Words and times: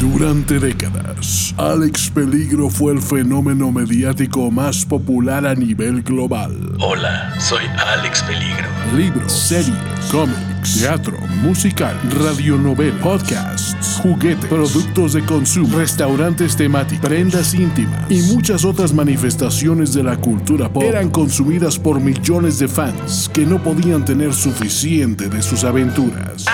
Durante 0.00 0.58
décadas, 0.58 1.54
Alex 1.58 2.08
Peligro 2.08 2.70
fue 2.70 2.94
el 2.94 3.02
fenómeno 3.02 3.70
mediático 3.70 4.50
más 4.50 4.86
popular 4.86 5.46
a 5.46 5.54
nivel 5.54 6.02
global. 6.02 6.56
Hola, 6.80 7.38
soy 7.38 7.66
Alex 7.66 8.22
Peligro. 8.22 8.66
Libros, 8.96 9.30
series, 9.30 9.76
cómics, 10.10 10.80
teatro, 10.80 11.18
musical, 11.42 11.94
radionovela, 12.18 12.98
podcasts, 13.02 14.00
juguetes, 14.02 14.46
productos 14.46 15.12
de 15.12 15.22
consumo, 15.26 15.76
restaurantes 15.76 16.56
temáticos, 16.56 17.06
prendas 17.06 17.52
íntimas 17.52 18.10
y 18.10 18.22
muchas 18.34 18.64
otras 18.64 18.94
manifestaciones 18.94 19.92
de 19.92 20.02
la 20.02 20.16
cultura 20.16 20.72
pop 20.72 20.82
eran 20.82 21.10
consumidas 21.10 21.78
por 21.78 22.00
millones 22.00 22.58
de 22.58 22.68
fans 22.68 23.30
que 23.34 23.44
no 23.44 23.62
podían 23.62 24.06
tener 24.06 24.32
suficiente 24.32 25.28
de 25.28 25.42
sus 25.42 25.62
aventuras. 25.62 26.46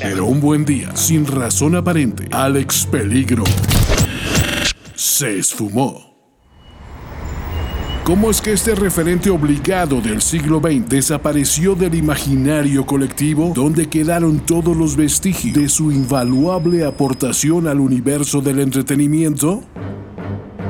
Pero 0.00 0.26
un 0.26 0.40
buen 0.40 0.64
día, 0.64 0.94
sin 0.94 1.26
razón 1.26 1.74
aparente, 1.74 2.28
Alex 2.30 2.86
Peligro 2.86 3.44
se 4.94 5.38
esfumó. 5.38 6.14
¿Cómo 8.04 8.30
es 8.30 8.42
que 8.42 8.52
este 8.52 8.74
referente 8.74 9.30
obligado 9.30 10.00
del 10.02 10.20
siglo 10.20 10.60
XX 10.60 10.88
desapareció 10.88 11.74
del 11.74 11.94
imaginario 11.94 12.84
colectivo 12.84 13.52
donde 13.54 13.88
quedaron 13.88 14.40
todos 14.40 14.76
los 14.76 14.94
vestigios 14.94 15.54
de 15.54 15.68
su 15.70 15.90
invaluable 15.90 16.84
aportación 16.84 17.66
al 17.66 17.80
universo 17.80 18.42
del 18.42 18.60
entretenimiento? 18.60 19.64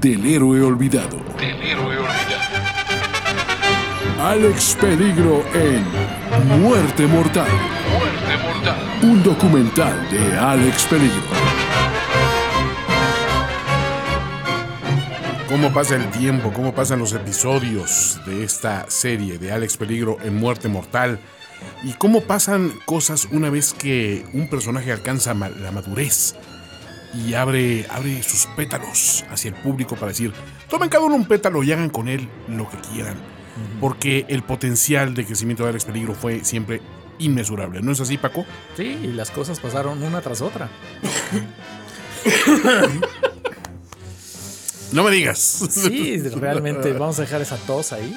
del 0.00 0.24
héroe 0.26 0.62
olvidado. 0.62 1.18
Del 1.38 1.62
héroe 1.62 1.98
olvidado. 1.98 2.16
Alex 4.22 4.76
Peligro 4.80 5.44
en 5.54 5.84
Muerte 6.60 7.06
Mortal, 7.06 7.48
Muerte 7.92 8.36
mortal. 8.42 8.78
un 9.02 9.22
documental 9.22 10.10
de 10.10 10.38
Alex 10.38 10.84
Peligro. 10.86 11.56
cómo 15.48 15.72
pasa 15.72 15.96
el 15.96 16.10
tiempo, 16.10 16.52
cómo 16.52 16.74
pasan 16.74 16.98
los 16.98 17.12
episodios 17.14 18.20
de 18.26 18.44
esta 18.44 18.84
serie 18.90 19.38
de 19.38 19.52
Alex 19.52 19.76
Peligro 19.78 20.18
en 20.22 20.36
Muerte 20.36 20.68
Mortal 20.68 21.18
y 21.82 21.92
cómo 21.92 22.22
pasan 22.22 22.72
cosas 22.84 23.28
una 23.30 23.48
vez 23.48 23.72
que 23.72 24.26
un 24.32 24.50
personaje 24.50 24.92
alcanza 24.92 25.32
la 25.34 25.70
madurez 25.70 26.34
y 27.14 27.34
abre, 27.34 27.86
abre 27.90 28.22
sus 28.22 28.46
pétalos 28.56 29.24
hacia 29.30 29.48
el 29.48 29.54
público 29.54 29.94
para 29.94 30.08
decir, 30.08 30.32
tomen 30.68 30.88
cada 30.88 31.04
uno 31.04 31.14
un 31.14 31.26
pétalo 31.26 31.62
y 31.62 31.72
hagan 31.72 31.90
con 31.90 32.08
él 32.08 32.28
lo 32.48 32.68
que 32.68 32.76
quieran. 32.78 33.16
Porque 33.80 34.26
el 34.28 34.42
potencial 34.42 35.14
de 35.14 35.24
crecimiento 35.24 35.62
de 35.62 35.70
Alex 35.70 35.86
Peligro 35.86 36.14
fue 36.14 36.44
siempre 36.44 36.82
inmesurable. 37.18 37.80
¿No 37.80 37.92
es 37.92 38.00
así, 38.00 38.18
Paco? 38.18 38.44
Sí, 38.76 38.98
y 39.02 39.06
las 39.08 39.30
cosas 39.30 39.60
pasaron 39.60 40.02
una 40.02 40.20
tras 40.20 40.42
otra. 40.42 40.68
No 44.92 45.02
me 45.02 45.10
digas. 45.10 45.38
Sí, 45.70 46.18
realmente 46.18 46.92
vamos 46.92 47.18
a 47.18 47.22
dejar 47.22 47.42
esa 47.42 47.56
tos 47.56 47.92
ahí. 47.92 48.16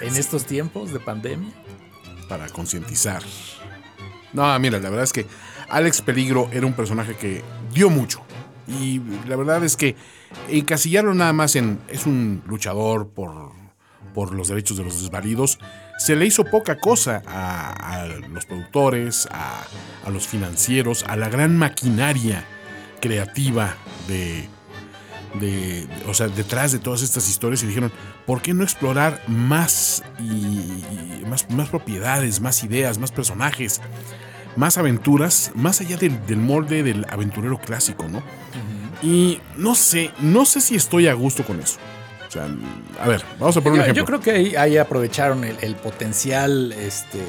En 0.00 0.16
estos 0.16 0.44
tiempos 0.44 0.92
de 0.92 1.00
pandemia. 1.00 1.52
para 2.28 2.48
concientizar. 2.48 3.22
No, 4.32 4.58
mira, 4.58 4.78
la 4.78 4.90
verdad 4.90 5.04
es 5.04 5.12
que 5.12 5.26
Alex 5.68 6.02
Peligro 6.02 6.48
era 6.52 6.66
un 6.66 6.72
personaje 6.72 7.14
que 7.14 7.42
dio 7.72 7.90
mucho. 7.90 8.22
Y 8.68 9.00
la 9.28 9.36
verdad 9.36 9.62
es 9.64 9.76
que 9.76 9.94
encasillarlo 10.48 11.14
nada 11.14 11.32
más 11.32 11.54
en 11.56 11.78
es 11.88 12.06
un 12.06 12.42
luchador 12.46 13.08
por, 13.08 13.52
por 14.12 14.32
los 14.32 14.48
derechos 14.48 14.76
de 14.76 14.84
los 14.84 15.00
desvalidos, 15.00 15.58
se 15.98 16.16
le 16.16 16.26
hizo 16.26 16.44
poca 16.44 16.78
cosa 16.78 17.22
a, 17.26 18.06
los 18.28 18.44
productores, 18.44 19.28
a, 19.30 19.62
a 20.04 20.10
los 20.10 20.26
financieros, 20.26 21.04
a 21.04 21.16
la 21.16 21.28
gran 21.28 21.56
maquinaria 21.56 22.44
creativa 23.00 23.76
de, 24.08 24.48
de, 25.40 25.86
o 26.06 26.14
sea, 26.14 26.28
detrás 26.28 26.72
de 26.72 26.78
todas 26.78 27.02
estas 27.02 27.28
historias 27.28 27.62
y 27.62 27.66
dijeron, 27.66 27.92
¿por 28.26 28.42
qué 28.42 28.54
no 28.54 28.64
explorar 28.64 29.22
más 29.28 30.02
y, 30.18 30.24
y 30.24 31.24
más, 31.28 31.48
más 31.50 31.68
propiedades, 31.68 32.40
más 32.40 32.64
ideas, 32.64 32.98
más 32.98 33.12
personajes, 33.12 33.80
más 34.56 34.78
aventuras, 34.78 35.52
más 35.54 35.80
allá 35.80 35.96
del, 35.96 36.26
del 36.26 36.38
molde 36.38 36.82
del 36.82 37.06
aventurero 37.08 37.58
clásico, 37.58 38.06
¿no? 38.08 38.22
Y 39.02 39.40
no 39.56 39.74
sé, 39.74 40.10
no 40.20 40.44
sé 40.46 40.60
si 40.60 40.74
estoy 40.74 41.06
a 41.06 41.14
gusto 41.14 41.44
con 41.44 41.60
eso. 41.60 41.78
O 42.26 42.30
sea, 42.30 42.48
a 43.00 43.08
ver, 43.08 43.22
vamos 43.38 43.56
a 43.56 43.60
poner 43.60 43.74
un 43.74 43.80
ejemplo. 43.82 44.02
yo 44.02 44.06
creo 44.06 44.20
que 44.20 44.30
ahí, 44.32 44.56
ahí 44.56 44.76
aprovecharon 44.78 45.44
el, 45.44 45.56
el 45.60 45.76
potencial 45.76 46.72
este, 46.72 47.20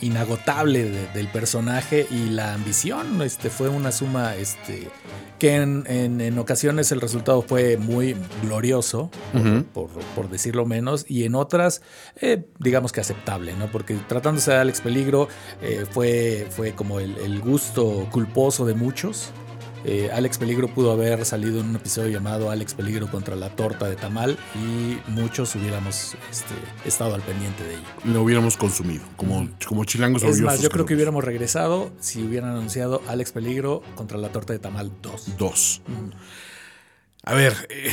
inagotable 0.00 0.84
de- 0.90 1.06
del 1.08 1.28
personaje 1.28 2.06
y 2.10 2.30
la 2.30 2.54
ambición. 2.54 3.22
Este, 3.22 3.50
fue 3.50 3.68
una 3.68 3.92
suma 3.92 4.34
este, 4.36 4.88
que 5.38 5.54
en, 5.56 5.84
en- 5.86 6.20
en 6.20 6.38
ocasiones 6.38 6.92
el 6.92 7.00
resultado 7.00 7.42
fue 7.42 7.76
muy 7.76 8.16
glorioso, 8.42 9.10
por- 9.72 9.88
por, 9.88 10.02
por 10.14 10.30
decirlo 10.30 10.66
menos, 10.66 11.04
y 11.08 11.24
en 11.24 11.34
otras, 11.34 11.82
eh, 12.20 12.44
digamos 12.58 12.92
que 12.92 13.00
aceptable, 13.00 13.54
¿no? 13.54 13.66
Porque 13.70 13.94
tratándose 14.08 14.50
de 14.52 14.58
Alex 14.58 14.80
Peligro, 14.80 15.28
eh, 15.62 15.84
fue, 15.90 16.46
fue 16.50 16.72
como 16.72 17.00
el, 17.00 17.16
el 17.18 17.40
gusto 17.40 18.06
culposo 18.10 18.64
de 18.66 18.74
muchos. 18.74 19.30
Eh, 19.88 20.10
Alex 20.12 20.38
Peligro 20.38 20.66
pudo 20.66 20.90
haber 20.90 21.24
salido 21.24 21.60
en 21.60 21.70
un 21.70 21.76
episodio 21.76 22.10
llamado 22.10 22.50
Alex 22.50 22.74
Peligro 22.74 23.08
contra 23.08 23.36
la 23.36 23.50
torta 23.50 23.88
de 23.88 23.94
tamal 23.94 24.36
y 24.56 24.98
muchos 25.08 25.54
hubiéramos 25.54 26.16
este, 26.28 26.54
estado 26.84 27.14
al 27.14 27.22
pendiente 27.22 27.62
de 27.62 27.74
ello. 27.74 27.84
Lo 28.04 28.22
hubiéramos 28.22 28.56
consumido, 28.56 29.04
como, 29.16 29.48
como 29.64 29.84
chilangos 29.84 30.24
Es 30.24 30.40
más, 30.40 30.60
yo 30.60 30.70
creo 30.70 30.86
que 30.86 30.94
hubiéramos 30.94 31.22
regresado 31.22 31.92
si 32.00 32.20
hubieran 32.24 32.50
anunciado 32.50 33.00
Alex 33.06 33.30
Peligro 33.30 33.84
contra 33.94 34.18
la 34.18 34.30
torta 34.30 34.52
de 34.52 34.58
tamal 34.58 34.90
2. 35.02 35.36
Dos. 35.38 35.82
A 37.22 37.34
ver, 37.34 37.54
eh, 37.70 37.92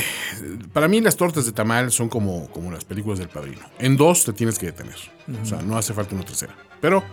para 0.72 0.88
mí 0.88 1.00
las 1.00 1.16
tortas 1.16 1.46
de 1.46 1.52
tamal 1.52 1.92
son 1.92 2.08
como, 2.08 2.50
como 2.50 2.72
las 2.72 2.84
películas 2.84 3.20
del 3.20 3.28
padrino. 3.28 3.62
En 3.78 3.96
dos 3.96 4.24
te 4.24 4.32
tienes 4.32 4.58
que 4.58 4.66
detener. 4.66 4.96
O 5.40 5.46
sea, 5.46 5.62
no 5.62 5.78
hace 5.78 5.94
falta 5.94 6.16
una 6.16 6.24
tercera. 6.24 6.56
Pero 6.80 7.04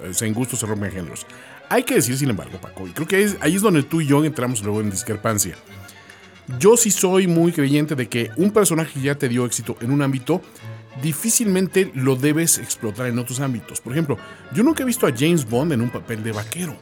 eh, 0.00 0.12
en 0.20 0.34
gusto 0.34 0.56
se 0.56 0.66
rompen 0.66 0.90
géneros. 0.90 1.24
Hay 1.70 1.82
que 1.82 1.94
decir, 1.94 2.16
sin 2.16 2.30
embargo, 2.30 2.58
Paco, 2.60 2.86
y 2.86 2.90
creo 2.92 3.06
que 3.06 3.22
es- 3.22 3.36
ahí 3.40 3.56
es 3.56 3.62
donde 3.62 3.82
tú 3.82 4.00
y 4.00 4.06
yo 4.06 4.24
entramos 4.24 4.62
luego 4.62 4.80
en 4.80 4.90
discrepancia. 4.90 5.54
Yo 6.58 6.76
sí 6.78 6.90
soy 6.90 7.26
muy 7.26 7.52
creyente 7.52 7.94
de 7.94 8.08
que 8.08 8.30
un 8.36 8.50
personaje 8.52 8.92
que 8.94 9.00
ya 9.02 9.14
te 9.16 9.28
dio 9.28 9.44
éxito 9.44 9.76
en 9.82 9.90
un 9.90 10.00
ámbito, 10.00 10.40
difícilmente 11.02 11.90
lo 11.94 12.16
debes 12.16 12.58
explotar 12.58 13.06
en 13.06 13.18
otros 13.18 13.40
ámbitos. 13.40 13.80
Por 13.80 13.92
ejemplo, 13.92 14.16
yo 14.54 14.62
nunca 14.62 14.82
he 14.82 14.86
visto 14.86 15.06
a 15.06 15.12
James 15.16 15.48
Bond 15.48 15.72
en 15.72 15.82
un 15.82 15.90
papel 15.90 16.22
de 16.22 16.32
vaquero. 16.32 16.76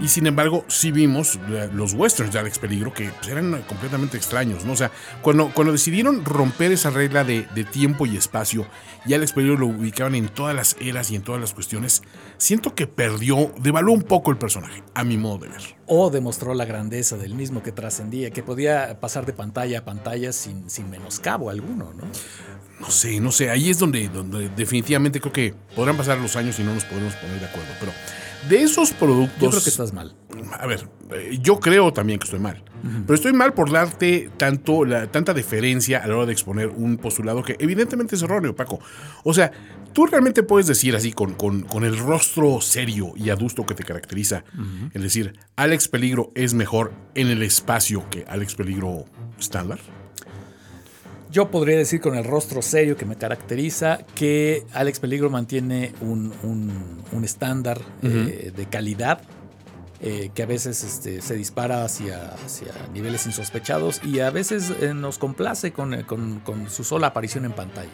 Y 0.00 0.08
sin 0.08 0.26
embargo, 0.26 0.64
sí 0.68 0.90
vimos 0.90 1.38
eh, 1.48 1.68
los 1.72 1.94
westerns 1.94 2.32
de 2.32 2.38
Alex 2.40 2.58
Peligro 2.58 2.92
que 2.92 3.10
pues, 3.10 3.28
eran 3.28 3.62
completamente 3.62 4.16
extraños, 4.16 4.64
¿no? 4.64 4.72
O 4.72 4.76
sea, 4.76 4.90
cuando, 5.20 5.52
cuando 5.54 5.72
decidieron 5.72 6.24
romper 6.24 6.72
esa 6.72 6.90
regla 6.90 7.24
de, 7.24 7.46
de 7.54 7.64
tiempo 7.64 8.06
y 8.06 8.16
espacio 8.16 8.66
y 9.06 9.14
Alex 9.14 9.32
Peligro 9.32 9.58
lo 9.58 9.66
ubicaban 9.66 10.14
en 10.14 10.28
todas 10.28 10.54
las 10.54 10.76
eras 10.80 11.10
y 11.10 11.16
en 11.16 11.22
todas 11.22 11.40
las 11.40 11.54
cuestiones, 11.54 12.02
siento 12.36 12.74
que 12.74 12.86
perdió, 12.86 13.52
devaluó 13.60 13.94
un 13.94 14.02
poco 14.02 14.30
el 14.30 14.38
personaje, 14.38 14.82
a 14.94 15.04
mi 15.04 15.16
modo 15.16 15.38
de 15.38 15.48
ver. 15.48 15.76
O 15.86 16.10
demostró 16.10 16.54
la 16.54 16.64
grandeza 16.64 17.16
del 17.16 17.34
mismo 17.34 17.62
que 17.62 17.72
trascendía, 17.72 18.30
que 18.30 18.42
podía 18.42 18.98
pasar 19.00 19.26
de 19.26 19.32
pantalla 19.32 19.80
a 19.80 19.84
pantalla 19.84 20.32
sin, 20.32 20.68
sin 20.70 20.90
menoscabo 20.90 21.50
alguno, 21.50 21.92
¿no? 21.94 22.04
No 22.80 22.90
sé, 22.90 23.20
no 23.20 23.30
sé, 23.30 23.48
ahí 23.48 23.70
es 23.70 23.78
donde, 23.78 24.08
donde 24.08 24.48
definitivamente 24.48 25.20
creo 25.20 25.32
que 25.32 25.54
podrán 25.76 25.96
pasar 25.96 26.18
los 26.18 26.34
años 26.34 26.58
y 26.58 26.64
no 26.64 26.74
nos 26.74 26.84
podemos 26.84 27.14
poner 27.14 27.38
de 27.38 27.46
acuerdo. 27.46 27.68
Pero 27.78 27.92
de 28.48 28.62
esos 28.62 28.90
productos... 28.92 29.40
Yo 29.40 29.50
creo 29.50 29.62
que 29.62 29.70
estás 29.70 29.92
mal. 29.92 30.14
A 30.58 30.66
ver, 30.66 30.88
eh, 31.14 31.38
yo 31.40 31.60
creo 31.60 31.92
también 31.92 32.18
que 32.18 32.24
estoy 32.24 32.40
mal. 32.40 32.62
Pero 33.06 33.14
estoy 33.14 33.32
mal 33.32 33.54
por 33.54 33.70
darte 33.70 34.28
tanto 34.36 34.84
la, 34.84 35.06
tanta 35.06 35.32
deferencia 35.34 35.98
a 36.02 36.06
la 36.08 36.16
hora 36.16 36.26
de 36.26 36.32
exponer 36.32 36.66
un 36.68 36.96
postulado 36.96 37.44
que 37.44 37.54
evidentemente 37.60 38.16
es 38.16 38.22
erróneo, 38.22 38.56
Paco. 38.56 38.80
O 39.22 39.32
sea, 39.32 39.52
tú 39.92 40.06
realmente 40.06 40.42
puedes 40.42 40.66
decir 40.66 40.96
así 40.96 41.12
con, 41.12 41.34
con- 41.34 41.62
con 41.62 41.84
el 41.84 41.96
rostro 41.96 42.60
serio 42.60 43.12
y 43.14 43.30
adusto 43.30 43.64
que 43.66 43.74
te 43.76 43.84
caracteriza, 43.84 44.42
es 44.92 45.00
decir, 45.02 45.38
Alex 45.54 45.86
Peligro 45.86 46.32
es 46.34 46.54
mejor 46.54 46.92
en 47.14 47.28
el 47.28 47.42
espacio 47.44 48.04
que 48.10 48.24
Alex 48.28 48.56
Peligro 48.56 49.04
estándar. 49.38 49.78
Yo 51.32 51.50
podría 51.50 51.78
decir 51.78 52.00
con 52.02 52.14
el 52.14 52.24
rostro 52.24 52.60
serio 52.60 52.96
que 52.96 53.06
me 53.06 53.16
caracteriza 53.16 54.00
que 54.14 54.66
Alex 54.74 55.00
Peligro 55.00 55.30
mantiene 55.30 55.94
un, 56.02 56.30
un- 56.42 57.02
un 57.10 57.24
estándar 57.24 57.80
eh, 58.02 58.52
de 58.54 58.66
calidad 58.66 59.22
eh, 60.02 60.30
que 60.34 60.42
a 60.42 60.46
veces 60.46 60.84
este, 60.84 61.22
se 61.22 61.34
dispara 61.34 61.84
hacia, 61.84 62.34
hacia 62.44 62.68
niveles 62.92 63.24
insospechados 63.24 64.02
y 64.04 64.20
a 64.20 64.28
veces 64.30 64.72
eh, 64.82 64.92
nos 64.92 65.16
complace 65.18 65.72
con, 65.72 66.02
con- 66.02 66.40
con 66.40 66.68
su 66.68 66.84
sola 66.84 67.06
aparición 67.08 67.46
en 67.46 67.52
pantalla. 67.52 67.88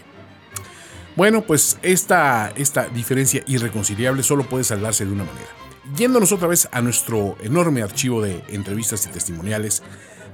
Bueno, 1.15 1.43
pues 1.43 1.79
esta, 1.83 2.53
esta 2.57 2.87
diferencia 2.89 3.45
irreconciliable 3.47 4.25
solo 4.25 4.49
puede 4.49 4.65
salvarse 4.65 5.05
de 5.07 5.13
una 5.13 5.25
manera. 5.25 5.49
Yéndonos 5.97 6.33
otra 6.33 6.49
vez 6.49 6.69
a 6.73 6.81
nuestro 6.81 7.37
enorme 7.43 7.83
archivo 7.83 8.21
de 8.21 8.43
entrevistas 8.49 9.07
y 9.07 9.11
testimoniales 9.11 9.83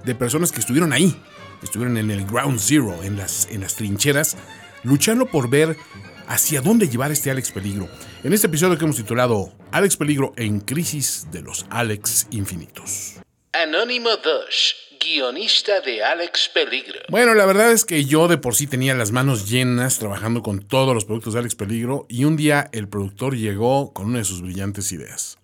de 0.04 0.14
personas 0.14 0.52
que 0.52 0.60
estuvieron 0.60 0.92
ahí, 0.92 1.20
estuvieron 1.64 1.96
en 1.96 2.10
el 2.10 2.24
ground 2.26 2.60
zero, 2.60 3.02
en 3.02 3.16
las, 3.16 3.48
en 3.50 3.62
las 3.62 3.74
trincheras, 3.74 4.36
luchando 4.84 5.26
por 5.26 5.48
ver 5.48 5.76
hacia 6.28 6.60
dónde 6.60 6.88
llevar 6.88 7.10
este 7.10 7.30
Alex 7.30 7.50
Peligro. 7.50 7.88
En 8.22 8.32
este 8.32 8.46
episodio 8.46 8.78
que 8.78 8.84
hemos 8.84 8.96
titulado 8.96 9.52
Alex 9.72 9.96
Peligro 9.96 10.32
en 10.36 10.60
crisis 10.60 11.26
de 11.30 11.42
los 11.42 11.66
Alex 11.70 12.28
infinitos. 12.30 13.14
Anónimo 13.52 14.10
2, 14.10 14.76
guionista 15.00 15.80
de 15.80 16.02
Alex 16.02 16.50
Peligro. 16.52 17.00
Bueno, 17.08 17.34
la 17.34 17.46
verdad 17.46 17.72
es 17.72 17.84
que 17.84 18.04
yo 18.04 18.28
de 18.28 18.38
por 18.38 18.54
sí 18.54 18.66
tenía 18.66 18.94
las 18.94 19.12
manos 19.12 19.48
llenas 19.48 19.98
trabajando 19.98 20.42
con 20.42 20.60
todos 20.60 20.94
los 20.94 21.04
productos 21.04 21.34
de 21.34 21.40
Alex 21.40 21.54
Peligro 21.54 22.06
y 22.08 22.24
un 22.24 22.36
día 22.36 22.68
el 22.72 22.88
productor 22.88 23.36
llegó 23.36 23.92
con 23.92 24.06
una 24.06 24.18
de 24.18 24.24
sus 24.24 24.42
brillantes 24.42 24.92
ideas. 24.92 25.38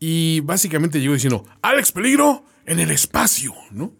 Y 0.00 0.40
básicamente 0.40 1.00
llegó 1.00 1.14
diciendo, 1.14 1.44
Alex 1.62 1.92
Peligro 1.92 2.44
en 2.66 2.78
el 2.80 2.90
espacio, 2.90 3.54
¿no? 3.70 3.92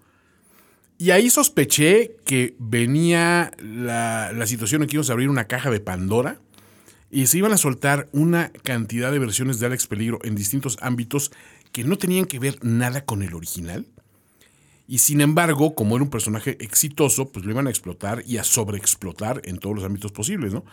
Y 0.98 1.12
ahí 1.12 1.30
sospeché 1.30 2.16
que 2.26 2.56
venía 2.58 3.52
la, 3.58 4.32
la 4.32 4.46
situación 4.46 4.82
en 4.82 4.88
que 4.88 4.96
íbamos 4.96 5.10
a 5.10 5.12
abrir 5.12 5.28
una 5.28 5.46
caja 5.46 5.70
de 5.70 5.78
Pandora 5.78 6.40
y 7.10 7.26
se 7.26 7.38
iban 7.38 7.52
a 7.52 7.56
soltar 7.56 8.08
una 8.12 8.50
cantidad 8.64 9.12
de 9.12 9.20
versiones 9.20 9.60
de 9.60 9.66
Alex 9.66 9.86
Peligro 9.86 10.18
en 10.24 10.34
distintos 10.34 10.76
ámbitos 10.80 11.30
que 11.72 11.84
no 11.84 11.96
tenían 11.98 12.24
que 12.24 12.38
ver 12.38 12.58
nada 12.62 13.04
con 13.04 13.22
el 13.22 13.34
original. 13.34 13.86
Y 14.88 14.98
sin 14.98 15.20
embargo, 15.20 15.74
como 15.74 15.96
era 15.96 16.02
un 16.02 16.10
personaje 16.10 16.56
exitoso, 16.60 17.30
pues 17.30 17.44
lo 17.44 17.52
iban 17.52 17.66
a 17.66 17.70
explotar 17.70 18.22
y 18.26 18.38
a 18.38 18.44
sobreexplotar 18.44 19.42
en 19.44 19.58
todos 19.58 19.76
los 19.76 19.84
ámbitos 19.84 20.12
posibles, 20.12 20.52
¿no? 20.52 20.64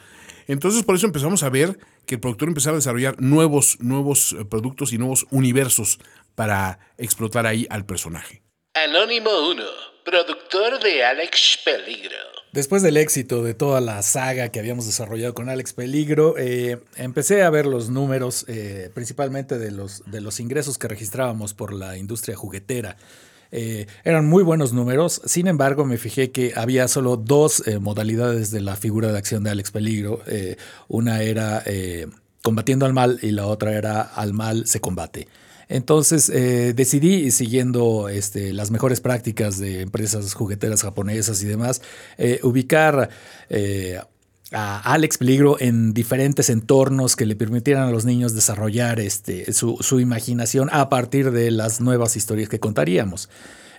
Entonces, 0.48 0.84
por 0.84 0.96
eso 0.96 1.06
empezamos 1.06 1.44
a 1.44 1.50
ver 1.50 1.78
que 2.06 2.16
el 2.16 2.22
productor 2.22 2.48
empezaba 2.48 2.76
a 2.76 2.80
desarrollar 2.80 3.20
nuevos, 3.22 3.78
nuevos 3.82 4.34
eh, 4.34 4.46
productos 4.46 4.94
y 4.94 4.98
nuevos 4.98 5.26
universos 5.32 6.00
para 6.34 6.80
explotar 6.98 7.46
ahí 7.46 7.68
al 7.70 7.86
personaje. 7.86 8.42
Anónimo 8.74 9.30
1, 9.52 9.64
productor 10.06 10.82
de 10.82 11.04
Alex 11.04 11.60
Peligro. 11.66 12.16
Después 12.54 12.84
del 12.84 12.96
éxito 12.96 13.44
de 13.44 13.54
toda 13.54 13.82
la 13.82 14.02
saga 14.02 14.50
que 14.50 14.60
habíamos 14.60 14.86
desarrollado 14.86 15.34
con 15.34 15.50
Alex 15.50 15.74
Peligro, 15.74 16.36
eh, 16.38 16.78
empecé 16.96 17.44
a 17.44 17.50
ver 17.50 17.66
los 17.66 17.90
números, 17.90 18.46
eh, 18.48 18.92
principalmente 18.94 19.58
de 19.58 19.72
los, 19.72 20.04
de 20.06 20.22
los 20.22 20.40
ingresos 20.40 20.78
que 20.78 20.88
registrábamos 20.88 21.54
por 21.54 21.74
la 21.74 21.98
industria 21.98 22.38
juguetera. 22.38 22.96
Eh, 23.52 23.88
eran 24.04 24.26
muy 24.28 24.44
buenos 24.44 24.72
números, 24.72 25.22
sin 25.26 25.48
embargo 25.48 25.86
me 25.86 25.98
fijé 25.98 26.32
que 26.32 26.54
había 26.56 26.88
solo 26.88 27.18
dos 27.18 27.64
modalidades 27.82 28.52
de 28.52 28.62
la 28.62 28.76
figura 28.76 29.12
de 29.12 29.18
acción 29.18 29.44
de 29.44 29.50
Alex 29.50 29.72
Peligro. 29.72 30.22
Una 30.88 31.24
era 31.24 31.64
combatiendo 32.42 32.86
al 32.86 32.94
mal 32.94 33.20
y 33.22 33.32
la 33.32 33.48
otra 33.48 33.74
era 33.74 34.02
al 34.02 34.34
mal 34.34 34.68
se 34.68 34.80
combate. 34.80 35.28
Entonces 35.68 36.30
eh, 36.30 36.74
decidí, 36.74 37.32
siguiendo 37.32 38.10
este, 38.10 38.54
las 38.54 38.72
mejores 38.72 39.02
prácticas 39.02 39.58
de 39.58 39.82
empresas 39.82 40.34
jugueteras 40.34 40.84
japonesas 40.84 41.42
y 41.44 41.48
demás, 41.48 41.82
eh, 42.18 42.40
ubicar 42.44 43.10
eh, 43.50 44.00
a 44.52 44.94
Alex 44.94 45.18
Peligro 45.18 45.58
en 45.60 45.94
diferentes 45.94 46.50
entornos 46.50 47.16
que 47.16 47.26
le 47.26 47.36
permitieran 47.36 47.88
a 47.88 47.92
los 47.92 48.06
niños 48.06 48.36
desarrollar 48.36 49.00
este, 49.00 49.52
su, 49.54 49.78
su 49.82 50.00
imaginación 50.00 50.70
a 50.72 50.90
partir 50.90 51.32
de 51.32 51.52
las 51.52 51.82
nuevas 51.82 52.16
historias 52.16 52.50
que 52.50 52.60
contaríamos. 52.60 53.30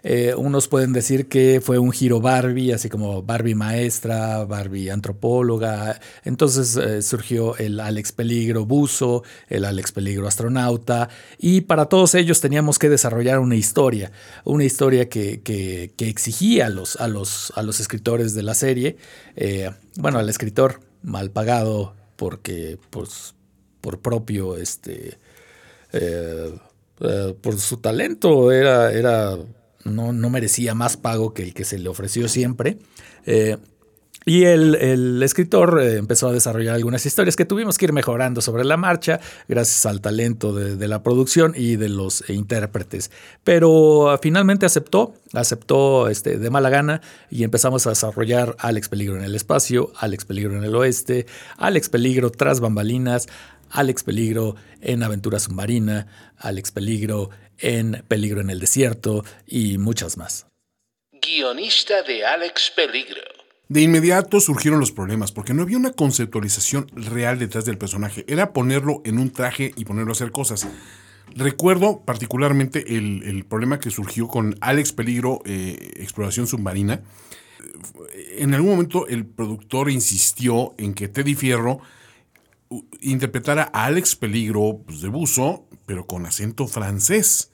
Eh, 0.09 0.37
unos 0.37 0.69
pueden 0.69 0.93
decir 0.93 1.27
que 1.27 1.61
fue 1.61 1.81
un 1.81 1.91
giro 1.91 2.21
Barbie, 2.21 2.71
así 2.71 2.89
como 2.89 3.25
Barbie 3.25 3.57
maestra, 3.57 4.45
Barbie 4.45 4.89
antropóloga. 4.91 5.99
Entonces 6.25 6.77
eh, 6.77 7.03
surgió 7.03 7.57
el 7.57 7.81
Alex 7.81 8.13
Peligro 8.13 8.65
buzo, 8.67 9.25
el 9.49 9.65
Alex 9.65 9.91
Peligro 9.91 10.29
astronauta, 10.29 11.09
y 11.39 11.63
para 11.63 11.87
todos 11.87 12.15
ellos 12.15 12.41
teníamos 12.41 12.79
que 12.79 12.89
desarrollar 12.89 13.41
una 13.41 13.57
historia, 13.57 14.13
una 14.45 14.63
historia 14.63 15.09
que, 15.09 15.43
que- 15.43 15.93
exigía 15.99 16.67
a 16.67 16.71
los, 16.71 16.95
a, 17.01 17.09
los, 17.09 17.53
a 17.57 17.65
los 17.65 17.81
escritores 17.81 18.33
de 18.35 18.45
la 18.45 18.55
serie, 18.55 18.97
eh, 19.35 19.73
bueno, 19.97 20.21
al 20.21 20.29
escritor 20.29 20.79
mal 21.03 21.33
pagado 21.33 21.95
porque 22.15 22.79
pues, 22.91 23.35
por 23.81 23.99
propio 23.99 24.57
este, 24.57 25.19
por 27.43 27.59
su 27.59 27.79
talento 27.79 28.53
era, 28.53 28.93
era 28.93 29.37
no, 29.87 30.13
no 30.13 30.31
merecía 30.31 30.75
más 30.75 30.97
pago 30.97 31.33
que 31.33 31.43
el 31.43 31.55
que 31.55 31.65
se 31.65 31.79
le 31.79 31.89
ofreció 31.89 32.29
siempre. 32.29 32.79
Eh, 33.25 33.57
y 34.29 34.43
el, 34.43 34.75
el 34.75 35.23
escritor 35.23 35.81
eh, 35.81 35.99
empezó 35.99 36.27
a 36.27 36.33
desarrollar 36.33 36.75
algunas 36.75 37.07
historias 37.07 37.37
que 37.37 37.45
tuvimos 37.45 37.79
que 37.79 37.85
ir 37.85 37.93
mejorando 37.93 38.41
sobre 38.41 38.65
la 38.65 38.77
marcha, 38.77 39.21
gracias 39.47 39.87
al 39.87 40.01
talento 40.01 40.53
de, 40.53 40.75
de 40.75 40.89
la 40.89 41.05
producción 41.05 41.53
y 41.55 41.77
de 41.77 41.89
los 41.89 42.29
intérpretes. 42.29 43.13
Pero 43.45 44.11
ah, 44.11 44.19
finalmente 44.21 44.67
aceptó, 44.67 45.15
aceptó 45.33 46.09
este, 46.09 46.39
de 46.39 46.51
mala 46.51 46.71
gana 46.71 47.03
y 47.31 47.45
empezamos 47.45 47.87
a 47.87 47.91
desarrollar 47.91 48.57
Alex 48.59 48.89
Peligro 48.89 49.17
en 49.17 49.23
el 49.23 49.37
espacio, 49.37 49.93
Alex 49.97 50.25
Peligro 50.25 50.57
en 50.57 50.65
el 50.65 50.75
oeste, 50.75 51.27
Alex 51.57 51.89
Peligro 51.89 52.31
tras 52.31 52.59
bambalinas, 52.59 53.29
Alex 53.71 54.03
Peligro 54.03 54.57
en 54.81 55.05
aventura 55.05 55.39
submarina, 55.39 56.09
Alex 56.39 56.73
Peligro 56.73 57.31
en 57.59 58.05
Peligro 58.09 58.41
en 58.41 58.51
el 58.51 58.61
desierto 58.61 59.25
y 59.47 59.79
muchas 59.79 60.17
más. 60.17 60.47
Guionista 61.13 62.03
de 62.03 62.25
Alex 62.25 62.73
Peligro. 62.75 63.23
De 63.69 63.81
inmediato 63.81 64.39
surgieron 64.39 64.79
los 64.79 64.93
problemas, 64.93 65.33
porque 65.33 65.53
no 65.53 65.63
había 65.63 65.77
una 65.77 65.93
conceptualización 65.93 66.87
real 66.95 67.39
detrás 67.39 67.65
del 67.65 67.79
personaje. 67.79 68.25
Era 68.29 68.53
ponerlo 68.53 69.03
en 69.05 69.19
un 69.19 69.31
traje 69.31 69.73
y 69.77 69.85
ponerlo 69.85 70.13
a 70.13 70.13
hacer 70.13 70.31
cosas. 70.31 70.69
Recuerdo 71.35 72.03
particularmente 72.05 72.97
el, 72.97 73.25
el 73.25 73.45
problema 73.45 73.81
que 73.81 73.91
surgió 73.91 74.29
con 74.29 74.57
Alex 74.61 74.93
Peligro, 74.93 75.43
eh, 75.45 75.95
Exploración 75.97 76.47
Submarina. 76.47 77.03
En 78.39 78.55
algún 78.55 78.71
momento 78.71 79.09
el 79.09 79.27
productor 79.27 79.91
insistió 79.91 80.75
en 80.79 80.95
que 80.95 81.09
Teddy 81.09 81.35
Fierro 81.35 81.81
interpretara 83.01 83.71
a 83.73 83.87
Alex 83.87 84.17
Peligro 84.17 84.83
pues, 84.87 85.01
de 85.01 85.09
buzo, 85.09 85.67
pero 85.87 86.07
con 86.07 86.27
acento 86.27 86.67
francés. 86.67 87.51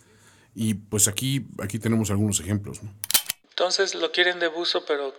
Y 0.54 0.74
pues 0.74 1.08
aquí, 1.08 1.46
aquí 1.62 1.78
tenemos 1.78 2.10
algunos 2.10 2.40
ejemplos. 2.40 2.82
¿no? 2.82 2.92
Entonces 3.50 3.94
lo 3.94 4.10
quieren 4.12 4.38
de 4.40 4.48
buzo, 4.48 4.84
pero 4.84 5.14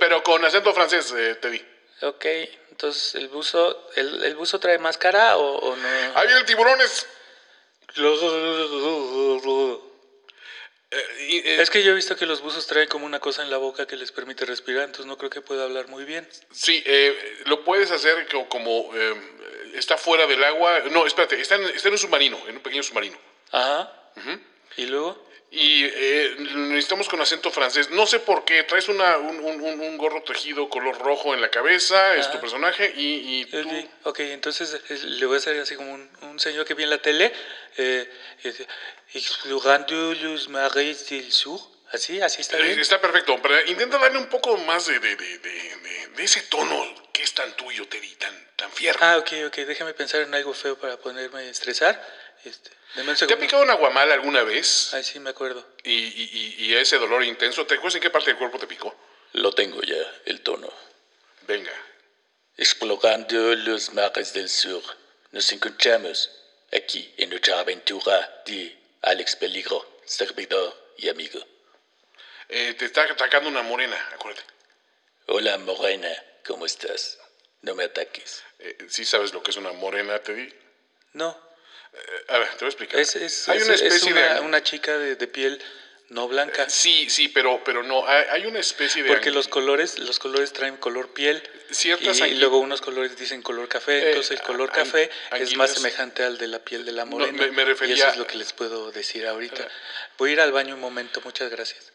Pero 0.00 0.22
con 0.22 0.44
acento 0.44 0.72
francés, 0.74 1.12
eh, 1.16 1.36
Teddy. 1.40 1.64
ok. 2.02 2.24
Entonces 2.70 3.14
el 3.16 3.28
buzo, 3.28 3.88
el, 3.96 4.22
el 4.24 4.36
buzo 4.36 4.60
trae 4.60 4.78
máscara 4.78 5.36
o, 5.36 5.58
o 5.58 5.76
no. 5.76 5.88
Ahí 6.14 6.26
vienen 6.26 6.46
tiburones. 6.46 7.06
Es 11.60 11.68
que 11.70 11.82
yo 11.82 11.92
he 11.92 11.94
visto 11.94 12.16
que 12.16 12.24
los 12.24 12.40
buzos 12.40 12.66
traen 12.66 12.88
como 12.88 13.04
una 13.04 13.20
cosa 13.20 13.42
en 13.42 13.50
la 13.50 13.56
boca 13.58 13.86
que 13.86 13.96
les 13.96 14.10
permite 14.12 14.46
respirar, 14.46 14.84
entonces 14.84 15.06
no 15.06 15.18
creo 15.18 15.28
que 15.30 15.42
pueda 15.42 15.64
hablar 15.64 15.88
muy 15.88 16.04
bien. 16.04 16.26
Sí, 16.50 16.82
eh, 16.86 17.14
lo 17.46 17.62
puedes 17.64 17.90
hacer 17.90 18.26
co- 18.30 18.48
como, 18.48 18.90
eh, 18.94 19.14
está 19.74 19.96
fuera 19.96 20.26
del 20.26 20.42
agua. 20.44 20.80
No, 20.90 21.06
espérate, 21.06 21.40
está 21.40 21.54
en, 21.56 21.64
está 21.64 21.88
en 21.88 21.94
un 21.94 21.98
submarino, 21.98 22.38
en 22.48 22.56
un 22.56 22.62
pequeño 22.62 22.82
submarino. 22.82 23.18
Ajá. 23.52 23.92
¿Y 24.76 24.86
luego? 24.86 25.26
Y 25.50 25.84
eh, 25.86 26.36
necesitamos 26.38 27.08
con 27.08 27.20
acento 27.22 27.50
francés. 27.50 27.88
No 27.90 28.06
sé 28.06 28.20
por 28.20 28.44
qué. 28.44 28.64
Traes 28.64 28.88
una, 28.88 29.16
un, 29.16 29.40
un- 29.40 29.62
un- 29.80 29.96
gorro 29.96 30.22
tejido 30.22 30.68
color 30.68 30.98
rojo 30.98 31.32
en 31.34 31.40
la 31.40 31.50
cabeza, 31.50 32.16
es 32.16 32.30
tu 32.30 32.38
personaje, 32.38 32.92
y, 32.94 33.40
y 33.40 33.44
tú. 33.46 33.58
Ok, 33.60 33.86
ok, 34.04 34.20
entonces 34.20 34.78
eh, 34.90 34.98
le 35.04 35.24
voy 35.26 35.36
a 35.36 35.38
hacer 35.38 35.58
así 35.58 35.74
como 35.74 35.92
un, 35.94 36.08
un 36.22 36.38
señor 36.38 36.66
que 36.66 36.74
vi 36.74 36.82
en 36.84 36.90
la 36.90 37.00
tele. 37.00 37.32
Eh, 37.78 38.10
Explorando 39.14 40.12
los 40.14 40.48
mares 40.50 41.08
del 41.08 41.32
sur. 41.32 41.58
Así, 41.92 42.20
así 42.20 42.42
está 42.42 42.58
Eh, 42.58 42.62
bien. 42.62 42.80
Está 42.80 43.00
perfecto, 43.00 43.38
pero 43.40 43.54
intenta 43.66 43.96
darle 43.98 44.18
un 44.18 44.26
poco 44.28 44.56
más 44.58 44.86
de, 44.86 44.98
de- 45.00 45.16
de- 45.16 46.08
de 46.14 46.22
ese 46.24 46.42
tono 46.42 46.84
que 47.18 47.24
es 47.24 47.34
tan 47.34 47.52
tuyo, 47.56 47.84
Teddy, 47.88 48.14
tan, 48.14 48.48
tan 48.54 48.70
fierro. 48.70 49.00
Ah, 49.02 49.16
ok, 49.18 49.28
ok, 49.48 49.56
déjame 49.66 49.92
pensar 49.92 50.20
en 50.20 50.32
algo 50.36 50.54
feo 50.54 50.78
para 50.78 50.96
ponerme 50.98 51.40
a 51.40 51.42
estresar. 51.50 52.00
Este, 52.44 52.70
deme 52.94 53.10
un 53.10 53.16
¿Te 53.16 53.34
ha 53.34 53.36
picado 53.36 53.60
una 53.64 53.74
guamala 53.74 54.14
alguna 54.14 54.44
vez? 54.44 54.94
Ay, 54.94 55.02
sí, 55.02 55.18
me 55.18 55.30
acuerdo. 55.30 55.66
Y, 55.82 55.92
y- 55.94 56.30
y- 56.32 56.64
y 56.66 56.74
ese 56.76 56.96
dolor 56.96 57.24
intenso, 57.24 57.66
¿te 57.66 57.74
acuerdas 57.74 57.96
en 57.96 58.02
qué 58.02 58.10
parte 58.10 58.30
del 58.30 58.38
cuerpo 58.38 58.56
te 58.60 58.68
picó? 58.68 58.96
Lo 59.32 59.52
tengo 59.52 59.82
ya, 59.82 59.96
el 60.26 60.42
tono. 60.42 60.72
Venga. 61.48 61.72
Explorando 62.56 63.54
los 63.56 63.92
mares 63.94 64.32
del 64.32 64.48
sur, 64.48 64.82
nos 65.32 65.50
encontramos 65.52 66.30
aquí 66.72 67.12
en 67.16 67.30
nuestra 67.30 67.58
aventura 67.58 68.42
de 68.46 68.78
Alex 69.02 69.34
Peligro, 69.34 70.00
servidor 70.04 70.92
y 70.98 71.08
amigo. 71.08 71.44
Eh, 72.48 72.74
te 72.74 72.84
está 72.84 73.02
atacando 73.02 73.48
una 73.48 73.62
morena, 73.62 73.96
acuérdate. 74.14 74.46
Hola, 75.26 75.58
Morena, 75.58 76.08
¿cómo 76.46 76.66
estás? 76.66 77.18
No 77.62 77.74
me 77.74 77.84
ataques. 77.84 78.42
Eh, 78.60 78.76
¿Sí 78.88 79.04
sabes 79.04 79.32
lo 79.32 79.42
que 79.42 79.50
es 79.50 79.56
una 79.56 79.72
morena, 79.72 80.18
Teddy? 80.20 80.52
No. 81.14 81.48
A 82.28 82.38
ver, 82.38 82.48
te 82.50 82.56
voy 82.58 82.66
a 82.66 82.68
explicar. 82.68 83.00
Es, 83.00 83.16
es- 83.16 83.48
hay 83.48 83.58
es- 83.58 83.64
una 83.64 83.74
es 83.74 83.82
especie 83.82 84.12
una, 84.12 84.34
de... 84.34 84.40
una 84.40 84.62
chica 84.62 84.96
de, 84.98 85.16
de 85.16 85.26
piel 85.26 85.60
no 86.10 86.28
blanca. 86.28 86.68
Sí, 86.70 87.10
sí, 87.10 87.28
pero, 87.28 87.62
pero 87.64 87.82
no, 87.82 88.06
hay, 88.06 88.24
hay 88.30 88.46
una 88.46 88.60
especie 88.60 89.02
de... 89.02 89.08
Porque 89.08 89.30
los 89.30 89.48
colores, 89.48 89.98
los 89.98 90.18
colores 90.18 90.52
traen 90.52 90.76
color 90.76 91.12
piel 91.12 91.42
Ciertas 91.70 92.18
y, 92.18 92.22
angui- 92.22 92.38
luego 92.38 92.58
unos 92.58 92.80
colores 92.80 93.16
dicen 93.18 93.42
color 93.42 93.68
café, 93.68 93.98
Eh, 93.98 94.08
entonces 94.08 94.38
el 94.38 94.42
color 94.42 94.70
café 94.70 95.10
es 95.32 95.54
más 95.56 95.72
semejante 95.74 96.22
al 96.24 96.38
de 96.38 96.46
la 96.46 96.60
piel 96.60 96.84
de 96.86 96.92
la 96.92 97.04
morena. 97.04 97.32
me- 97.32 97.50
me 97.50 97.62
y 97.62 97.64
refería- 97.64 97.94
eso 97.96 98.08
es 98.08 98.16
lo 98.16 98.26
que 98.26 98.36
les 98.36 98.52
puedo 98.52 98.90
decir 98.92 99.26
ahorita. 99.26 99.68
Voy 100.16 100.30
a 100.30 100.32
ir 100.34 100.40
al 100.40 100.52
baño 100.52 100.74
un 100.76 100.80
momento, 100.80 101.20
muchas 101.22 101.50
gracias. 101.50 101.92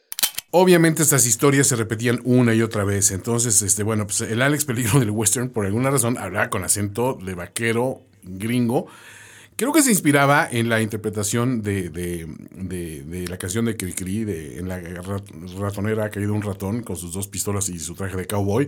Obviamente 0.55 1.01
estas 1.01 1.25
historias 1.25 1.65
se 1.65 1.75
repetían 1.75 2.19
una 2.25 2.53
y 2.53 2.61
otra 2.61 2.83
vez. 2.83 3.09
Entonces, 3.09 3.63
este, 3.63 3.81
bueno, 3.81 4.05
pues 4.05 4.21
el 4.21 4.39
Alex 4.39 4.65
Peligro 4.65 4.99
del 4.99 5.09
western, 5.09 5.49
por 5.49 5.65
alguna 5.65 5.89
razón, 5.89 6.15
hablaba 6.19 6.51
con 6.51 6.63
acento 6.63 7.17
de 7.25 7.33
vaquero 7.33 8.01
gringo. 8.21 8.85
Creo 9.55 9.71
que 9.73 9.81
se 9.81 9.89
inspiraba 9.89 10.47
en 10.51 10.69
la 10.69 10.79
interpretación 10.81 11.63
de, 11.63 11.89
de- 11.89 13.27
la 13.27 13.37
canción 13.37 13.65
de 13.65 13.75
Cricri, 13.77 14.25
de 14.25 14.59
en 14.59 14.67
la 14.67 14.79
rat- 14.79 15.29
ratonera 15.59 16.05
ha 16.05 16.09
caído 16.11 16.33
un 16.33 16.41
ratón 16.43 16.83
con 16.83 16.97
sus 16.97 17.13
dos 17.13 17.27
pistolas 17.27 17.69
y 17.69 17.79
su 17.79 17.95
traje 17.95 18.15
de 18.17 18.25
cowboy. 18.27 18.67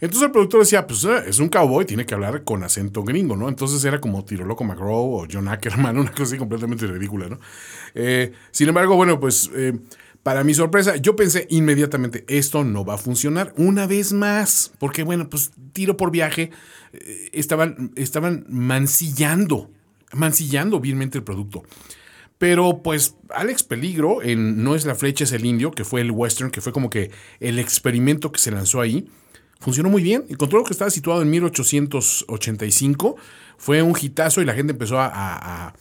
Entonces 0.00 0.26
el 0.26 0.32
productor 0.32 0.60
decía, 0.60 0.86
pues 0.86 1.02
eh, 1.04 1.22
es 1.26 1.38
un 1.40 1.48
cowboy, 1.48 1.84
tiene 1.84 2.04
que 2.06 2.14
hablar 2.14 2.44
con 2.44 2.62
acento 2.62 3.02
gringo, 3.02 3.36
¿no? 3.36 3.48
Entonces 3.48 3.84
era 3.84 4.00
como 4.00 4.24
Tiro 4.24 4.44
Loco 4.44 4.62
McGraw 4.64 5.14
o 5.22 5.26
John 5.30 5.48
Ackerman, 5.48 5.96
una 5.98 6.10
cosa 6.10 6.24
así 6.24 6.36
completamente 6.36 6.86
ridícula, 6.86 7.28
¿no? 7.28 7.38
Eh, 7.94 8.32
sin 8.50 8.68
embargo, 8.68 8.96
bueno, 8.96 9.18
pues 9.20 9.50
eh, 9.54 9.72
para 10.24 10.42
mi 10.42 10.54
sorpresa, 10.54 10.96
yo 10.96 11.14
pensé 11.16 11.46
inmediatamente, 11.50 12.24
esto 12.28 12.64
no 12.64 12.82
va 12.82 12.94
a 12.94 12.98
funcionar 12.98 13.52
una 13.58 13.86
vez 13.86 14.14
más, 14.14 14.72
porque 14.78 15.02
bueno, 15.02 15.28
pues 15.28 15.52
tiro 15.74 15.98
por 15.98 16.10
viaje, 16.10 16.50
eh, 16.94 17.28
estaban, 17.34 17.92
estaban 17.94 18.46
mancillando, 18.48 19.70
mancillando 20.12 20.80
vilmente 20.80 21.18
el 21.18 21.24
producto. 21.24 21.62
Pero 22.38 22.82
pues 22.82 23.16
Alex 23.28 23.64
Peligro 23.64 24.22
en 24.22 24.64
No 24.64 24.74
es 24.74 24.86
la 24.86 24.94
flecha, 24.94 25.24
es 25.24 25.32
el 25.32 25.44
indio, 25.44 25.72
que 25.72 25.84
fue 25.84 26.00
el 26.00 26.10
western, 26.10 26.50
que 26.50 26.62
fue 26.62 26.72
como 26.72 26.88
que 26.88 27.10
el 27.38 27.58
experimento 27.58 28.32
que 28.32 28.40
se 28.40 28.50
lanzó 28.50 28.80
ahí, 28.80 29.06
funcionó 29.60 29.90
muy 29.90 30.02
bien. 30.02 30.24
Encontró 30.30 30.64
que 30.64 30.72
estaba 30.72 30.90
situado 30.90 31.20
en 31.20 31.28
1885, 31.30 33.16
fue 33.58 33.82
un 33.82 33.94
hitazo 34.00 34.40
y 34.40 34.46
la 34.46 34.54
gente 34.54 34.72
empezó 34.72 34.98
a 34.98 35.74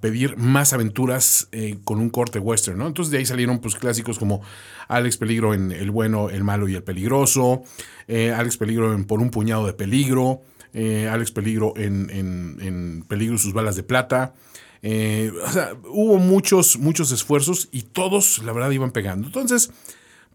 pedir 0.00 0.36
más 0.36 0.72
aventuras 0.72 1.48
eh, 1.52 1.78
con 1.84 1.98
un 1.98 2.08
corte 2.10 2.38
western, 2.38 2.78
¿no? 2.78 2.86
Entonces 2.86 3.10
de 3.10 3.18
ahí 3.18 3.26
salieron 3.26 3.58
pues 3.58 3.74
clásicos 3.74 4.18
como 4.20 4.40
Alex 4.88 5.16
Peligro 5.16 5.52
en 5.52 5.72
El 5.72 5.90
bueno, 5.90 6.30
el 6.30 6.44
malo 6.44 6.68
y 6.68 6.74
el 6.76 6.82
peligroso, 6.84 7.62
eh, 8.06 8.32
Alex 8.32 8.56
Peligro 8.56 8.92
en 8.94 9.04
Por 9.04 9.20
un 9.20 9.30
puñado 9.30 9.66
de 9.66 9.72
peligro, 9.72 10.42
eh, 10.72 11.08
Alex 11.10 11.32
Peligro 11.32 11.74
en, 11.76 12.08
en- 12.10 12.58
en 12.60 13.04
Peligro 13.08 13.34
y 13.34 13.38
sus 13.38 13.52
balas 13.52 13.74
de 13.76 13.82
plata. 13.82 14.34
O 14.82 15.50
sea, 15.50 15.72
hubo 15.88 16.18
muchos, 16.18 16.76
muchos 16.78 17.10
esfuerzos 17.10 17.68
y 17.72 17.82
todos, 17.82 18.42
la 18.44 18.52
verdad, 18.52 18.70
iban 18.70 18.90
pegando. 18.92 19.26
Entonces, 19.26 19.70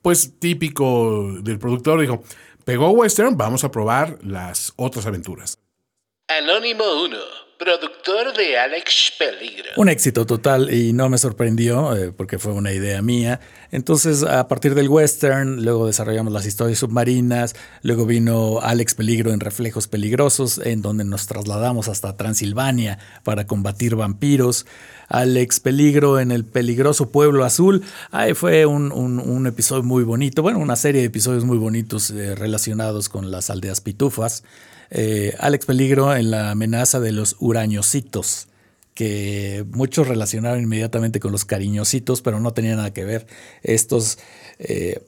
pues 0.02 0.34
típico 0.40 1.34
del 1.44 1.60
productor, 1.60 2.02
dijo, 2.02 2.24
pegó 2.66 2.90
western, 2.90 3.38
vamos 3.38 3.64
a 3.64 3.72
probar 3.72 4.18
las 4.24 4.74
otras 4.76 5.06
aventuras. 5.06 5.60
Anónimo 6.28 6.84
1, 7.06 7.18
productor 7.60 8.36
de 8.36 8.58
Alex 8.58 9.12
Peligro. 9.20 9.70
Un 9.76 9.90
éxito 9.90 10.26
total 10.26 10.74
y 10.74 10.94
no 10.94 11.10
me 11.10 11.18
sorprendió 11.18 11.96
eh, 11.96 12.12
porque 12.16 12.40
fue 12.40 12.54
una 12.54 12.72
idea 12.72 13.02
mía. 13.02 13.42
Entonces, 13.72 14.24
a 14.24 14.48
partir 14.48 14.74
del 14.74 14.88
western, 14.90 15.64
luego 15.64 15.86
desarrollamos 15.86 16.32
las 16.34 16.46
historias 16.46 16.80
submarinas, 16.80 17.56
luego 17.84 18.06
vino 18.06 18.62
Alex 18.62 18.96
Peligro 18.96 19.32
en 19.34 19.42
Reflejos 19.42 19.88
Peligrosos, 19.88 20.58
en 20.64 20.82
donde 20.82 21.04
nos 21.04 21.28
trasladamos 21.28 21.90
hasta 21.90 22.16
Transilvania 22.16 22.98
para 23.24 23.46
combatir 23.46 23.96
vampiros. 23.96 24.66
Alex 25.10 25.60
Peligro 25.60 26.20
en 26.20 26.32
el 26.32 26.46
peligroso 26.46 27.12
Pueblo 27.12 27.44
Azul. 27.44 27.84
Ahí 28.12 28.34
fue 28.36 28.66
un, 28.66 28.92
un- 28.92 29.48
episodio 29.48 29.84
muy 29.84 30.04
bonito, 30.04 30.42
bueno, 30.44 30.60
una 30.60 30.76
serie 30.76 31.02
de 31.02 31.08
episodios 31.08 31.44
muy 31.44 31.58
bonitos 31.58 32.10
eh, 32.12 32.36
relacionados 32.36 33.10
con 33.10 33.32
las 33.32 33.50
aldeas 33.50 33.82
pitufas. 33.82 34.44
Eh, 34.92 35.36
Alex 35.40 35.66
Peligro 35.66 36.16
en 36.16 36.32
la 36.32 36.52
amenaza 36.52 37.00
de 37.00 37.12
los 37.12 37.36
urañositos 37.40 38.48
que 39.00 39.66
muchos 39.72 40.10
relacionaron 40.10 40.62
inmediatamente 40.62 41.22
con 41.22 41.32
los 41.32 41.46
cariñositos, 41.46 42.22
pero 42.22 42.42
no 42.42 42.52
tenía 42.52 42.76
nada 42.76 42.92
que 42.92 43.06
ver. 43.06 43.28
Estos, 43.64 44.20
eh, 44.58 45.00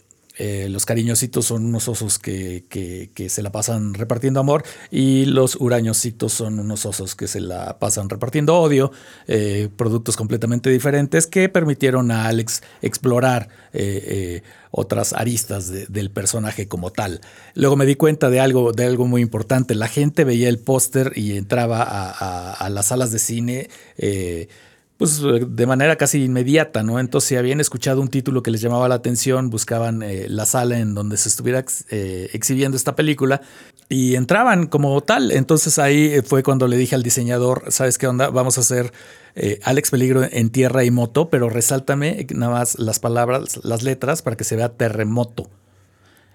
eh, 0.44 0.70
los 0.70 0.88
cariñositos 0.88 1.46
son 1.46 1.66
unos 1.66 1.88
osos 1.88 2.18
que, 2.18 2.66
que- 2.68 3.30
se 3.30 3.44
la 3.44 3.52
pasan 3.52 3.94
repartiendo 3.94 4.40
amor 4.40 4.64
y 4.90 5.26
los 5.26 5.56
urañositos 5.60 6.34
son 6.34 6.58
unos 6.60 6.88
osos 6.88 7.14
que 7.16 7.28
se 7.28 7.40
la 7.40 7.78
pasan 7.78 8.10
repartiendo 8.10 8.58
odio, 8.60 8.92
eh, 9.28 9.70
productos 9.78 10.18
completamente 10.18 10.72
diferentes 10.72 11.28
que 11.28 11.48
permitieron 11.48 12.10
a 12.10 12.26
Alex 12.26 12.64
explorar 12.82 13.50
eh, 13.74 14.42
otras 14.72 15.14
aristas 15.14 15.68
de- 15.70 15.86
del 15.86 16.10
personaje 16.10 16.68
como 16.68 16.92
tal. 16.92 17.22
Luego 17.54 17.76
me 17.76 17.86
di 17.86 17.94
cuenta 17.96 18.30
de 18.32 18.40
algo, 18.40 18.72
de 18.72 18.86
algo 18.86 19.06
muy 19.06 19.22
importante. 19.22 19.76
La 19.76 19.88
gente 19.88 20.24
veía 20.24 20.50
el 20.50 20.58
póster 20.58 21.12
y 21.16 21.38
entraba 21.38 21.84
a 21.84 22.70
las 22.70 22.88
salas 22.88 23.12
de 23.12 23.20
cine. 23.20 23.70
Eh, 25.02 25.46
pues 25.46 25.56
de 25.56 25.66
manera 25.66 25.96
casi 25.96 26.24
inmediata, 26.24 26.84
¿no? 26.84 27.00
Entonces, 27.00 27.30
si 27.30 27.36
habían 27.36 27.60
escuchado 27.60 28.02
un 28.02 28.08
título 28.08 28.44
que 28.44 28.52
les 28.52 28.62
llamaba 28.62 28.88
la 28.88 28.96
atención, 28.96 29.50
buscaban 29.50 30.04
eh, 30.04 30.28
la 30.30 30.46
sala 30.46 30.80
en 30.80 30.94
donde 30.94 31.18
se 31.18 31.30
estuviera 31.30 31.66
eh, 31.90 32.30
exhibiendo 32.34 32.78
esta 32.78 32.96
película 32.96 33.42
y 33.90 34.16
entraban 34.16 34.68
como 34.68 35.02
tal. 35.02 35.32
Entonces 35.32 35.80
ahí 35.80 36.22
fue 36.24 36.44
cuando 36.44 36.68
le 36.68 36.78
dije 36.78 36.96
al 36.96 37.04
diseñador, 37.04 37.64
¿sabes 37.70 37.98
qué 37.98 38.08
onda? 38.08 38.30
Vamos 38.30 38.58
a 38.58 38.62
hacer 38.62 38.94
eh, 39.36 39.60
Alex 39.64 39.92
Peligro 39.92 40.24
en 40.24 40.50
tierra 40.50 40.84
y 40.84 40.92
moto, 40.92 41.30
pero 41.30 41.50
resáltame 41.50 42.28
nada 42.34 42.52
más 42.52 42.80
las 42.80 43.00
palabras, 43.00 43.60
las 43.64 43.84
letras 43.84 44.22
para 44.22 44.38
que 44.38 44.44
se 44.44 44.56
vea 44.56 44.70
terremoto. 44.70 45.50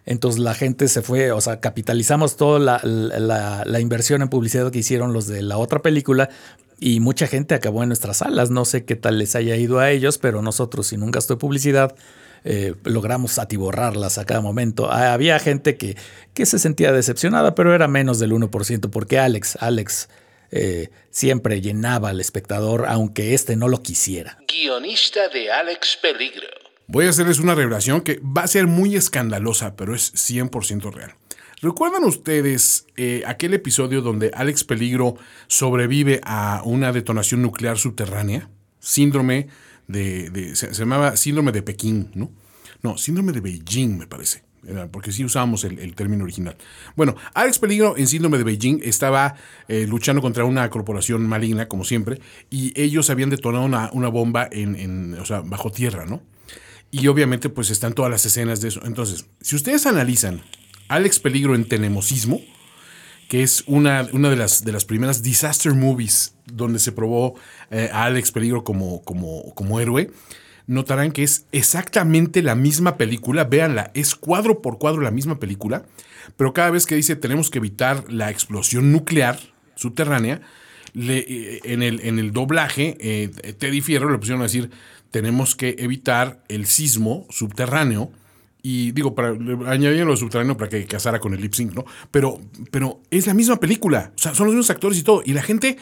Entonces 0.04 0.40
la 0.40 0.54
gente 0.54 0.86
se 0.86 1.02
fue, 1.02 1.32
o 1.32 1.40
sea, 1.40 1.60
capitalizamos 1.60 2.36
toda 2.36 2.60
la 2.60 3.80
inversión 3.80 4.22
en 4.22 4.28
publicidad 4.28 4.70
que 4.70 4.78
hicieron 4.78 5.12
los 5.12 5.26
de 5.26 5.42
la 5.42 5.56
otra 5.58 5.82
película 5.82 6.28
y 6.78 7.00
mucha 7.00 7.26
gente 7.26 7.54
acabó 7.54 7.82
en 7.82 7.88
nuestras 7.88 8.18
salas. 8.18 8.50
No 8.50 8.64
sé 8.64 8.84
qué 8.84 8.96
tal 8.96 9.18
les 9.18 9.34
haya 9.34 9.56
ido 9.56 9.78
a 9.78 9.90
ellos, 9.90 10.18
pero 10.18 10.42
nosotros 10.42 10.88
sin 10.88 11.02
un 11.02 11.10
gasto 11.10 11.34
de 11.34 11.38
publicidad 11.38 11.94
eh, 12.44 12.74
logramos 12.84 13.38
atiborrarlas 13.38 14.18
a 14.18 14.24
cada 14.24 14.40
momento. 14.40 14.90
Ah, 14.90 15.12
Había 15.12 15.38
gente 15.38 15.76
que, 15.76 15.96
que 16.34 16.46
se 16.46 16.58
sentía 16.58 16.92
decepcionada, 16.92 17.54
pero 17.54 17.74
era 17.74 17.88
menos 17.88 18.18
del 18.18 18.32
1%, 18.32 18.90
porque 18.90 19.18
Alex, 19.18 19.56
Alex 19.60 20.08
eh, 20.50 20.90
siempre 21.10 21.60
llenaba 21.60 22.10
al 22.10 22.20
espectador, 22.20 22.86
aunque 22.88 23.34
éste 23.34 23.56
no 23.56 23.68
lo 23.68 23.82
quisiera. 23.82 24.38
Guionista 24.46 25.28
de 25.28 25.50
Alex 25.50 25.98
Peligro. 26.00 26.46
Voy 26.88 27.06
a 27.06 27.10
hacerles 27.10 27.40
una 27.40 27.56
revelación 27.56 28.00
que 28.02 28.20
va 28.20 28.42
a 28.42 28.46
ser 28.46 28.68
muy 28.68 28.94
escandalosa, 28.94 29.74
pero 29.74 29.94
es 29.94 30.14
100% 30.14 30.92
real. 30.92 31.14
¿Recuerdan 31.66 32.04
ustedes 32.04 32.86
eh, 32.96 33.24
aquel 33.26 33.52
episodio 33.52 34.00
donde 34.00 34.30
Alex 34.32 34.62
Peligro 34.62 35.16
sobrevive 35.48 36.20
a 36.22 36.62
una 36.64 36.92
detonación 36.92 37.42
nuclear 37.42 37.76
subterránea? 37.76 38.48
Síndrome 38.78 39.48
de... 39.88 40.54
se, 40.54 40.72
llamaba 40.72 41.16
síndrome 41.16 41.50
de 41.50 41.62
Pekín, 41.62 42.12
¿no? 42.14 42.30
No, 42.84 42.96
síndrome 42.96 43.32
de 43.32 43.40
Beijing, 43.40 43.98
me 43.98 44.06
parece. 44.06 44.44
Porque 44.92 45.10
sí 45.10 45.24
usábamos 45.24 45.64
el, 45.64 45.92
término 45.96 46.22
original. 46.22 46.56
Bueno, 46.94 47.16
Alex 47.34 47.58
Peligro 47.58 47.96
en 47.96 48.06
síndrome 48.06 48.38
de 48.38 48.44
Beijing 48.44 48.78
estaba 48.84 49.34
eh, 49.66 49.88
luchando 49.88 50.22
contra 50.22 50.44
una 50.44 50.70
corporación 50.70 51.26
maligna, 51.26 51.66
como 51.66 51.82
siempre, 51.82 52.20
y 52.48 52.80
ellos 52.80 53.10
habían 53.10 53.30
detonado 53.30 53.64
una, 53.64 53.90
una 53.92 54.06
bomba 54.06 54.48
en, 54.52 54.76
en, 54.76 55.14
o 55.14 55.24
sea, 55.24 55.40
bajo 55.40 55.72
tierra, 55.72 56.06
¿no? 56.06 56.22
Y 56.92 57.08
obviamente 57.08 57.48
pues 57.48 57.70
están 57.70 57.92
todas 57.92 58.10
las 58.12 58.24
escenas 58.24 58.60
de 58.60 58.68
eso. 58.68 58.80
Entonces, 58.84 59.26
si 59.40 59.56
ustedes 59.56 59.84
analizan 59.86 60.42
Alex 60.88 61.18
Peligro 61.18 61.54
en 61.54 61.64
Tenemosismo, 61.64 62.40
que 63.28 63.42
es 63.42 63.64
una, 63.66 64.08
una 64.12 64.30
de, 64.30 64.36
las, 64.36 64.64
de 64.64 64.72
las 64.72 64.84
primeras 64.84 65.22
disaster 65.22 65.74
movies 65.74 66.34
donde 66.46 66.78
se 66.78 66.92
probó 66.92 67.34
eh, 67.70 67.90
a 67.92 68.04
Alex 68.04 68.32
Peligro 68.32 68.64
como, 68.64 69.02
como, 69.02 69.54
como 69.54 69.80
héroe, 69.80 70.10
notarán 70.66 71.12
que 71.12 71.22
es 71.22 71.46
exactamente 71.52 72.42
la 72.42 72.54
misma 72.54 72.96
película, 72.96 73.44
véanla, 73.44 73.90
es 73.94 74.14
cuadro 74.14 74.62
por 74.62 74.78
cuadro 74.78 75.02
la 75.02 75.10
misma 75.10 75.38
película, 75.38 75.84
pero 76.36 76.52
cada 76.52 76.70
vez 76.70 76.86
que 76.86 76.96
dice 76.96 77.16
tenemos 77.16 77.50
que 77.50 77.58
evitar 77.58 78.12
la 78.12 78.30
explosión 78.30 78.92
nuclear 78.92 79.38
subterránea, 79.74 80.40
eh, 80.98 81.60
en, 81.64 81.82
el, 81.82 82.00
en 82.00 82.18
el 82.18 82.32
doblaje, 82.32 82.96
eh, 83.00 83.28
Teddy 83.58 83.82
Fierro 83.82 84.10
le 84.10 84.18
pusieron 84.18 84.40
a 84.40 84.44
decir, 84.44 84.70
tenemos 85.10 85.54
que 85.54 85.76
evitar 85.78 86.42
el 86.48 86.66
sismo 86.66 87.26
subterráneo. 87.30 88.10
Y 88.62 88.92
digo, 88.92 89.14
para, 89.14 89.32
le 89.32 89.52
añadieron 89.68 90.08
lo 90.08 90.16
subterráneo 90.16 90.56
para 90.56 90.68
que 90.68 90.84
casara 90.86 91.20
con 91.20 91.34
el 91.34 91.40
lip 91.40 91.54
sync, 91.54 91.74
¿no? 91.74 91.84
Pero, 92.10 92.40
pero 92.70 93.00
es 93.10 93.26
la 93.26 93.34
misma 93.34 93.60
película. 93.60 94.12
O 94.16 94.18
sea, 94.18 94.34
son 94.34 94.46
los 94.46 94.54
mismos 94.54 94.70
actores 94.70 94.98
y 94.98 95.02
todo. 95.02 95.22
Y 95.24 95.32
la 95.32 95.42
gente 95.42 95.76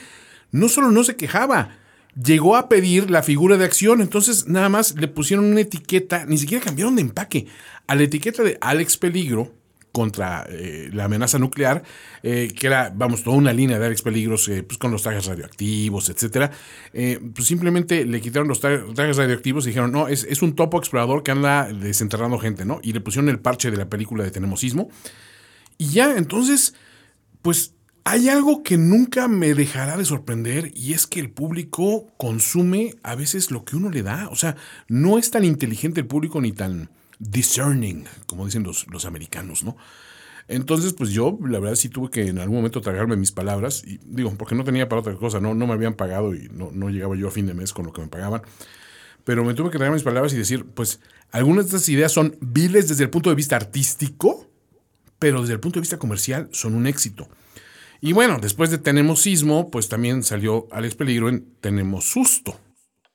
no 0.51 0.69
solo 0.69 0.91
no 0.91 1.03
se 1.03 1.17
quejaba, 1.17 1.79
llegó 2.23 2.57
a 2.57 2.69
pedir 2.69 3.11
la 3.11 3.23
figura 3.23 3.57
de 3.57 3.65
acción. 3.65 4.01
Entonces, 4.01 4.49
nada 4.49 4.69
más 4.69 4.95
le 4.97 5.09
pusieron 5.09 5.47
una 5.47 5.61
etiqueta, 5.61 6.27
ni 6.27 6.39
siquiera 6.39 6.65
cambiaron 6.65 6.97
de 6.97 7.03
empaque. 7.03 7.47
A 7.87 7.95
la 7.95 8.03
etiqueta 8.03 8.43
de 8.43 8.59
Alex 8.61 8.97
Peligro, 8.97 9.53
contra 9.95 10.45
eh, 10.49 10.91
la 10.93 11.05
amenaza 11.05 11.39
nuclear, 11.39 11.85
eh, 12.25 12.53
que 12.53 12.67
era, 12.67 12.93
vamos, 12.93 13.23
toda 13.23 13.37
una 13.37 13.53
línea 13.53 13.79
de 13.79 13.87
Alex 13.87 14.03
Peligros, 14.03 14.49
eh, 14.49 14.65
pues 14.65 14.77
con 14.77 14.91
los 14.91 15.05
trajes 15.05 15.27
radioactivos, 15.27 16.11
etcétera. 16.11 16.51
pues 16.93 17.47
simplemente 17.47 18.05
le 18.05 18.21
quitaron 18.21 18.49
los 18.49 18.59
trajes 18.59 19.17
radioactivos 19.17 19.65
y 19.65 19.69
dijeron, 19.69 19.93
no, 19.93 20.09
es, 20.09 20.25
es, 20.25 20.43
un 20.43 20.57
topo 20.57 20.79
explorador 20.79 21.23
que 21.23 21.31
anda 21.31 21.73
desenterrando 21.73 22.41
gente, 22.41 22.65
¿no? 22.65 22.81
Y 22.83 22.93
le 22.93 23.01
pusieron 23.01 23.29
el 23.29 23.39
parche 23.39 23.71
de 23.71 23.77
la 23.77 23.89
película 23.89 24.25
de 24.25 24.33
Tenemosismo. 24.33 24.91
Y 25.79 25.91
ya, 25.91 26.17
entonces, 26.17 26.75
pues 27.41 27.75
hay 28.03 28.29
algo 28.29 28.65
que 28.65 28.77
nunca 28.77 29.29
me 29.29 29.55
dejará 29.55 29.97
de 29.97 30.05
sorprender 30.05 30.73
y 30.75 30.95
es 30.95 31.07
que 31.07 31.21
el 31.21 31.31
público 31.31 32.09
consume 32.17 32.97
a 33.05 33.15
veces 33.15 33.53
lo 33.53 33.65
que 33.65 33.77
uno 33.77 33.91
le 33.91 34.03
da. 34.03 34.29
O 34.33 34.35
sea, 34.35 34.57
no 34.89 35.19
es 35.19 35.31
tan 35.31 35.45
inteligente 35.45 36.01
el 36.01 36.09
público 36.09 36.41
ni 36.41 36.51
tan 36.51 36.91
discerning, 37.19 38.05
como 38.27 38.45
dicen 38.45 38.63
los, 38.63 38.87
los 38.89 39.05
americanos, 39.05 39.65
¿no? 39.65 39.77
Entonces, 40.47 40.93
pues 40.93 41.11
yo, 41.11 41.39
la 41.41 41.59
verdad, 41.59 41.75
sí 41.75 41.89
tuve 41.89 42.11
que 42.11 42.29
en 42.29 42.39
algún 42.39 42.57
momento 42.57 42.81
tragarme 42.81 43.17
mis 43.17 43.33
palabras, 43.33 43.83
y 43.87 43.99
digo, 44.05 44.35
porque 44.37 44.55
no 44.55 44.65
tenía 44.65 44.89
para 44.89 45.01
otra 45.01 45.15
cosa, 45.15 45.41
no, 45.41 45.55
no 45.55 45.67
me 45.67 45.73
habían 45.73 45.95
pagado 45.95 46.35
y 46.35 46.49
no, 46.53 46.71
no 46.71 46.91
llegaba 46.91 47.17
yo 47.17 47.29
a 47.29 47.31
fin 47.31 47.47
de 47.47 47.55
mes 47.55 47.73
con 47.73 47.87
lo 47.87 47.93
que 47.93 48.03
me 48.03 48.09
pagaban. 48.09 48.43
Pero 49.25 49.43
me 49.43 49.55
tuve 49.55 49.71
que 49.71 49.79
tragar 49.79 49.95
mis 49.95 50.03
palabras 50.03 50.35
y 50.35 50.37
decir, 50.37 50.67
pues, 50.67 51.01
algunas 51.31 51.65
de 51.65 51.77
estas 51.77 51.89
ideas 51.89 52.13
son 52.13 52.37
viles 52.41 52.89
desde 52.89 53.05
el 53.05 53.11
punto 53.11 53.31
de 53.31 53.37
vista 53.37 53.57
artístico, 53.57 54.51
pero 55.19 55.41
desde 55.41 55.55
el 55.55 55.61
punto 55.61 55.79
de 55.79 55.83
vista 55.83 55.99
comercial 55.99 56.49
son 56.53 56.75
un 56.75 56.87
éxito. 56.87 57.27
Y 58.03 58.13
bueno, 58.13 58.39
después 58.39 58.71
de 58.71 58.77
Tenemos 58.77 59.23
Sismo, 59.23 59.71
pues 59.71 59.89
también 59.89 60.23
salió 60.23 60.69
Alex 60.71 60.95
Peligro 60.95 61.31
en 61.31 61.47
Tenemos 61.63 62.05
Susto 62.05 62.61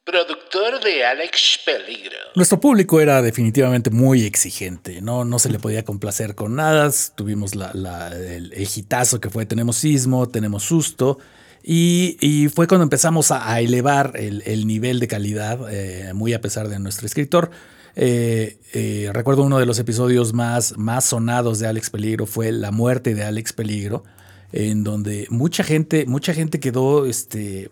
productor 0.03 0.83
de 0.83 1.05
Alex 1.05 1.59
Peligro. 1.65 2.17
Nuestro 2.35 2.59
público 2.59 2.99
era 2.99 3.21
definitivamente 3.21 3.89
muy 3.89 4.25
exigente, 4.25 5.01
no, 5.01 5.25
no 5.25 5.39
se 5.39 5.49
le 5.49 5.59
podía 5.59 5.83
complacer 5.85 6.35
con 6.35 6.55
nada. 6.55 6.89
Tuvimos 7.15 7.53
el, 7.53 8.53
hitazo 8.53 9.19
que 9.19 9.29
fue 9.29 9.45
Tenemos 9.45 9.77
Sismo, 9.77 10.27
Tenemos 10.27 10.63
Susto. 10.63 11.19
Y, 11.61 12.47
fue 12.55 12.67
cuando 12.67 12.83
empezamos 12.83 13.31
a, 13.31 13.59
elevar 13.59 14.13
el, 14.15 14.65
nivel 14.65 14.99
de 14.99 15.07
calidad, 15.07 15.59
eh, 15.71 16.13
muy 16.13 16.33
a 16.33 16.41
pesar 16.41 16.69
de 16.69 16.79
nuestro 16.79 17.05
escritor. 17.05 17.51
Eh, 17.95 18.59
eh, 18.73 19.09
recuerdo 19.13 19.43
uno 19.43 19.59
de 19.59 19.65
los 19.65 19.77
episodios 19.77 20.33
más 20.33 20.73
sonados 21.03 21.59
de 21.59 21.67
Alex 21.67 21.89
Peligro 21.89 22.25
fue 22.25 22.51
La 22.51 22.71
muerte 22.71 23.13
de 23.13 23.23
Alex 23.23 23.53
Peligro 23.53 24.03
en 24.51 24.83
donde 24.83 25.27
mucha 25.29 25.63
gente, 25.63 26.05
mucha 26.05 26.33
gente 26.33 26.59
quedó, 26.59 27.05
este, 27.05 27.69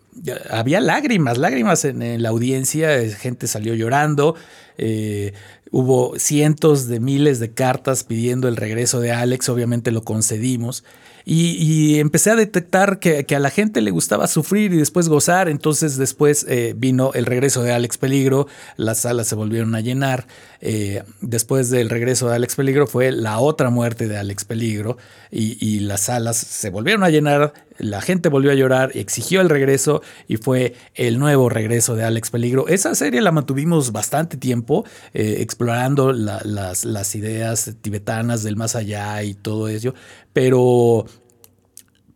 había 0.50 0.80
lágrimas, 0.80 1.38
lágrimas 1.38 1.86
en, 1.86 2.22
la 2.22 2.30
audiencia, 2.30 3.00
gente 3.18 3.48
salió 3.48 3.74
llorando, 3.74 4.36
eh, 4.78 5.34
hubo 5.72 6.18
cientos 6.20 6.88
de 6.88 7.00
miles 7.00 7.40
de 7.40 7.52
cartas 7.52 8.04
pidiendo 8.04 8.48
el 8.48 8.56
regreso 8.56 9.00
de 9.00 9.12
Alex, 9.12 9.50
obviamente 9.50 9.92
lo 9.92 10.04
concedimos. 10.04 10.84
Y, 11.30 12.00
empecé 12.00 12.32
a 12.32 12.38
detectar 12.38 13.00
que, 13.00 13.26
a 13.36 13.40
la 13.40 13.50
gente 13.50 13.82
le 13.82 13.92
gustaba 13.92 14.28
sufrir 14.28 14.72
y 14.72 14.78
después 14.78 15.10
gozar. 15.10 15.50
Entonces 15.50 15.98
después 15.98 16.46
eh, 16.48 16.74
vino 16.78 17.12
el 17.16 17.26
regreso 17.26 17.64
de 17.64 17.74
Alex 17.74 17.98
Peligro, 17.98 18.48
las 18.78 19.00
salas 19.00 19.28
se 19.28 19.36
volvieron 19.36 19.76
a 19.76 19.82
llenar. 19.82 20.26
Eh, 20.62 21.04
después 21.22 21.70
del 21.70 21.90
regreso 21.90 22.30
de 22.30 22.36
Alex 22.36 22.56
Peligro 22.56 22.88
fue 22.88 23.12
la 23.12 23.40
otra 23.40 23.70
muerte 23.70 24.08
de 24.08 24.18
Alex 24.18 24.46
Peligro 24.46 24.98
y, 25.32 25.80
las 25.82 26.02
salas 26.02 26.38
se 26.38 26.70
volvieron 26.70 27.04
a 27.04 27.10
llenar. 27.10 27.54
La 27.78 28.02
gente 28.02 28.30
volvió 28.30 28.52
a 28.52 28.56
llorar, 28.56 28.92
exigió 28.96 29.42
el 29.42 29.50
regreso 29.50 30.02
y 30.28 30.38
fue 30.38 30.74
el 30.96 31.20
nuevo 31.20 31.50
regreso 31.50 31.96
de 31.96 32.04
Alex 32.04 32.32
Peligro. 32.32 32.68
Esa 32.68 32.96
serie 32.96 33.22
la 33.22 33.32
mantuvimos 33.32 33.92
bastante 33.92 34.38
tiempo 34.38 34.84
eh, 35.14 35.38
explorando 35.40 36.12
las, 36.12 36.86
las 36.86 37.16
ideas 37.16 37.76
tibetanas 37.82 38.44
del 38.44 38.56
más 38.56 38.76
allá 38.76 39.22
y 39.24 39.36
todo 39.36 39.68
ello, 39.68 39.94
pero 40.34 41.06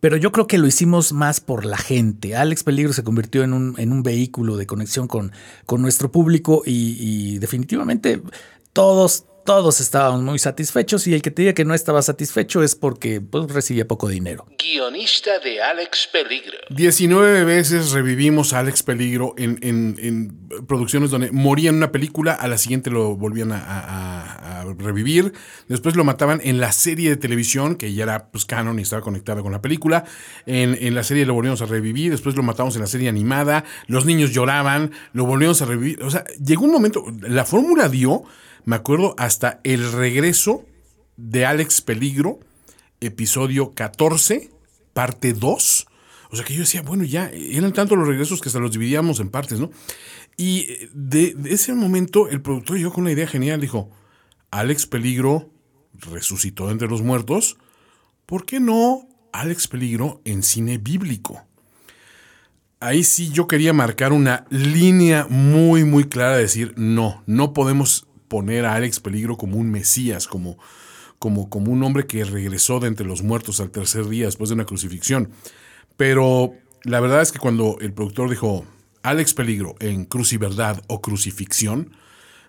pero 0.02 0.16
yo 0.16 0.32
creo 0.32 0.48
que 0.48 0.58
lo 0.58 0.66
hicimos 0.66 1.12
más 1.12 1.38
por 1.38 1.64
la 1.64 1.76
gente. 1.76 2.34
Alex 2.34 2.64
Peligro 2.64 2.92
se 2.92 3.04
convirtió 3.04 3.44
en 3.44 3.52
un, 3.52 3.76
en 3.78 3.92
un 3.92 4.02
vehículo 4.02 4.56
de 4.56 4.66
conexión 4.66 5.06
con, 5.06 5.30
con 5.64 5.80
nuestro 5.80 6.10
público 6.10 6.64
y, 6.66 6.96
y 6.98 7.38
definitivamente 7.38 8.20
todos, 8.72 9.26
todos 9.44 9.80
estábamos 9.80 10.22
muy 10.22 10.38
satisfechos 10.38 11.06
y 11.06 11.14
el 11.14 11.22
que 11.22 11.30
te 11.30 11.42
diga 11.42 11.54
que 11.54 11.64
no 11.64 11.74
estaba 11.74 12.02
satisfecho 12.02 12.62
es 12.62 12.74
porque 12.74 13.20
pues, 13.20 13.50
recibía 13.52 13.86
poco 13.86 14.08
dinero. 14.08 14.46
Guionista 14.58 15.38
de 15.40 15.62
Alex 15.62 16.08
Peligro. 16.12 16.58
19 16.70 17.44
veces 17.44 17.92
revivimos 17.92 18.52
a 18.52 18.60
Alex 18.60 18.82
Peligro 18.82 19.34
en, 19.36 19.58
en, 19.62 20.48
producciones 20.66 21.10
donde 21.10 21.32
moría 21.32 21.70
en 21.70 21.76
una 21.76 21.92
película, 21.92 22.32
a 22.32 22.46
la 22.46 22.58
siguiente 22.58 22.90
lo 22.90 23.16
volvían 23.16 23.52
a, 23.52 24.64
revivir, 24.78 25.32
después 25.68 25.96
lo 25.96 26.04
mataban 26.04 26.40
en 26.44 26.60
la 26.60 26.72
serie 26.72 27.10
de 27.10 27.16
televisión, 27.16 27.76
que 27.76 27.92
ya 27.92 28.04
era 28.04 28.30
pues, 28.30 28.44
canon 28.44 28.78
y 28.78 28.82
estaba 28.82 29.02
conectada 29.02 29.42
con 29.42 29.52
la 29.52 29.60
película, 29.60 30.04
en, 30.46 30.76
en 30.80 30.94
la 30.94 31.02
serie 31.02 31.26
lo 31.26 31.34
volvíamos 31.34 31.62
a 31.62 31.66
revivir, 31.66 32.10
después 32.10 32.36
lo 32.36 32.42
matamos 32.42 32.74
en 32.76 32.82
la 32.82 32.86
serie 32.86 33.08
animada, 33.08 33.64
los 33.86 34.06
niños 34.06 34.30
lloraban, 34.30 34.92
lo 35.12 35.26
volvíamos 35.26 35.60
a 35.62 35.66
revivir, 35.66 36.02
o 36.02 36.10
sea, 36.10 36.24
llegó 36.42 36.64
un 36.64 36.72
momento, 36.72 37.04
la 37.20 37.44
fórmula 37.44 37.88
dio 37.88 38.24
me 38.64 38.76
acuerdo 38.76 39.14
hasta 39.18 39.60
el 39.64 39.92
regreso 39.92 40.64
de 41.16 41.46
Alex 41.46 41.80
Peligro, 41.80 42.40
episodio 43.00 43.74
14, 43.74 44.50
parte 44.92 45.32
2. 45.32 45.86
O 46.30 46.36
sea 46.36 46.44
que 46.44 46.54
yo 46.54 46.60
decía, 46.60 46.82
bueno, 46.82 47.04
ya 47.04 47.30
eran 47.32 47.72
tantos 47.72 47.98
los 47.98 48.06
regresos 48.06 48.40
que 48.40 48.48
hasta 48.48 48.58
los 48.58 48.72
dividíamos 48.72 49.20
en 49.20 49.30
partes, 49.30 49.60
¿no? 49.60 49.70
Y 50.36 50.66
de, 50.94 51.36
ese 51.46 51.74
momento 51.74 52.28
el 52.28 52.40
productor 52.40 52.78
llegó 52.78 52.92
con 52.92 53.02
una 53.02 53.12
idea 53.12 53.26
genial, 53.26 53.60
dijo, 53.60 53.90
Alex 54.50 54.86
Peligro 54.86 55.50
resucitó 56.10 56.70
entre 56.70 56.88
los 56.88 57.02
muertos, 57.02 57.58
¿por 58.26 58.46
qué 58.46 58.60
no 58.60 59.08
Alex 59.32 59.68
Peligro 59.68 60.22
en 60.24 60.42
cine 60.42 60.78
bíblico? 60.78 61.42
Ahí 62.80 63.04
sí 63.04 63.30
yo 63.30 63.46
quería 63.46 63.72
marcar 63.72 64.12
una 64.12 64.46
línea 64.50 65.26
muy, 65.28 65.84
muy 65.84 66.04
clara 66.04 66.36
de 66.36 66.42
decir, 66.42 66.74
no, 66.76 67.22
no 67.26 67.52
podemos 67.52 68.06
poner 68.32 68.64
a 68.64 68.76
Alex 68.76 68.98
Peligro 68.98 69.36
como 69.36 69.58
un 69.58 69.70
mesías, 69.70 70.26
como, 70.26 70.58
como, 71.18 71.50
como 71.50 71.70
un 71.70 71.82
hombre 71.82 72.06
que 72.06 72.24
regresó 72.24 72.80
de 72.80 72.88
entre 72.88 73.04
los 73.04 73.22
muertos 73.22 73.60
al 73.60 73.70
tercer 73.70 74.08
día 74.08 74.24
después 74.24 74.48
de 74.48 74.54
una 74.54 74.64
crucifixión. 74.64 75.32
Pero 75.98 76.54
la 76.82 77.00
verdad 77.00 77.20
es 77.20 77.30
que 77.30 77.38
cuando 77.38 77.76
el 77.82 77.92
productor 77.92 78.30
dijo 78.30 78.64
Alex 79.02 79.34
Peligro 79.34 79.74
en 79.80 80.06
Cruciverdad 80.06 80.82
o 80.86 81.02
Crucifixión, 81.02 81.94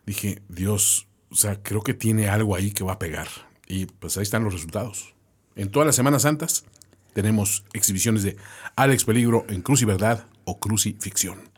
dije, 0.06 0.42
Dios, 0.48 1.08
o 1.30 1.36
sea, 1.36 1.62
creo 1.62 1.82
que 1.82 1.94
tiene 1.94 2.30
algo 2.30 2.56
ahí 2.56 2.72
que 2.72 2.86
va 2.86 2.94
a 2.94 3.00
pegar. 3.00 3.28
Y 3.68 3.88
pues 3.88 4.16
ahí 4.16 4.24
están 4.24 4.46
los 4.46 4.54
resultados. 4.54 5.16
En 5.58 5.70
todas 5.70 5.86
las 5.86 5.98
Semanas 5.98 6.22
Santas 6.22 6.64
tenemos 7.12 7.66
exhibiciones 7.74 8.24
de 8.24 8.38
Alex 8.78 9.04
Peligro 9.04 9.46
en 9.50 9.62
Cruciverdad 9.62 10.28
o 10.46 10.62
Crucifixión 10.62 11.52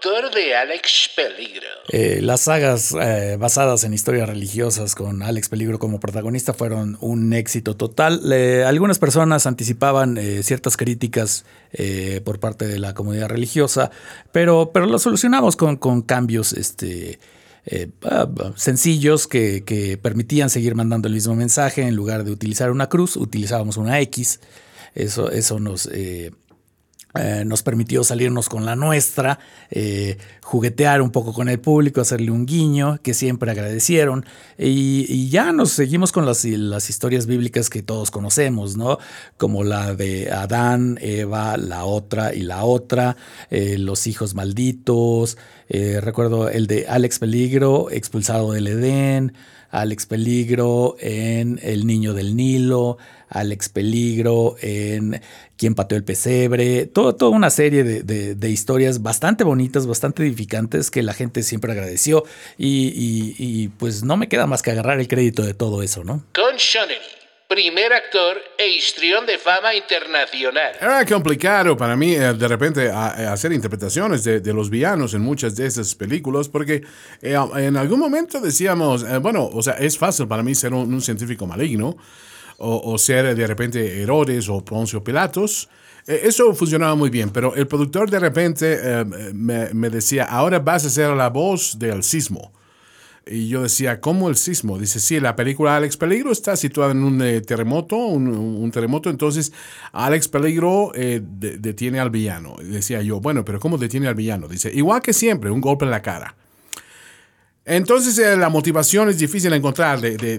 productor 0.00 0.34
de 0.34 0.56
Alex 0.56 1.10
Peligro. 1.14 1.66
Eh, 1.90 2.20
las 2.22 2.42
sagas 2.42 2.94
eh, 3.00 3.36
basadas 3.38 3.84
en 3.84 3.94
historias 3.94 4.28
religiosas 4.28 4.94
con 4.94 5.22
Alex 5.22 5.48
Peligro 5.48 5.78
como 5.78 6.00
protagonista 6.00 6.54
fueron 6.54 6.96
un 7.00 7.32
éxito 7.32 7.76
total. 7.76 8.32
algunas 8.66 8.98
personas 8.98 9.46
anticipaban 9.46 10.18
eh, 10.18 10.42
ciertas 10.42 10.76
críticas 10.76 11.44
por 12.24 12.40
parte 12.40 12.66
de 12.66 12.78
la 12.78 12.94
comunidad 12.94 13.28
religiosa, 13.28 13.90
pero, 14.32 14.70
pero 14.72 14.86
lo 14.86 14.98
solucionamos 14.98 15.54
con, 15.54 15.76
con 15.76 16.00
cambios 16.00 16.54
este, 16.54 17.18
ah, 18.04 18.26
sencillos 18.56 19.26
que, 19.26 19.98
permitían 20.00 20.48
seguir 20.48 20.74
mandando 20.74 21.08
el 21.08 21.14
mismo 21.14 21.34
mensaje. 21.34 21.82
En 21.82 21.94
lugar 21.94 22.24
de 22.24 22.30
utilizar 22.30 22.70
una 22.70 22.88
cruz, 22.88 23.16
utilizábamos 23.16 23.76
una 23.76 24.00
X. 24.00 24.40
Eso, 24.94 25.30
eso 25.30 25.60
nos 25.60 25.86
eh, 25.92 26.32
nos 27.44 27.62
permitió 27.62 28.04
salirnos 28.04 28.48
con 28.48 28.64
la 28.64 28.76
nuestra, 28.76 29.38
eh, 29.70 30.18
juguetear 30.42 31.02
un 31.02 31.10
poco 31.10 31.32
con 31.32 31.48
el 31.48 31.58
público, 31.58 32.00
hacerle 32.00 32.30
un 32.30 32.46
guiño 32.46 33.00
que 33.02 33.14
siempre 33.14 33.50
agradecieron 33.50 34.24
y, 34.58 35.28
ya 35.28 35.52
nos 35.52 35.70
seguimos 35.70 36.12
con 36.12 36.26
las, 36.26 36.44
las, 36.44 36.90
historias 36.90 37.26
bíblicas 37.26 37.70
que 37.70 37.82
todos 37.82 38.10
conocemos, 38.10 38.76
¿no? 38.76 38.98
Como 39.36 39.64
la 39.64 39.94
de 39.94 40.30
Adán, 40.30 40.98
Eva, 41.00 41.56
la 41.56 41.84
otra 41.84 42.34
y 42.34 42.40
la 42.40 42.64
otra, 42.64 43.16
eh, 43.50 43.76
los 43.78 44.06
hijos 44.06 44.34
malditos, 44.34 45.38
recuerdo 45.68 46.48
el 46.48 46.66
de 46.66 46.86
Alex 46.88 47.18
Peligro, 47.18 47.90
expulsado 47.90 48.52
del 48.52 48.68
Edén, 48.68 49.34
Alex 49.70 50.06
Peligro 50.06 50.96
en 50.98 51.60
El 51.62 51.86
Niño 51.86 52.14
del 52.14 52.36
Nilo, 52.36 52.96
Alex 53.28 53.68
Peligro 53.68 54.56
en 54.62 55.20
Quien 55.58 55.74
pateó 55.74 55.98
el 55.98 56.04
pesebre, 56.04 56.86
todo, 56.86 57.16
toda 57.16 57.32
una 57.32 57.50
serie 57.50 57.82
de, 57.84 58.48
historias 58.48 59.02
bastante 59.02 59.42
bonitas, 59.44 59.86
bastante 59.86 60.22
edificantes 60.22 60.90
que 60.90 61.02
la 61.02 61.12
gente 61.12 61.42
siempre 61.42 61.72
agradeció 61.72 62.24
y, 62.56 63.68
pues 63.78 64.04
no 64.04 64.16
me 64.16 64.28
queda 64.28 64.46
más 64.46 64.62
que 64.62 64.70
agarrar 64.70 65.00
el 65.00 65.08
crédito 65.08 65.42
de 65.42 65.54
todo 65.54 65.82
eso, 65.82 66.04
¿no? 66.04 66.24
Con 66.32 66.58
primer 67.48 67.92
actor 67.94 68.36
e 68.58 68.68
histrión 68.68 69.24
de 69.24 69.38
fama 69.38 69.74
internacional. 69.74 70.72
Era 70.80 71.04
complicado 71.06 71.76
para 71.76 71.96
mí 71.96 72.12
eh, 72.14 72.34
de 72.34 72.46
repente 72.46 72.90
a- 72.90 73.06
a 73.30 73.32
hacer 73.32 73.52
interpretaciones 73.52 74.22
de, 74.22 74.40
de 74.40 74.52
los 74.52 74.68
villanos 74.68 75.14
en 75.14 75.22
muchas 75.22 75.56
de 75.56 75.66
esas 75.66 75.94
películas 75.94 76.48
porque 76.48 76.82
eh, 77.22 77.36
en 77.56 77.76
algún 77.78 78.00
momento 78.00 78.38
decíamos, 78.40 79.02
eh, 79.02 79.16
bueno, 79.16 79.48
o 79.50 79.62
sea, 79.62 79.74
es 79.74 79.96
fácil 79.96 80.28
para 80.28 80.42
mí 80.42 80.54
ser 80.54 80.74
un, 80.74 80.92
un 80.92 81.00
científico 81.00 81.46
maligno 81.46 81.96
o, 82.58 82.98
ser 82.98 83.34
de 83.36 83.46
repente 83.46 84.02
Herodes 84.02 84.48
o 84.48 84.64
Poncio 84.64 85.02
Pilatos. 85.02 85.68
Eh, 86.06 86.22
Eso 86.24 86.52
funcionaba 86.54 86.94
muy 86.94 87.08
bien, 87.08 87.30
pero 87.30 87.54
el 87.54 87.66
productor 87.66 88.10
de 88.10 88.18
repente 88.18 88.78
eh, 88.82 89.04
me, 89.32 89.90
decía, 89.90 90.24
ahora 90.24 90.58
vas 90.58 90.84
a 90.84 90.90
ser 90.90 91.10
la 91.10 91.28
voz 91.30 91.78
del 91.78 92.02
sismo. 92.02 92.52
Y 93.30 93.48
yo 93.48 93.62
decía, 93.62 94.00
¿cómo 94.00 94.30
el 94.30 94.36
sismo? 94.36 94.78
Dice, 94.78 95.00
sí, 95.00 95.20
la 95.20 95.36
película 95.36 95.76
Alex 95.76 95.98
Peligro 95.98 96.32
está 96.32 96.56
situada 96.56 96.92
en 96.92 97.04
un 97.04 97.20
eh, 97.20 97.42
terremoto, 97.42 97.96
un, 97.96 98.70
terremoto, 98.72 99.10
entonces 99.10 99.52
Alex 99.92 100.28
Peligro 100.28 100.92
de- 100.94 101.20
detiene 101.58 102.00
al 102.00 102.08
villano. 102.10 102.56
Y 102.60 102.64
decía 102.64 103.02
yo, 103.02 103.20
bueno, 103.20 103.44
pero 103.44 103.60
¿cómo 103.60 103.76
detiene 103.76 104.08
al 104.08 104.14
villano? 104.14 104.48
Dice, 104.48 104.72
igual 104.74 105.02
que 105.02 105.12
siempre, 105.12 105.50
un 105.50 105.60
golpe 105.60 105.84
en 105.84 105.90
la 105.90 106.00
cara. 106.02 106.34
Entonces 107.70 108.18
eh, 108.18 108.34
la 108.36 108.48
motivación 108.48 109.10
es 109.10 109.18
difícil 109.18 109.52
encontrar. 109.52 110.00
de- 110.00 110.16
de- 110.16 110.38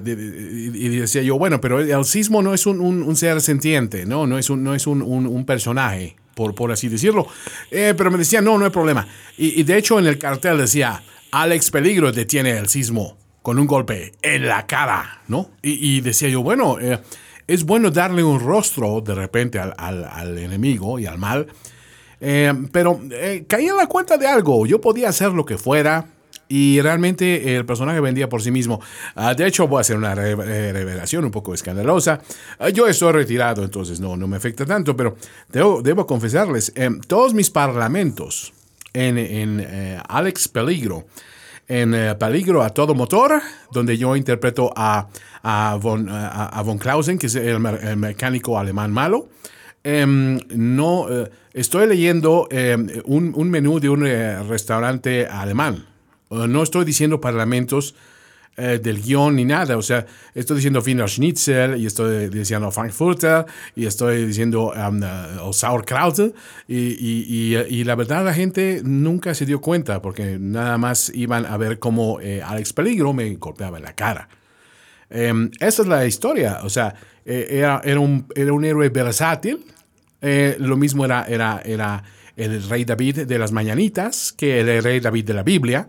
y 0.73 0.89
decía 0.97 1.21
yo, 1.21 1.37
bueno, 1.37 1.61
pero 1.61 1.79
el 1.79 2.05
sismo 2.05 2.41
no 2.41 2.55
es 2.55 2.65
un, 2.65 3.15
ser 3.15 3.39
sentiente, 3.41 4.05
¿no? 4.07 4.25
No 4.25 4.39
es 4.39 4.49
un, 4.49 4.63
no 4.63 4.73
es 4.73 4.87
un, 4.87 5.01
un- 5.03 5.45
personaje, 5.45 6.15
por, 6.33 6.55
por 6.55 6.71
así 6.71 6.89
decirlo. 6.89 7.27
Eh, 7.69 7.93
pero 7.95 8.09
me 8.09 8.17
decía, 8.17 8.41
no, 8.41 8.57
no 8.57 8.65
hay 8.65 8.71
problema. 8.71 9.07
Y, 9.37 9.61
de 9.63 9.77
hecho 9.77 9.99
en 9.99 10.07
el 10.07 10.17
cartel 10.17 10.57
decía, 10.57 11.03
Alex 11.31 11.69
Peligro 11.69 12.11
detiene 12.11 12.57
el 12.57 12.67
sismo 12.67 13.15
con 13.43 13.59
un 13.59 13.67
golpe 13.67 14.11
en 14.23 14.47
la 14.47 14.65
cara, 14.65 15.21
¿no? 15.27 15.51
Y, 15.61 16.01
decía 16.01 16.29
yo, 16.29 16.41
bueno, 16.41 16.79
eh, 16.79 16.99
es 17.47 17.63
bueno 17.63 17.91
darle 17.91 18.23
un 18.23 18.39
rostro 18.39 19.01
de 19.01 19.13
repente 19.13 19.59
al, 19.59 19.73
al- 19.77 20.05
al 20.05 20.37
enemigo 20.39 20.97
y 20.97 21.05
al 21.05 21.19
mal. 21.19 21.45
Pero 22.19 22.99
caí 23.47 23.67
en 23.67 23.77
la 23.77 23.85
cuenta 23.87 24.17
de 24.17 24.27
algo. 24.27 24.65
Yo 24.65 24.81
podía 24.81 25.09
hacer 25.09 25.31
lo 25.31 25.45
que 25.45 25.57
fuera 25.57 26.05
y 26.51 26.81
realmente 26.81 27.55
el 27.55 27.65
personaje 27.65 27.99
vendía 28.01 28.27
por 28.27 28.41
sí 28.41 28.49
mismo. 28.51 28.81
Ah, 29.15 29.33
de 29.35 29.45
hecho, 29.47 29.67
voy 29.67 29.77
a 29.77 29.81
hacer 29.81 29.95
una 29.95 30.13
eh, 30.13 30.35
revelación 30.73 31.23
un 31.23 31.31
poco 31.31 31.53
escandalosa. 31.53 32.21
Ah, 32.57 32.69
yo 32.69 32.87
estoy 32.87 33.13
retirado, 33.13 33.63
entonces 33.63 33.99
no, 33.99 34.17
no 34.17 34.27
me 34.27 34.35
afecta 34.37 34.65
tanto, 34.65 34.95
pero 34.97 35.15
debo, 35.47 35.81
debo 35.83 36.05
confesarles, 36.07 36.73
eh, 36.75 36.89
todos 37.07 37.33
mis 37.35 37.49
parlamentos 37.51 38.51
en, 38.93 39.17
en, 39.19 39.59
eh, 39.63 39.99
Alex 40.09 40.47
Peligro, 40.47 41.05
en 41.67 41.93
eh, 41.93 42.15
Peligro 42.15 42.63
a 42.63 42.71
todo 42.71 42.95
motor, 42.95 43.39
donde 43.71 43.95
yo 43.99 44.15
interpreto 44.15 44.73
a, 44.75 45.07
a, 45.43 45.77
von, 45.79 46.07
a, 46.09 46.59
von 46.63 46.79
Clausen, 46.79 47.19
que 47.19 47.27
es 47.27 47.35
el, 47.35 47.59
me- 47.59 47.77
el 47.77 47.97
mecánico 47.97 48.57
alemán 48.57 48.91
malo. 48.91 49.29
Em, 49.83 50.39
no, 50.49 51.05
eh, 51.09 51.29
estoy 51.53 51.87
leyendo 51.87 52.47
em, 52.49 52.87
un, 53.05 53.49
menú 53.51 53.79
de 53.79 53.89
un 53.89 54.05
eh, 54.07 54.41
restaurante 54.43 55.27
alemán. 55.27 55.85
No 56.29 56.63
estoy 56.63 56.85
diciendo 56.85 57.19
parlamentos 57.19 57.95
eh, 58.57 58.79
del 58.81 59.01
guion 59.01 59.35
ni 59.35 59.45
nada. 59.45 59.77
O 59.77 59.81
sea, 59.81 60.05
estoy 60.33 60.57
diciendo 60.57 60.81
Wiener 60.85 61.09
Schnitzel 61.09 61.77
y 61.77 61.85
estoy 61.85 62.29
diciendo 62.29 62.71
Frankfurter 62.71 63.45
y 63.75 63.85
estoy 63.85 64.25
diciendo 64.25 64.73
um, 64.75 65.01
uh, 65.47 65.53
Sauerkraut. 65.53 66.35
Y, 66.67 67.55
y, 67.67 67.83
la 67.83 67.95
verdad 67.95 68.23
la 68.25 68.33
gente 68.33 68.81
nunca 68.83 69.33
se 69.33 69.45
dio 69.45 69.61
cuenta 69.61 70.01
porque 70.01 70.37
nada 70.39 70.77
más 70.77 71.11
iban 71.15 71.45
a 71.45 71.57
ver 71.57 71.79
cómo 71.79 72.19
eh, 72.21 72.41
Alex 72.43 72.73
Peligro 72.73 73.13
me 73.13 73.33
golpeaba 73.35 73.77
en 73.77 73.83
la 73.83 73.93
cara. 73.93 74.29
Eh, 75.09 75.49
esa 75.59 75.81
es 75.81 75.87
la 75.87 76.05
historia. 76.05 76.59
O 76.63 76.69
sea, 76.69 76.93
eh, 77.25 77.47
era, 77.49 77.81
era 77.83 77.99
un 77.99 78.65
héroe 78.65 78.89
versátil. 78.89 79.65
Eh, 80.21 80.57
lo 80.59 80.77
mismo 80.77 81.05
era, 81.05 81.25
era, 81.27 81.61
era 81.63 82.03
el 82.35 82.67
rey 82.67 82.85
David 82.85 83.25
de 83.25 83.39
las 83.39 83.51
mañanitas 83.51 84.33
que 84.33 84.59
el 84.59 84.83
rey 84.83 84.99
David 84.99 85.25
de 85.25 85.33
la 85.33 85.43
Biblia. 85.43 85.87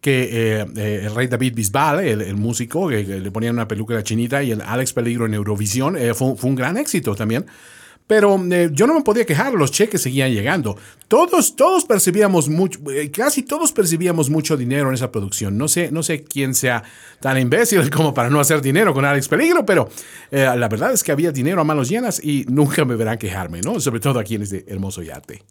Que 0.00 0.22
eh, 0.60 0.66
eh, 0.76 1.02
el 1.04 1.14
rey 1.14 1.26
David 1.26 1.54
Bisbal, 1.54 2.00
el, 2.00 2.34
músico, 2.36 2.88
que, 2.88 3.04
que 3.04 3.20
le 3.20 3.30
ponían 3.30 3.54
una 3.54 3.68
peluca 3.68 4.02
chinita, 4.02 4.42
y 4.42 4.52
el 4.52 4.62
Alex 4.62 4.92
Peligro 4.94 5.26
en 5.26 5.34
Eurovisión, 5.34 5.96
eh, 5.96 6.14
fue, 6.14 6.36
fue 6.36 6.50
un 6.50 6.56
gran 6.56 6.76
éxito 6.76 7.14
también. 7.14 7.46
Pero 8.06 8.40
yo 8.72 8.88
no 8.88 8.94
me 8.94 9.02
podía 9.02 9.24
quejar, 9.24 9.52
los 9.52 9.70
cheques 9.70 10.02
seguían 10.02 10.32
llegando. 10.32 10.76
Todos, 11.06 11.54
todos 11.54 11.84
percibíamos 11.84 12.48
mucho, 12.48 12.80
casi 13.12 13.44
todos 13.44 13.70
percibíamos 13.70 14.28
mucho 14.30 14.56
dinero 14.56 14.88
en 14.88 14.94
esa 14.94 15.12
producción. 15.12 15.56
No 15.56 15.68
sé, 15.68 15.92
no 15.92 16.02
sé 16.02 16.24
quién 16.24 16.56
sea 16.56 16.82
tan 17.20 17.38
imbécil 17.38 17.88
como 17.96 18.12
para 18.12 18.28
no 18.28 18.40
hacer 18.40 18.62
dinero 18.62 18.92
con 18.92 19.04
Alex 19.04 19.28
Peligro, 19.28 19.64
pero 19.64 19.88
la 20.32 20.68
verdad 20.68 20.92
es 20.92 21.04
que 21.04 21.12
había 21.12 21.30
dinero 21.30 21.60
a 21.60 21.64
manos 21.64 21.88
llenas 21.88 22.20
y 22.20 22.46
nunca 22.48 22.84
me 22.84 22.96
verán 22.96 23.16
quejarme, 23.16 23.60
¿no? 23.60 23.78
Sobre 23.78 24.00
todo 24.00 24.18
aquí 24.18 24.34
en 24.34 24.42
este 24.42 24.64
hermoso 24.66 25.02
yate. 25.04 25.44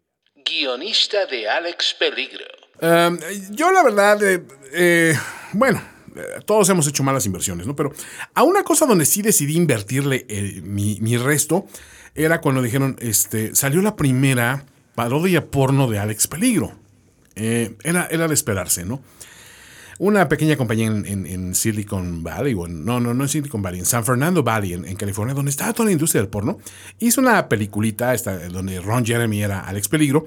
Guionista 0.49 1.25
de 1.27 1.47
Alex 1.47 1.95
Peligro. 1.97 2.58
Um, 2.81 3.17
yo 3.51 3.71
la 3.71 3.83
verdad, 3.83 4.23
eh, 4.23 4.43
eh, 4.71 5.17
bueno, 5.53 5.81
todos 6.45 6.69
hemos 6.69 6.87
hecho 6.87 7.03
malas 7.03 7.25
inversiones, 7.25 7.67
¿no? 7.67 7.75
Pero 7.75 7.93
a 8.33 8.43
una 8.43 8.63
cosa 8.63 8.85
donde 8.85 9.05
sí 9.05 9.21
decidí 9.21 9.55
invertirle 9.55 10.25
eh, 10.29 10.61
mi, 10.63 10.99
mi 11.01 11.17
resto 11.17 11.65
era 12.15 12.41
cuando 12.41 12.61
dijeron, 12.61 12.97
este, 12.99 13.55
salió 13.55 13.81
la 13.81 13.95
primera 13.95 14.65
parodia 14.95 15.45
porno 15.45 15.87
de 15.87 15.99
Alex 15.99 16.27
Peligro. 16.27 16.73
Eh, 17.35 17.75
era, 17.83 18.07
era 18.11 18.27
de 18.27 18.33
esperarse, 18.33 18.85
¿no? 18.85 19.01
Una 19.99 20.29
pequeña 20.29 20.55
compañía 20.55 20.87
en, 20.87 21.05
en- 21.05 21.53
Silicon 21.55 22.23
Valley, 22.23 22.53
o 22.53 22.65
en- 22.65 22.85
no, 22.85 22.99
no, 23.01 23.13
no 23.13 23.23
en 23.23 23.29
Silicon 23.29 23.61
Valley, 23.61 23.79
en 23.81 23.85
San 23.85 24.05
Fernando 24.05 24.43
Valley, 24.43 24.73
en, 24.73 24.95
California, 24.95 25.33
donde 25.35 25.51
estaba 25.51 25.73
toda 25.73 25.87
la 25.87 25.91
industria 25.91 26.21
del 26.21 26.29
porno, 26.29 26.57
hizo 26.99 27.19
una 27.19 27.49
peliculita 27.49 28.13
esta, 28.13 28.47
donde 28.47 28.79
Ron 28.79 29.05
Jeremy 29.05 29.43
era 29.43 29.59
Alex 29.59 29.89
Peligro, 29.89 30.25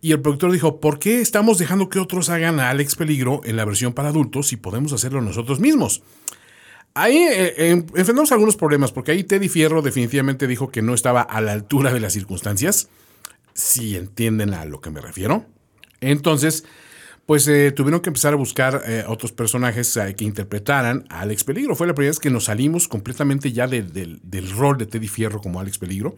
y 0.00 0.12
el 0.12 0.20
productor 0.20 0.52
dijo, 0.52 0.78
¿por 0.78 1.00
qué 1.00 1.20
estamos 1.20 1.58
dejando 1.58 1.88
que 1.88 1.98
otros 1.98 2.30
hagan 2.30 2.60
a 2.60 2.70
Alex 2.70 2.94
Peligro 2.94 3.40
en 3.44 3.56
la 3.56 3.64
versión 3.64 3.92
para 3.92 4.10
adultos 4.10 4.46
si 4.46 4.56
podemos 4.56 4.92
hacerlo 4.92 5.20
nosotros 5.20 5.58
mismos? 5.58 6.02
Ahí 6.94 7.16
eh, 7.16 7.54
eh, 7.58 7.70
enfrentamos 7.72 8.30
algunos 8.30 8.56
problemas, 8.56 8.92
porque 8.92 9.10
ahí 9.12 9.24
Teddy 9.24 9.48
Fierro 9.48 9.82
definitivamente 9.82 10.46
dijo 10.46 10.70
que 10.70 10.82
no 10.82 10.94
estaba 10.94 11.22
a 11.22 11.40
la 11.40 11.52
altura 11.52 11.92
de 11.92 11.98
las 12.00 12.12
circunstancias, 12.12 12.88
si 13.54 13.96
entienden 13.96 14.54
a 14.54 14.64
lo 14.64 14.80
que 14.80 14.90
me 14.90 15.00
refiero. 15.00 15.44
Entonces, 16.00 16.64
pues 17.28 17.46
eh, 17.46 17.72
tuvieron 17.72 18.00
que 18.00 18.08
empezar 18.08 18.32
a 18.32 18.36
buscar 18.36 18.82
eh, 18.86 19.04
otros 19.06 19.32
personajes 19.32 19.94
eh, 19.98 20.14
que 20.16 20.24
interpretaran 20.24 21.04
a 21.10 21.20
Alex 21.20 21.44
Peligro. 21.44 21.76
Fue 21.76 21.86
la 21.86 21.94
primera 21.94 22.08
vez 22.12 22.18
que 22.20 22.30
nos 22.30 22.44
salimos 22.44 22.88
completamente 22.88 23.52
ya 23.52 23.66
del- 23.68 24.50
rol 24.56 24.78
de 24.78 24.86
Teddy 24.86 25.08
Fierro 25.08 25.38
como 25.42 25.60
Alex 25.60 25.76
Peligro. 25.76 26.16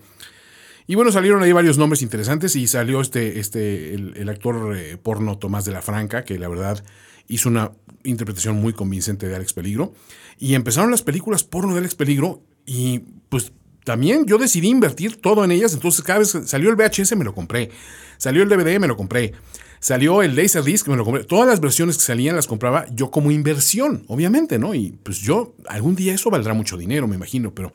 Y 0.87 0.95
bueno, 0.95 1.11
salieron 1.11 1.43
ahí 1.43 1.51
varios 1.51 1.79
nombres 1.79 2.03
interesantes 2.03 2.55
y 2.55 2.69
salió 2.69 3.01
este, 3.01 3.41
este, 3.41 3.93
el, 3.93 4.17
el 4.19 4.29
actor 4.29 4.77
eh, 4.77 4.99
porno 4.99 5.37
Tomás 5.37 5.65
de 5.65 5.73
la 5.73 5.83
Franca, 5.83 6.25
que 6.25 6.39
la 6.39 6.47
verdad 6.47 6.85
hizo 7.27 7.49
una 7.49 7.73
interpretación 8.05 8.55
muy 8.61 8.73
convincente 8.73 9.27
de 9.27 9.35
Alex 9.35 9.53
Peligro. 9.53 9.93
Y 10.39 10.55
empezaron 10.55 10.93
las 10.93 11.03
películas 11.03 11.43
porno 11.43 11.73
de 11.73 11.81
Alex 11.81 11.97
Peligro 11.97 12.45
y 12.67 13.01
pues 13.29 13.51
también 13.83 14.27
yo 14.27 14.39
decidí 14.39 14.69
invertir 14.69 15.21
todo 15.21 15.45
en 15.45 15.51
ellas. 15.51 15.75
Entonces 15.75 16.03
cada 16.05 16.21
vez 16.21 16.39
salió 16.45 16.71
el 16.71 16.77
VHS 16.77 17.17
me 17.17 17.25
lo 17.25 17.35
compré, 17.35 17.71
salió 18.17 18.45
el 18.45 18.49
DVD 18.49 18.79
me 18.79 18.87
lo 18.87 18.97
compré, 18.97 19.33
salió 19.81 20.23
el 20.23 20.37
Laserdisc 20.37 20.87
me 20.89 20.97
lo 20.97 21.05
compré. 21.05 21.25
Todas 21.25 21.49
las 21.49 21.61
versiones 21.61 21.97
que 21.97 22.05
salían 22.05 22.37
las 22.37 22.47
compraba 22.47 22.87
yo 22.93 23.11
como 23.11 23.31
inversión, 23.31 24.05
obviamente, 24.07 24.59
¿no? 24.59 24.75
Y 24.75 24.93
pues 25.03 25.19
yo, 25.19 25.55
algún 25.67 25.97
día 25.97 26.15
eso 26.15 26.31
valdrá 26.31 26.55
mucho 26.55 26.77
dinero, 26.77 27.09
me 27.09 27.17
imagino, 27.17 27.53
pero... 27.53 27.73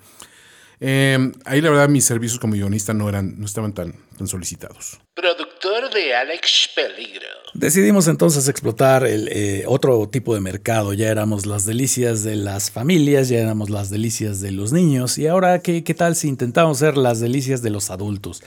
Eh, 0.81 1.31
ahí 1.45 1.61
la 1.61 1.69
verdad 1.69 1.87
mis 1.87 2.03
servicios 2.03 2.37
como 2.37 2.53
guionista 2.53 2.93
no 2.93 3.07
eran, 3.07 3.39
no 3.39 3.45
estaban 3.45 3.73
tan, 3.73 3.95
tan 4.17 4.27
solicitados. 4.27 4.99
Productor 5.13 5.89
de 5.93 6.13
Alex 6.13 6.69
Peligro. 6.75 7.27
Decidimos 7.53 8.09
entonces 8.09 8.49
explotar 8.49 9.07
el, 9.07 9.29
eh, 9.31 9.63
otro 9.67 10.09
tipo 10.09 10.35
de 10.35 10.41
mercado. 10.41 10.91
Ya 10.91 11.07
éramos 11.07 11.45
las 11.45 11.65
delicias 11.65 12.23
de 12.23 12.35
las 12.35 12.71
familias, 12.71 13.29
ya 13.29 13.39
éramos 13.39 13.69
las 13.69 13.89
delicias 13.89 14.41
de 14.41 14.51
los 14.51 14.73
niños. 14.73 15.17
Y 15.17 15.27
ahora, 15.27 15.59
¿qué, 15.59 15.85
qué 15.85 15.93
tal 15.93 16.17
si 16.17 16.27
intentamos 16.27 16.79
ser 16.79 16.97
las 16.97 17.21
delicias 17.21 17.61
de 17.61 17.69
los 17.69 17.89
adultos? 17.89 18.43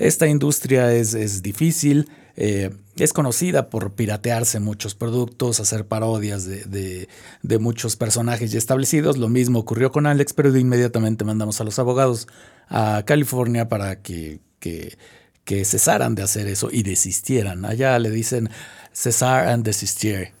Esta 0.00 0.26
industria 0.26 0.92
es, 0.94 1.12
es 1.12 1.42
difícil, 1.42 2.08
eh, 2.36 2.70
es 2.96 3.12
conocida 3.12 3.68
por 3.68 3.92
piratearse 3.92 4.58
muchos 4.58 4.94
productos, 4.94 5.60
hacer 5.60 5.86
parodias 5.86 6.46
de, 6.46 6.64
de- 6.64 7.08
de 7.42 7.58
muchos 7.58 7.96
personajes 7.96 8.50
ya 8.50 8.56
establecidos. 8.58 9.18
Lo 9.18 9.28
mismo 9.28 9.58
ocurrió 9.58 9.92
con 9.92 10.06
Alex, 10.06 10.32
pero 10.32 10.56
inmediatamente 10.56 11.24
mandamos 11.26 11.60
a 11.60 11.64
los 11.64 11.78
abogados 11.78 12.28
a 12.68 13.02
California 13.06 13.68
para 13.68 14.00
que, 14.00 14.40
que, 14.58 14.96
que 15.44 15.66
cesaran 15.66 16.14
de 16.14 16.22
hacer 16.22 16.46
eso 16.46 16.70
y 16.72 16.82
desistieran. 16.82 17.66
Allá 17.66 17.98
le 17.98 18.10
dicen 18.10 18.48
cesar 18.92 19.48
and 19.48 19.64
desistir. 19.66 20.32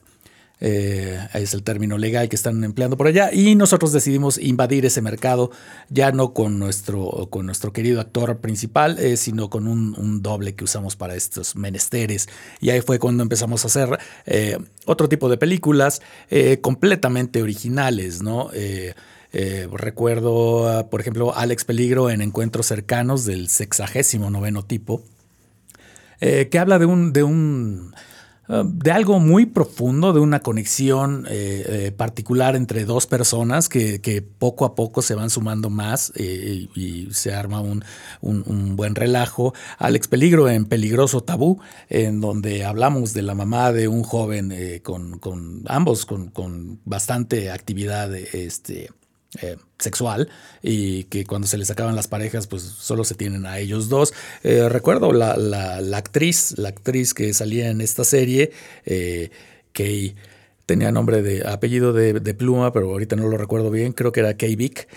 Eh, 0.62 1.18
es 1.32 1.54
el 1.54 1.62
término 1.62 1.96
legal 1.96 2.28
que 2.28 2.36
están 2.36 2.62
empleando 2.64 2.96
por 2.96 3.06
allá. 3.06 3.32
Y 3.32 3.54
nosotros 3.54 3.92
decidimos 3.92 4.38
invadir 4.38 4.84
ese 4.84 5.00
mercado, 5.00 5.50
ya 5.88 6.12
no 6.12 6.34
con 6.34 6.58
nuestro, 6.58 7.28
con 7.30 7.46
nuestro 7.46 7.72
querido 7.72 8.00
actor 8.00 8.38
principal, 8.38 8.98
eh, 8.98 9.16
sino 9.16 9.48
con 9.48 9.66
un, 9.66 10.20
doble 10.22 10.54
que 10.54 10.64
usamos 10.64 10.96
para 10.96 11.14
estos 11.14 11.56
menesteres. 11.56 12.28
Y 12.60 12.70
ahí 12.70 12.82
fue 12.82 12.98
cuando 12.98 13.22
empezamos 13.22 13.64
a 13.64 13.68
hacer 13.68 13.98
eh, 14.26 14.58
otro 14.84 15.08
tipo 15.08 15.28
de 15.28 15.38
películas 15.38 16.02
completamente 16.60 17.42
originales, 17.42 18.22
¿no? 18.22 18.50
Recuerdo, 19.72 20.68
ah, 20.68 20.90
por 20.90 21.00
ejemplo, 21.00 21.34
Alex 21.34 21.64
Peligro 21.64 22.10
en 22.10 22.20
Encuentros 22.20 22.66
Cercanos 22.66 23.24
del 23.24 23.48
sexagésimo 23.48 24.30
noveno 24.30 24.64
tipo, 24.64 25.02
que 26.20 26.58
habla 26.58 26.78
de 26.78 26.86
un, 26.86 27.12
de 27.12 27.22
un 27.22 27.94
de 28.64 28.90
algo 28.90 29.20
muy 29.20 29.46
profundo, 29.46 30.12
de 30.12 30.20
una 30.20 30.40
conexión 30.40 31.26
eh, 31.28 31.92
particular 31.96 32.56
entre 32.56 32.84
dos 32.84 33.06
personas 33.06 33.68
que, 33.68 34.00
poco 34.38 34.64
a 34.64 34.74
poco 34.74 35.02
se 35.02 35.14
van 35.14 35.30
sumando 35.30 35.70
más 35.70 36.12
y 36.16 37.08
se 37.12 37.32
arma 37.32 37.60
un, 37.60 38.76
buen 38.76 38.94
relajo. 38.94 39.54
Alex 39.78 40.08
Peligro 40.08 40.48
en 40.48 40.64
Peligroso 40.64 41.22
Tabú, 41.22 41.60
en 41.88 42.20
donde 42.20 42.64
hablamos 42.64 43.14
de 43.14 43.22
la 43.22 43.34
mamá 43.34 43.72
de 43.72 43.88
un 43.88 44.02
joven 44.02 44.52
con, 44.82 45.62
ambos 45.66 46.06
con, 46.06 46.28
con, 46.30 46.80
bastante 46.84 47.50
actividad 47.50 48.14
este, 48.14 48.90
eh, 49.40 49.58
sexual 49.78 50.28
y 50.60 51.04
que 51.04 51.24
cuando 51.24 51.46
se 51.46 51.56
les 51.56 51.70
acaban 51.70 51.94
las 51.94 52.08
parejas 52.08 52.48
pues 52.48 52.62
solo 52.64 53.04
se 53.04 53.14
tienen 53.14 53.46
a 53.46 53.60
ellos 53.60 53.88
dos. 53.88 54.12
Eh, 54.42 54.68
recuerdo 54.68 55.12
la, 55.12 55.36
actriz, 55.96 56.58
la 56.58 56.70
actriz 56.70 57.14
que 57.14 57.32
salía 57.32 57.70
en 57.70 57.80
esta 57.80 58.02
serie, 58.02 58.50
eh, 58.86 59.30
que 59.72 60.16
tenía 60.66 60.90
nombre 60.90 61.22
de 61.22 61.46
apellido 61.46 61.92
de, 61.92 62.34
pluma, 62.34 62.72
pero 62.72 62.90
ahorita 62.90 63.14
no 63.14 63.28
lo 63.28 63.36
recuerdo 63.36 63.70
bien, 63.70 63.92
creo 63.92 64.10
que 64.10 64.18
era 64.18 64.36
Kay 64.36 64.56
Vick. 64.56 64.88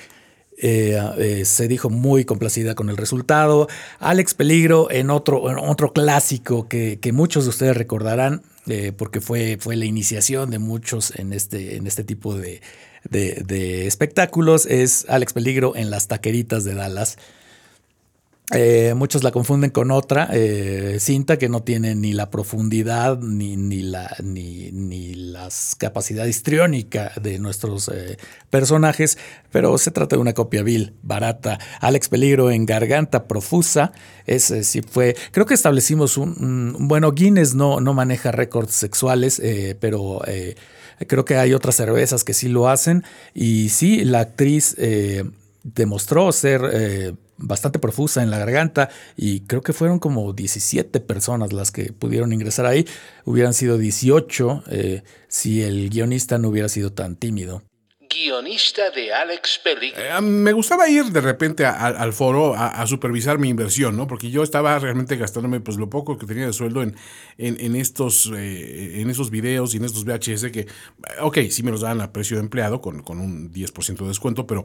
se 0.58 1.68
dijo 1.68 1.92
muy 1.92 2.26
complacida 2.26 2.74
con 2.74 2.90
el 2.90 2.98
resultado. 2.98 3.68
Alex 4.00 4.34
Peligro 4.34 4.90
en 4.90 5.12
otro, 5.12 5.44
otro 5.44 5.94
clásico 5.94 6.68
que, 6.68 6.98
muchos 7.14 7.44
de 7.44 7.50
ustedes 7.52 7.78
recordarán, 7.78 8.42
porque 8.98 9.22
fue, 9.22 9.58
fue 9.60 9.76
la 9.76 9.86
iniciación 9.86 10.50
de 10.50 10.58
muchos 10.58 11.14
en 11.20 11.34
este, 11.34 11.76
en 11.76 11.86
este 11.86 12.04
tipo 12.04 12.36
de, 12.36 12.62
de, 13.10 13.88
espectáculos 13.88 14.66
es 14.66 15.06
Alex 15.10 15.34
Peligro 15.34 15.76
en 15.76 15.90
las 15.90 16.08
taqueritas 16.08 16.64
de 16.64 16.76
Dallas. 16.76 17.18
Eh, 18.52 18.94
muchos 18.94 19.24
la 19.24 19.32
confunden 19.32 19.72
con 19.72 19.90
otra 19.90 20.30
eh, 20.34 20.98
cinta 21.00 21.38
que 21.38 21.48
no 21.48 21.64
tiene 21.64 21.96
ni 21.96 22.12
la 22.12 22.30
profundidad 22.30 23.18
ni, 23.18 23.56
ni, 23.56 23.82
la, 23.82 24.16
ni, 24.22 24.70
ni 24.74 25.16
las 25.16 25.76
capacidades 25.76 26.36
histriónicas 26.36 27.14
de 27.24 27.40
nuestros 27.40 27.88
eh, 27.88 28.18
personajes, 28.50 29.18
pero 29.50 29.78
se 29.78 29.92
trata 29.92 30.18
de 30.18 30.22
una 30.22 30.34
copia 30.34 30.62
vil, 30.62 30.94
barata. 31.04 31.58
Alex 31.80 32.10
Peligro 32.10 32.52
en 32.52 32.66
Garganta 32.66 33.28
Profusa. 33.28 33.94
Ese 34.26 34.66
sí 34.66 34.82
fue. 34.82 35.16
Creo 35.32 35.46
que 35.46 35.54
establecimos 35.54 36.18
un. 36.18 36.76
bueno, 36.80 37.14
Guinness 37.14 37.56
no, 37.56 37.80
no 37.80 37.94
maneja 37.94 38.32
récords 38.32 38.74
sexuales, 38.74 39.42
pero 39.80 40.22
Creo 41.08 41.26
que 41.26 41.38
hay 41.38 41.54
otras 41.54 41.76
cervezas 41.76 42.24
que 42.24 42.34
sí 42.34 42.50
lo 42.50 42.70
hacen. 42.70 43.04
Y 43.34 43.70
sí, 43.70 44.04
la 44.04 44.22
actriz 44.22 44.76
eh, 44.78 45.24
demostró 45.64 46.32
ser 46.32 46.62
eh, 46.72 47.14
bastante 47.38 47.80
profusa 47.80 48.24
en 48.24 48.30
la 48.30 48.38
garganta 48.38 48.90
y 49.18 49.42
creo 49.42 49.62
que 49.62 49.74
fueron 49.74 50.00
como 50.00 50.34
17 50.34 51.00
personas 51.00 51.54
las 51.54 51.72
que 51.72 51.92
pudieron 51.94 52.34
ingresar 52.34 52.66
ahí. 52.66 52.86
Hubieran 53.26 53.54
sido 53.54 53.78
18 53.78 54.64
eh, 54.70 55.04
si 55.28 55.64
el 55.64 55.90
guionista 55.90 56.38
no 56.38 56.50
hubiera 56.50 56.70
sido 56.70 56.92
tan 56.92 57.16
tímido 57.16 57.64
guionista 58.14 58.90
de 58.92 59.14
Alex 59.14 59.60
Peligro. 59.64 60.00
Eh, 60.00 60.22
me 60.22 60.54
gustaba 60.54 60.88
ir 60.88 61.06
de 61.06 61.22
repente 61.22 61.66
al 61.66 62.14
foro 62.14 62.54
a, 62.56 62.86
supervisar 62.88 63.40
mi 63.40 63.50
inversión, 63.50 63.98
¿no? 63.98 64.08
Porque 64.08 64.30
yo 64.30 64.44
estaba 64.44 64.78
realmente 64.80 65.16
gastándome 65.16 65.60
pues 65.60 65.78
lo 65.78 65.90
poco 65.90 66.18
que 66.18 66.26
tenía 66.26 66.46
de 66.46 66.54
sueldo 66.54 66.84
en, 66.84 66.96
en, 67.38 67.76
estos, 67.76 68.32
eh, 68.36 69.02
en 69.02 69.10
esos 69.10 69.30
videos 69.30 69.74
y 69.74 69.78
en 69.78 69.86
estos 69.86 70.06
VHS 70.06 70.52
que, 70.52 70.68
ok, 71.22 71.40
sí 71.50 71.64
me 71.64 71.72
los 71.72 71.82
dan 71.82 72.02
a 72.02 72.12
precio 72.12 72.38
de 72.38 72.44
empleado 72.44 72.82
con, 72.82 73.02
con 73.02 73.20
un 73.20 73.52
10% 73.52 73.98
de 73.98 74.08
descuento, 74.08 74.46
pero 74.46 74.64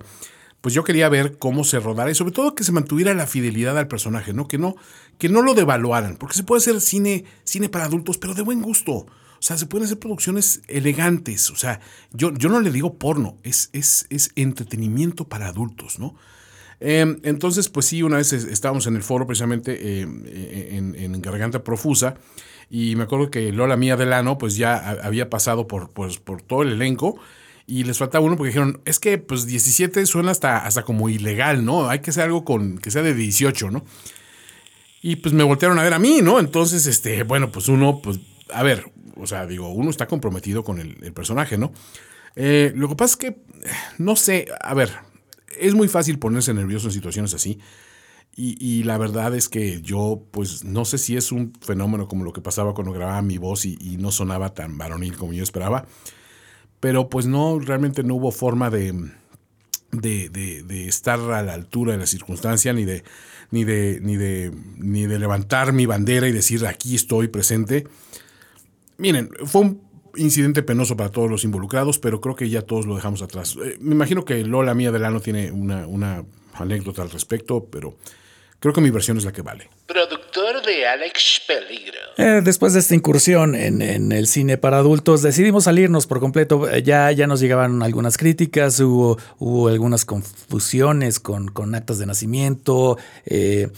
pues 0.60 0.74
yo 0.74 0.84
quería 0.84 1.08
ver 1.08 1.38
cómo 1.38 1.64
se 1.64 1.78
rodara 1.78 2.10
y 2.10 2.14
sobre 2.14 2.32
todo 2.32 2.54
que 2.54 2.64
se 2.64 2.72
mantuviera 2.72 3.14
la 3.14 3.26
fidelidad 3.26 3.78
al 3.78 3.88
personaje, 3.88 4.32
¿no? 4.32 4.48
Que 4.48 4.58
no, 4.58 4.76
que 5.18 5.28
no 5.28 5.42
lo 5.42 5.54
devaluaran, 5.54 6.16
porque 6.16 6.34
se 6.34 6.42
puede 6.42 6.58
hacer 6.58 6.80
cine, 6.80 7.24
cine 7.44 7.68
para 7.68 7.84
adultos, 7.84 8.18
pero 8.18 8.34
de 8.34 8.42
buen 8.42 8.60
gusto. 8.62 9.06
O 9.38 9.42
sea, 9.42 9.56
se 9.56 9.66
pueden 9.66 9.86
hacer 9.86 9.98
producciones 9.98 10.62
elegantes. 10.68 11.50
O 11.50 11.56
sea, 11.56 11.80
yo, 12.12 12.34
yo 12.34 12.48
no 12.48 12.60
le 12.60 12.70
digo 12.70 12.98
porno, 12.98 13.38
es, 13.42 13.70
es, 13.72 14.06
es 14.10 14.30
entretenimiento 14.34 15.28
para 15.28 15.48
adultos, 15.48 15.98
¿no? 15.98 16.16
Em, 16.80 17.18
entonces, 17.24 17.68
pues 17.68 17.86
sí, 17.86 18.02
una 18.02 18.18
vez 18.18 18.32
estábamos 18.32 18.86
en 18.86 18.96
el 18.96 19.02
foro 19.02 19.26
precisamente 19.26 20.00
em, 20.00 20.24
e, 20.26 20.76
en, 20.76 21.20
Garganta 21.20 21.64
Profusa 21.64 22.14
y 22.70 22.94
me 22.94 23.04
acuerdo 23.04 23.30
que 23.30 23.50
Lola 23.52 23.76
Mía 23.76 23.96
Delano 23.96 24.38
pues 24.38 24.56
ya 24.56 24.76
había 25.02 25.28
pasado 25.28 25.66
por, 25.66 25.90
pues, 25.90 26.18
por 26.18 26.42
todo 26.42 26.62
el 26.62 26.72
elenco 26.72 27.18
y 27.66 27.84
les 27.84 27.98
faltaba 27.98 28.24
uno 28.24 28.36
porque 28.36 28.48
dijeron, 28.48 28.80
es 28.84 29.00
que 29.00 29.18
pues 29.18 29.46
17 29.46 30.06
suena 30.06 30.30
hasta, 30.30 30.58
hasta 30.58 30.84
como 30.84 31.08
ilegal, 31.08 31.64
¿no? 31.64 31.88
Hay 31.88 31.98
que 31.98 32.10
hacer 32.10 32.24
algo 32.24 32.44
con 32.44 32.78
que 32.78 32.90
sea 32.90 33.02
de 33.02 33.14
18, 33.14 33.70
¿no? 33.70 33.84
Y 35.02 35.16
pues 35.16 35.34
me 35.34 35.44
voltearon 35.44 35.78
a 35.78 35.82
ver 35.82 35.94
a 35.94 35.98
mí, 35.98 36.20
¿no? 36.22 36.40
Entonces, 36.40 36.86
este, 36.86 37.24
bueno, 37.24 37.50
pues 37.50 37.68
uno, 37.68 38.00
pues, 38.02 38.20
a 38.52 38.62
ver, 38.62 38.90
o 39.18 39.26
sea, 39.26 39.46
digo, 39.46 39.70
uno 39.70 39.90
está 39.90 40.06
comprometido 40.06 40.64
con 40.64 40.78
el, 40.78 41.12
personaje, 41.12 41.58
¿no? 41.58 41.72
Eh, 42.36 42.72
lo 42.74 42.88
que 42.88 42.96
pasa 42.96 43.12
es 43.12 43.16
que, 43.16 43.42
no 43.98 44.16
sé, 44.16 44.46
a 44.60 44.74
ver, 44.74 44.90
es 45.58 45.74
muy 45.74 45.88
fácil 45.88 46.18
ponerse 46.18 46.54
nervioso 46.54 46.88
en 46.88 46.92
situaciones 46.92 47.34
así. 47.34 47.58
Y, 48.40 48.84
la 48.84 48.98
verdad 48.98 49.34
es 49.34 49.48
que 49.48 49.82
yo, 49.82 50.22
pues, 50.30 50.62
no 50.62 50.84
sé 50.84 50.96
si 50.98 51.16
es 51.16 51.32
un 51.32 51.52
fenómeno 51.60 52.06
como 52.06 52.22
lo 52.22 52.32
que 52.32 52.40
pasaba 52.40 52.72
cuando 52.72 52.92
grababa 52.92 53.20
mi 53.20 53.36
voz 53.36 53.64
y, 53.64 53.96
no 53.98 54.12
sonaba 54.12 54.54
tan 54.54 54.78
varonil 54.78 55.16
como 55.16 55.32
yo 55.32 55.42
esperaba. 55.42 55.86
Pero 56.78 57.08
pues 57.08 57.26
no, 57.26 57.58
realmente 57.58 58.04
no 58.04 58.14
hubo 58.14 58.30
forma 58.30 58.70
de, 58.70 58.94
de, 59.90 60.28
de, 60.28 60.86
estar 60.86 61.18
a 61.18 61.42
la 61.42 61.52
altura 61.52 61.94
de 61.94 61.98
la 61.98 62.06
circunstancia, 62.06 62.72
ni 62.72 62.84
de, 62.84 63.02
ni 63.50 63.64
de, 63.64 63.98
ni 64.02 64.16
de, 64.16 64.52
ni 64.76 65.06
de 65.06 65.18
levantar 65.18 65.72
mi 65.72 65.86
bandera 65.86 66.28
y 66.28 66.32
decir 66.32 66.64
aquí 66.64 66.94
estoy 66.94 67.26
presente. 67.26 67.88
Miren, 68.98 69.30
fue 69.44 69.62
un 69.62 69.80
incidente 70.16 70.64
penoso 70.64 70.96
para 70.96 71.10
todos 71.10 71.30
los 71.30 71.44
involucrados, 71.44 72.00
pero 72.00 72.20
creo 72.20 72.34
que 72.34 72.50
ya 72.50 72.62
todos 72.62 72.84
lo 72.84 72.96
dejamos 72.96 73.22
atrás. 73.22 73.56
Eh, 73.64 73.76
me 73.80 73.94
imagino 73.94 74.24
que 74.24 74.44
Lola 74.44 74.74
Mía 74.74 74.90
Delano 74.90 75.20
tiene 75.20 75.52
una, 75.52 75.86
una 75.86 76.24
anécdota 76.54 77.02
al 77.02 77.10
respecto, 77.10 77.64
pero 77.70 77.96
creo 78.58 78.74
que 78.74 78.80
mi 78.80 78.90
versión 78.90 79.16
es 79.16 79.24
la 79.24 79.30
que 79.30 79.42
vale. 79.42 79.70
Productor 79.86 80.64
de 80.66 80.84
Alex 80.86 81.42
Peligro. 81.46 81.98
Eh, 82.16 82.40
después 82.42 82.72
de 82.72 82.80
esta 82.80 82.96
incursión 82.96 83.54
en, 83.54 84.10
el 84.10 84.26
cine 84.26 84.58
para 84.58 84.78
adultos, 84.78 85.22
decidimos 85.22 85.64
salirnos 85.64 86.08
por 86.08 86.18
completo. 86.18 86.68
Eh, 86.68 86.82
ya, 86.82 87.12
ya 87.12 87.28
nos 87.28 87.38
llegaban 87.38 87.82
algunas 87.84 88.16
críticas, 88.16 88.80
hubo, 88.80 89.16
hubo 89.38 89.68
algunas 89.68 90.04
confusiones 90.04 91.20
con, 91.20 91.48
con 91.48 91.76
actas 91.76 91.98
de 91.98 92.06
nacimiento. 92.06 92.98
Eh, 93.26 93.68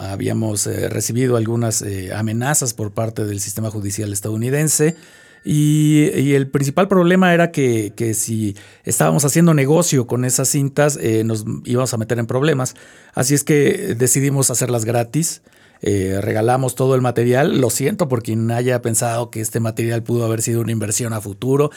habíamos 0.00 0.66
eh, 0.66 0.88
recibido 0.88 1.36
algunas 1.36 1.82
eh, 1.82 2.12
amenazas 2.14 2.74
por 2.74 2.92
parte 2.92 3.24
del 3.24 3.40
sistema 3.40 3.70
judicial 3.70 4.12
estadounidense. 4.12 4.96
Y, 5.44 6.32
el 6.34 6.48
principal 6.50 6.88
problema 6.88 7.32
era 7.32 7.52
que, 7.52 7.92
si 8.14 8.56
estábamos 8.84 9.24
haciendo 9.24 9.54
negocio 9.54 10.06
con 10.06 10.24
esas 10.24 10.48
cintas, 10.48 10.98
eh, 11.00 11.22
nos 11.24 11.44
íbamos 11.64 11.94
a 11.94 11.96
meter 11.96 12.18
en 12.18 12.26
problemas. 12.26 12.74
Así 13.14 13.34
es 13.34 13.44
que 13.44 13.94
decidimos 13.96 14.50
hacerlas 14.50 14.84
gratis. 14.84 15.42
regalamos 15.80 16.74
todo 16.74 16.96
el 16.96 17.00
material. 17.00 17.60
Lo 17.60 17.70
siento 17.70 18.08
por 18.08 18.22
quien 18.22 18.50
haya 18.50 18.82
pensado 18.82 19.30
que 19.30 19.40
este 19.40 19.60
material 19.60 20.02
pudo 20.02 20.24
haber 20.24 20.42
sido 20.42 20.60
una 20.60 20.72
inversión 20.72 21.12
a 21.12 21.20
futuro. 21.20 21.70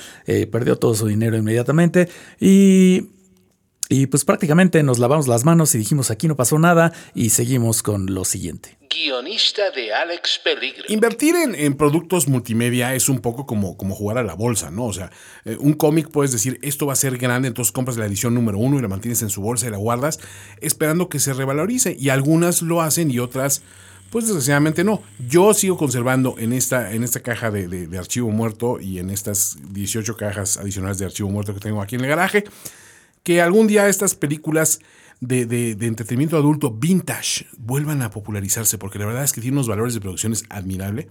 perdió 0.51 0.77
todo 0.77 0.95
su 0.95 1.07
dinero 1.07 1.37
inmediatamente. 1.37 2.09
Y 2.39 3.11
y 3.91 4.07
pues 4.07 4.23
prácticamente 4.23 4.81
nos 4.83 4.99
lavamos 4.99 5.27
las 5.27 5.43
manos 5.43 5.75
y 5.75 5.77
dijimos 5.77 6.11
aquí 6.11 6.29
no 6.29 6.37
pasó 6.37 6.57
nada 6.57 6.93
y 7.13 7.31
seguimos 7.31 7.83
con 7.83 8.13
lo 8.13 8.23
siguiente. 8.23 8.77
Guionista 8.89 9.69
de 9.71 9.93
Alex 9.93 10.39
Peligro. 10.41 10.85
Invertir 10.87 11.35
en, 11.35 11.73
productos 11.73 12.29
multimedia 12.29 12.95
es 12.95 13.09
un 13.09 13.19
poco 13.19 13.45
como, 13.45 13.75
como 13.75 13.93
jugar 13.93 14.17
a 14.17 14.23
la 14.23 14.33
bolsa, 14.33 14.71
¿no? 14.71 14.85
O 14.85 14.93
sea, 14.93 15.11
eh, 15.43 15.57
un 15.59 15.73
cómic 15.73 16.09
puedes 16.09 16.31
decir 16.31 16.57
esto 16.61 16.85
va 16.85 16.93
a 16.93 16.95
ser 16.95 17.17
grande, 17.17 17.49
entonces 17.49 17.73
compras 17.73 17.97
la 17.97 18.05
edición 18.05 18.33
número 18.33 18.59
uno 18.59 18.79
y 18.79 18.81
la 18.81 18.87
mantienes 18.87 19.23
en 19.23 19.29
su 19.29 19.41
bolsa 19.41 19.67
y 19.67 19.71
la 19.71 19.77
guardas 19.77 20.21
esperando 20.61 21.09
que 21.09 21.19
se 21.19 21.33
revalorice. 21.33 21.93
Y 21.99 22.09
algunas 22.09 22.61
lo 22.61 22.81
hacen 22.81 23.11
y 23.11 23.19
otras 23.19 23.61
pues 24.09 24.25
desgraciadamente 24.25 24.85
no. 24.85 25.03
Yo 25.27 25.53
sigo 25.53 25.75
conservando 25.75 26.35
en 26.37 26.53
esta, 26.53 26.93
en 26.93 27.03
esta 27.03 27.19
caja 27.19 27.51
de, 27.51 27.67
de, 27.67 27.97
archivo 27.97 28.29
muerto 28.29 28.79
y 28.79 28.99
en 28.99 29.09
estas 29.09 29.57
18 29.73 30.15
cajas 30.15 30.55
adicionales 30.55 30.97
de 30.97 31.05
archivo 31.05 31.29
muerto 31.29 31.53
que 31.53 31.59
tengo 31.59 31.81
aquí 31.81 31.95
en 31.95 32.01
el 32.01 32.07
garaje 32.07 32.45
que 33.23 33.41
algún 33.41 33.67
día 33.67 33.87
estas 33.87 34.15
películas 34.15 34.79
de, 35.21 35.77
entretenimiento 35.81 36.35
adulto 36.35 36.71
vintage 36.71 37.45
vuelvan 37.57 38.01
a 38.01 38.09
popularizarse, 38.09 38.77
porque 38.77 38.99
la 38.99 39.05
verdad 39.05 39.23
es 39.23 39.31
que 39.31 39.41
tiene 39.41 39.55
unos 39.55 39.67
valores 39.67 39.93
de 39.93 40.01
producción 40.01 40.33
admirable. 40.49 41.07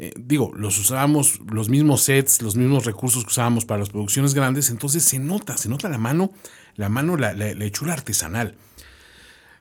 Eh, 0.00 0.12
digo, 0.16 0.52
los 0.54 0.78
usábamos, 0.78 1.40
los 1.50 1.68
mismos 1.68 2.02
sets, 2.02 2.42
los 2.42 2.56
mismos 2.56 2.84
recursos 2.84 3.24
que 3.24 3.30
usábamos 3.30 3.64
para 3.64 3.80
las 3.80 3.90
producciones 3.90 4.34
grandes, 4.34 4.70
entonces 4.70 5.04
se 5.04 5.18
nota, 5.18 5.56
se 5.56 5.68
nota 5.68 5.88
la 5.88 5.98
mano, 5.98 6.32
la 6.76 6.88
mano, 6.88 7.16
la, 7.16 7.32
hechura 7.64 7.94
artesanal. 7.94 8.56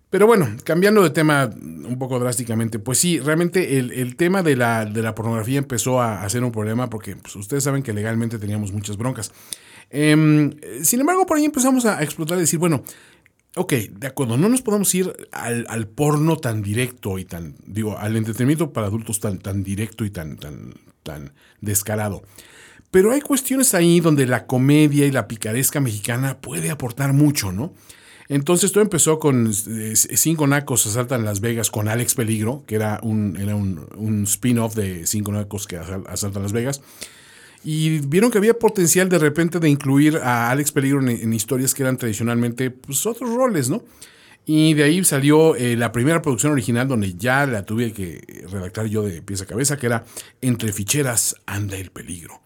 Pero 0.09 0.25
bueno, 0.25 0.47
cambiando 0.63 1.03
de 1.03 1.09
tema 1.09 1.49
un 1.63 1.97
poco 1.99 2.17
drásticamente, 2.19 2.79
pues 2.79 2.97
sí, 2.97 3.19
realmente 3.19 3.77
el, 3.77 4.15
tema 4.15 4.41
de 4.41 4.55
la, 4.55 4.85
de 4.85 5.01
la, 5.01 5.13
pornografía 5.13 5.57
empezó 5.57 6.01
a, 6.01 6.27
ser 6.29 6.43
un 6.43 6.51
problema 6.51 6.89
porque 6.89 7.15
pues, 7.15 7.35
ustedes 7.35 7.63
saben 7.63 7.83
que 7.83 7.91
legalmente 7.91 8.39
teníamos 8.39 8.71
muchas 8.71 8.95
broncas. 8.95 9.33
Em, 9.89 10.51
sin 10.83 10.99
embargo, 10.99 11.25
por 11.25 11.37
ahí 11.37 11.45
empezamos 11.45 11.85
a 11.85 12.01
explotar 12.03 12.37
y 12.37 12.41
decir, 12.41 12.59
bueno, 12.59 12.83
ok, 13.55 13.73
de 13.73 14.07
acuerdo, 14.07 14.37
no 14.37 14.49
nos 14.49 14.61
podemos 14.61 14.93
ir 14.95 15.11
al, 15.31 15.87
porno 15.87 16.37
tan 16.37 16.61
directo 16.61 17.17
y 17.19 17.25
tan, 17.25 17.55
digo, 17.65 17.97
al 17.97 18.15
entretenimiento 18.15 18.71
para 18.71 18.87
adultos 18.87 19.19
tan, 19.19 19.39
tan 19.39 19.63
directo 19.63 20.05
y 20.05 20.09
tan, 20.09 20.37
tan, 20.37 20.73
tan 21.03 21.33
descarado. 21.61 22.23
Pero 22.91 23.11
hay 23.11 23.21
cuestiones 23.21 23.73
ahí 23.73 23.99
donde 23.99 24.25
la 24.25 24.45
comedia 24.45 25.05
y 25.05 25.11
la 25.11 25.27
picaresca 25.27 25.79
mexicana 25.79 26.39
puede 26.39 26.69
aportar 26.69 27.13
mucho, 27.13 27.51
¿no? 27.51 27.73
Entonces 28.29 28.71
todo 28.71 28.81
empezó 28.81 29.19
con 29.19 29.51
eh, 29.51 29.93
Cinco 29.95 30.47
Nacos 30.47 30.85
asaltan 30.85 31.23
Las 31.23 31.39
Vegas 31.39 31.69
con 31.71 31.87
Alex 31.87 32.15
Peligro, 32.15 32.63
que 32.67 32.75
era 32.75 32.99
un, 33.01 33.37
era 33.37 33.55
un, 33.55 34.23
spin-off 34.25 34.75
de 34.75 35.07
Cinco 35.07 35.31
Nacos 35.31 35.65
que 35.65 35.77
asaltan 35.77 36.43
Las 36.43 36.51
Vegas. 36.51 36.81
Y 37.69 37.99
vieron 37.99 38.31
que 38.31 38.37
había 38.37 38.57
potencial 38.57 39.09
de 39.09 39.19
repente 39.19 39.59
de 39.59 39.67
incluir 39.67 40.15
a 40.23 40.51
Alex 40.51 40.71
Peligro 40.71 41.05
en, 41.05 41.33
historias 41.33 41.73
que 41.73 41.83
eran 41.83 41.97
tradicionalmente 41.97 42.71
pues, 42.71 43.05
otros 43.05 43.29
roles, 43.29 43.69
¿no? 43.69 43.83
Y 44.45 44.73
de 44.73 44.85
ahí 44.85 45.03
salió 45.03 45.53
eh, 45.57 45.75
la 45.75 45.91
primera 45.91 46.21
producción 46.21 46.53
original 46.53 46.87
donde 46.87 47.15
ya 47.15 47.45
la 47.45 47.65
tuve 47.65 47.91
que 47.91 48.45
redactar 48.49 48.85
yo 48.85 49.01
de 49.03 49.21
pieza 49.21 49.43
a 49.43 49.47
cabeza, 49.47 49.75
que 49.75 49.87
era 49.87 50.05
Entre 50.39 50.71
ficheras 50.71 51.35
anda 51.45 51.75
el 51.75 51.91
peligro. 51.91 52.41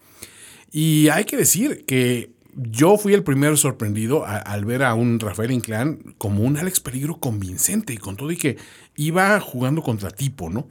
Y 0.72 1.06
hay 1.10 1.24
que 1.24 1.36
decir 1.36 1.84
que 1.86 2.32
yo 2.56 2.98
fui 2.98 3.14
el 3.14 3.22
primero 3.22 3.56
sorprendido 3.56 4.26
al 4.26 4.64
ver 4.64 4.82
a 4.82 4.94
un 4.94 5.20
Rafael 5.20 5.52
Inclán 5.52 6.16
como 6.18 6.42
un 6.42 6.56
Alex 6.56 6.80
Peligro 6.80 7.20
convincente, 7.20 7.92
y 7.92 7.96
con 7.96 8.16
todo 8.16 8.32
y 8.32 8.36
que 8.36 8.56
iba 8.96 9.38
jugando 9.38 9.84
contra 9.84 10.10
tipo, 10.10 10.50
¿no? 10.50 10.66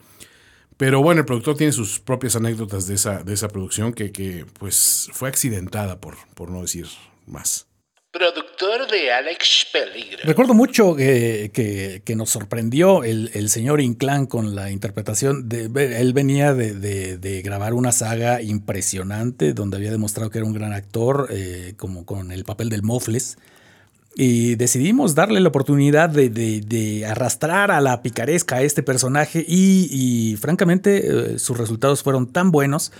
Pero 0.81 1.03
bueno, 1.03 1.19
el 1.19 1.25
productor 1.27 1.55
tiene 1.55 1.71
sus 1.71 1.99
propias 1.99 2.35
anécdotas 2.35 2.87
de 2.87 2.95
esa, 2.95 3.21
de 3.21 3.35
esa 3.35 3.49
producción 3.49 3.93
que, 3.93 4.11
que 4.11 4.47
pues 4.57 5.11
fue 5.13 5.29
accidentada, 5.29 6.01
por, 6.01 6.15
por 6.33 6.49
no 6.49 6.63
decir 6.63 6.87
más. 7.27 7.67
Productor 8.09 8.89
de 8.89 9.11
Alex 9.13 9.67
Peligro. 9.71 10.23
Recuerdo 10.23 10.55
mucho 10.55 10.95
que, 10.95 11.51
que, 12.03 12.15
nos 12.15 12.31
sorprendió 12.31 13.03
el, 13.03 13.29
el, 13.35 13.49
señor 13.49 13.79
Inclán 13.79 14.25
con 14.25 14.55
la 14.55 14.71
interpretación. 14.71 15.47
De, 15.47 15.65
él 15.99 16.13
venía 16.13 16.55
de, 16.55 16.73
de, 16.73 17.41
grabar 17.43 17.75
una 17.75 17.91
saga 17.91 18.41
impresionante 18.41 19.53
donde 19.53 19.77
había 19.77 19.91
demostrado 19.91 20.31
que 20.31 20.39
era 20.39 20.47
un 20.47 20.53
gran 20.53 20.73
actor, 20.73 21.27
eh, 21.29 21.75
como 21.77 22.07
con 22.07 22.31
el 22.31 22.43
papel 22.43 22.69
del 22.69 22.81
Mofles. 22.81 23.37
Y 24.15 24.55
decidimos 24.55 25.15
darle 25.15 25.39
la 25.39 25.47
oportunidad 25.47 26.09
de, 26.09 27.05
arrastrar 27.07 27.71
a 27.71 27.79
la 27.79 28.01
picaresca 28.01 28.57
a 28.57 28.61
este 28.61 28.83
personaje 28.83 29.43
y, 29.47 30.35
francamente 30.39 31.07
eh, 31.35 31.39
sus 31.39 31.57
resultados 31.57 32.03
fueron 32.03 32.27
tan 32.27 32.51
buenos 32.51 32.91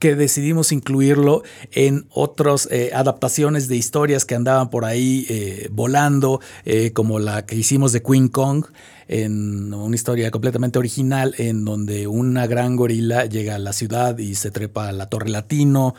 que 0.00 0.14
decidimos 0.14 0.72
incluirlo 0.72 1.42
en 1.72 2.06
otras 2.10 2.68
eh, 2.70 2.90
adaptaciones 2.92 3.68
de 3.68 3.76
historias 3.76 4.26
que 4.26 4.34
andaban 4.34 4.68
por 4.68 4.84
ahí 4.84 5.24
eh, 5.30 5.68
volando, 5.72 6.40
como 6.92 7.18
la 7.18 7.46
que 7.46 7.56
hicimos 7.56 7.92
de 7.92 8.02
Queen 8.02 8.28
Kong, 8.28 8.66
en 9.08 9.72
una 9.72 9.94
historia 9.94 10.30
completamente 10.30 10.78
original 10.78 11.34
en 11.38 11.64
donde 11.64 12.08
una 12.08 12.46
gran 12.46 12.76
gorila 12.76 13.24
llega 13.24 13.54
a 13.54 13.58
la 13.58 13.72
ciudad 13.72 14.18
y 14.18 14.34
se 14.34 14.50
trepa 14.50 14.88
a 14.88 14.92
la 14.92 15.08
Torre 15.08 15.30
Latino. 15.30 15.94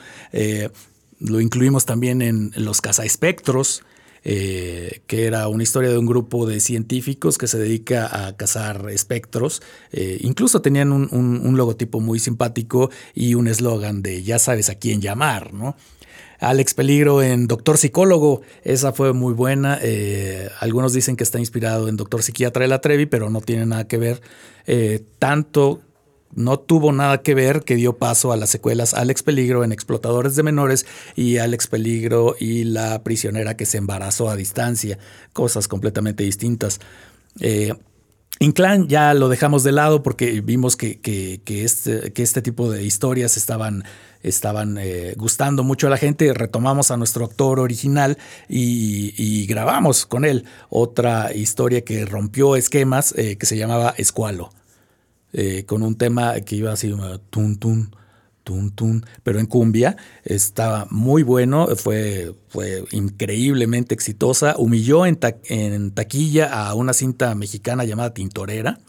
lo 1.19 1.41
incluimos 1.41 1.85
también 1.85 2.21
en 2.21 2.51
Los 2.55 2.81
Cazaespectros. 2.81 3.81
Eh, 4.29 5.03
que 5.07 5.25
era 5.25 5.47
una 5.47 5.63
historia 5.63 5.89
de 5.89 5.97
un 5.97 6.05
grupo 6.05 6.45
de 6.45 6.59
científicos 6.59 7.37
que 7.37 7.47
se 7.47 7.57
dedica 7.57 8.27
a 8.27 8.35
cazar 8.35 8.89
espectros. 8.89 9.61
Eh, 9.93 10.17
incluso 10.19 10.61
tenían 10.61 10.91
un, 10.91 11.55
logotipo 11.55 12.01
muy 12.01 12.19
simpático 12.19 12.89
y 13.15 13.35
un 13.35 13.47
eslogan 13.47 14.01
de 14.01 14.23
ya 14.23 14.37
sabes 14.37 14.69
a 14.69 14.75
quién 14.75 14.99
llamar, 14.99 15.53
¿no? 15.53 15.77
Alex 16.41 16.73
Peligro 16.73 17.23
en 17.23 17.47
Doctor 17.47 17.77
Psicólogo, 17.77 18.41
esa 18.65 18.91
fue 18.91 19.13
muy 19.13 19.33
buena. 19.33 19.79
Eh, 19.81 20.49
algunos 20.59 20.91
dicen 20.91 21.15
que 21.15 21.23
está 21.23 21.39
inspirado 21.39 21.87
en 21.87 21.95
Doctor 21.95 22.21
Psiquiatra 22.21 22.63
de 22.63 22.67
la 22.67 22.81
Trevi, 22.81 23.05
pero 23.05 23.29
no 23.29 23.39
tiene 23.39 23.65
nada 23.65 23.87
que 23.87 23.97
ver. 23.97 24.21
tanto 25.19 25.79
no 26.33 26.59
tuvo 26.59 26.91
nada 26.91 27.21
que 27.21 27.35
ver 27.35 27.63
que 27.63 27.75
dio 27.75 27.97
paso 27.97 28.31
a 28.31 28.37
las 28.37 28.49
secuelas 28.49 28.93
Alex 28.93 29.23
Peligro 29.23 29.63
en 29.63 29.71
Explotadores 29.71 30.35
de 30.35 30.43
Menores 30.43 30.85
y 31.15 31.37
Alex 31.37 31.67
Peligro 31.67 32.35
y 32.39 32.63
la 32.63 33.03
prisionera 33.03 33.57
que 33.57 33.65
se 33.65 33.77
embarazó 33.77 34.29
a 34.29 34.35
distancia, 34.35 34.97
cosas 35.33 35.67
completamente 35.67 36.23
distintas. 36.23 36.79
Eh, 37.39 37.73
Inclán 38.39 38.87
ya 38.87 39.13
lo 39.15 39.29
dejamos 39.29 39.63
de 39.63 39.71
lado 39.71 40.03
porque 40.03 40.41
vimos 40.41 40.75
que, 40.75 40.99
que, 40.99 41.41
este, 41.63 42.13
que 42.13 42.21
este, 42.21 42.43
tipo 42.43 42.69
de 42.69 42.83
historias 42.83 43.35
estaban, 43.35 43.83
estaban 44.21 44.77
eh, 44.77 45.15
gustando 45.17 45.63
mucho 45.63 45.87
a 45.87 45.89
la 45.89 45.97
gente. 45.97 46.31
Retomamos 46.33 46.91
a 46.91 46.97
nuestro 46.97 47.25
actor 47.25 47.59
original 47.59 48.17
y, 48.47 49.47
grabamos 49.47 50.05
con 50.05 50.23
él 50.23 50.45
otra 50.69 51.33
historia 51.33 51.83
que 51.83 52.05
rompió 52.05 52.55
esquemas 52.55 53.13
eh, 53.17 53.37
que 53.37 53.45
se 53.47 53.57
llamaba 53.57 53.95
Escualo. 53.97 54.51
Eh, 55.33 55.65
con 55.65 55.83
un 55.83 55.97
tema 55.97 56.39
que 56.41 56.55
iba 56.55 56.71
así, 56.71 56.93
tun, 57.29 57.59
tun, 57.59 57.91
tun, 58.43 58.71
tun, 58.73 59.05
pero 59.23 59.39
en 59.39 59.45
cumbia. 59.45 59.97
Estaba 60.23 60.87
muy 60.89 61.23
bueno, 61.23 61.67
fue, 61.75 62.33
fue 62.47 62.85
increíblemente 62.91 63.93
exitosa. 63.93 64.55
Humilló 64.57 65.05
en, 65.05 65.19
en 65.49 65.91
taquilla 65.91 66.45
a 66.51 66.73
una 66.73 66.93
cinta 66.93 67.35
mexicana 67.35 67.83
llamada 67.83 68.13
Tintorera. 68.13 68.79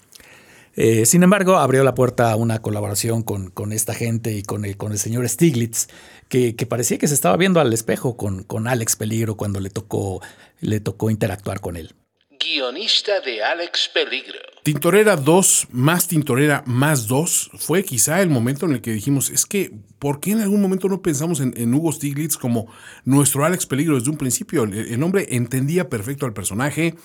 Eh, 0.77 1.07
sin 1.07 1.25
embargo, 1.25 1.57
abrió 1.57 1.83
la 1.83 1.97
puerta 1.97 2.31
a 2.31 2.37
una 2.37 2.63
colaboración 2.63 3.25
con, 3.25 3.51
con 3.51 3.73
esta 3.73 3.95
gente 3.95 4.33
y 4.33 4.45
con 4.45 4.65
el, 4.65 4.77
con 4.77 4.93
el 4.93 4.99
señor 4.99 5.29
Stiglitz, 5.29 5.89
que, 6.29 6.55
que, 6.55 6.67
parecía 6.67 6.99
que 6.99 7.09
se 7.09 7.15
estaba 7.15 7.37
viendo 7.37 7.59
al 7.61 7.73
espejo 7.73 8.17
con, 8.17 8.45
con 8.45 8.69
Alex 8.69 8.95
Peligro 8.95 9.37
cuando 9.37 9.59
le 9.59 9.71
tocó, 9.71 10.23
le 10.61 10.79
tocó 10.79 11.11
interactuar 11.11 11.61
con 11.61 11.77
él 11.77 11.95
guionista 12.39 13.21
de 13.21 13.43
Alex 13.43 13.91
Peligro. 13.93 14.39
Tintorera 14.69 15.17
2 15.17 15.69
más 15.73 16.09
Tintorera 16.09 16.63
más 16.67 17.07
2 17.07 17.53
fue 17.59 17.85
quizá 17.85 18.21
el 18.21 18.29
momento 18.29 18.67
en 18.67 18.73
el 18.73 18.83
que 18.83 18.93
dijimos, 18.93 19.31
es 19.31 19.47
que, 19.47 19.73
¿por 19.99 20.21
qué 20.21 20.33
en 20.33 20.41
algún 20.41 20.61
momento 20.61 20.91
no 20.91 21.01
pensamos 21.01 21.41
en, 21.41 21.73
Hugo 21.73 21.91
Stiglitz 21.91 22.37
como 22.37 22.67
nuestro 23.07 23.47
Alex 23.47 23.65
Peligro 23.65 23.95
desde 23.95 24.11
un 24.11 24.19
principio? 24.19 24.65
El, 24.65 25.03
hombre 25.03 25.27
entendía 25.31 25.89
perfecto 25.89 26.27
al 26.27 26.35
personaje, 26.35 26.97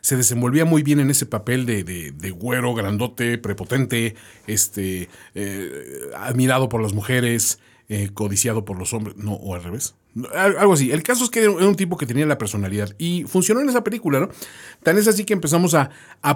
se 0.00 0.16
desenvolvía 0.16 0.64
muy 0.64 0.84
bien 0.84 1.00
en 1.00 1.10
ese 1.10 1.26
papel 1.26 1.66
de, 1.66 1.82
de, 1.82 2.30
güero, 2.30 2.72
grandote, 2.72 3.36
prepotente, 3.36 4.14
este, 4.46 5.08
eh, 5.34 5.72
admirado 6.16 6.68
por 6.68 6.80
las 6.80 6.92
mujeres, 6.92 7.58
eh, 7.88 8.10
codiciado 8.14 8.64
por 8.64 8.78
los 8.78 8.94
hombres, 8.94 9.16
no, 9.16 9.32
o 9.32 9.56
al 9.56 9.64
revés. 9.64 9.96
Algo 10.34 10.72
así. 10.72 10.90
El 10.90 11.02
caso 11.02 11.24
es 11.24 11.30
que 11.30 11.40
era 11.40 11.50
un 11.50 11.76
tipo 11.76 11.96
que 11.96 12.06
tenía 12.06 12.26
la 12.26 12.38
personalidad 12.38 12.94
y 12.98 13.24
funcionó 13.24 13.60
en 13.60 13.68
esa 13.68 13.84
película, 13.84 14.20
¿no? 14.20 14.28
Tan 14.82 14.98
es 14.98 15.08
así 15.08 15.24
que 15.24 15.32
empezamos 15.32 15.74
a, 15.74 15.90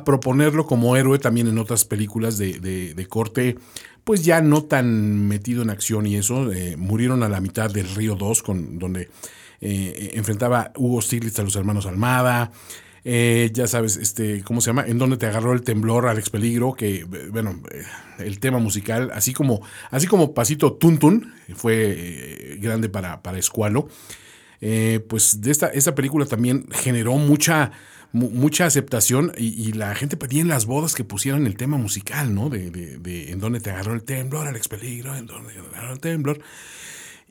proponerlo 0.04 0.66
como 0.66 0.96
héroe 0.96 1.18
también 1.18 1.48
en 1.48 1.58
otras 1.58 1.84
películas 1.84 2.38
de, 2.38 3.06
corte, 3.08 3.56
pues 4.04 4.24
ya 4.24 4.40
no 4.40 4.64
tan 4.64 5.28
metido 5.28 5.62
en 5.62 5.70
acción 5.70 6.06
y 6.06 6.16
eso. 6.16 6.52
Eh, 6.52 6.76
murieron 6.76 7.22
a 7.22 7.28
la 7.28 7.40
mitad 7.40 7.70
del 7.70 7.88
Río 7.94 8.14
2, 8.14 8.42
con, 8.42 8.78
donde 8.78 9.08
eh, 9.60 10.12
enfrentaba 10.14 10.72
Hugo 10.76 11.00
Stiglitz 11.00 11.38
a 11.38 11.42
los 11.42 11.56
hermanos 11.56 11.86
Almada. 11.86 12.52
Eh, 13.04 13.50
ya 13.52 13.66
sabes, 13.66 13.96
este, 13.96 14.42
¿cómo 14.44 14.60
se 14.60 14.68
llama? 14.70 14.84
En 14.86 14.98
donde 14.98 15.16
te 15.16 15.26
agarró 15.26 15.52
el 15.52 15.62
temblor, 15.62 16.06
Alex 16.06 16.30
Peligro, 16.30 16.74
que, 16.74 17.04
bueno, 17.30 17.60
eh, 17.72 17.82
el 18.18 18.38
tema 18.38 18.58
musical, 18.58 19.10
así 19.12 19.32
como, 19.32 19.60
así 19.90 20.06
como 20.06 20.34
Pasito 20.34 20.74
Tuntun, 20.74 21.32
fue 21.54 21.94
eh, 21.96 22.58
grande 22.60 22.88
para, 22.88 23.22
para 23.22 23.38
Escualo. 23.38 23.88
pues 25.08 25.40
de 25.40 25.50
esta, 25.50 25.66
esta 25.68 25.94
película 25.94 26.26
también 26.26 26.68
generó 26.70 27.14
mucha, 27.14 27.72
mucha 28.12 28.66
aceptación 28.66 29.32
y, 29.36 29.72
la 29.72 29.94
gente 29.96 30.16
pedía 30.16 30.42
en 30.42 30.48
las 30.48 30.66
bodas 30.66 30.94
que 30.94 31.02
pusieran 31.02 31.46
el 31.46 31.56
tema 31.56 31.78
musical, 31.78 32.32
¿no? 32.32 32.50
De, 32.50 32.70
de, 32.70 32.98
de 32.98 33.32
en 33.32 33.40
donde 33.40 33.58
te 33.58 33.70
agarró 33.70 33.94
el 33.94 34.04
temblor, 34.04 34.46
Alex 34.46 34.68
Peligro, 34.68 35.16
en 35.16 35.26
donde 35.26 35.54
te 35.54 35.58
agarró 35.76 35.94
el 35.94 36.00
temblor. 36.00 36.40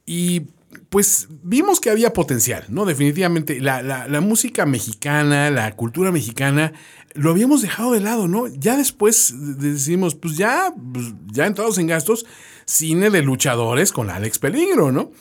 Y 0.06 0.48
pues 0.90 1.28
vimos 1.44 1.80
que 1.80 1.90
había 1.90 2.14
potencial, 2.14 2.66
¿no? 2.70 2.86
Definitivamente, 2.86 3.60
la, 3.62 4.08
música 4.22 4.66
mexicana, 4.66 5.50
la 5.50 5.76
cultura 5.76 6.12
mexicana, 6.12 6.74
lo 7.14 7.32
habíamos 7.32 7.62
dejado 7.62 7.94
de 7.94 8.02
lado, 8.02 8.28
¿no? 8.28 8.48
Ya 8.48 8.78
después 8.78 9.34
decimos, 9.58 10.16
pues 10.16 10.38
ya, 10.38 10.74
pues 10.94 11.14
ya 11.32 11.48
entrados 11.48 11.78
en 11.78 11.88
gastos, 11.88 12.26
cine 12.66 13.10
de 13.10 13.22
luchadores 13.22 13.92
con 13.92 14.10
Alex 14.10 14.40
Peligro, 14.40 14.92
¿no? 14.92 15.12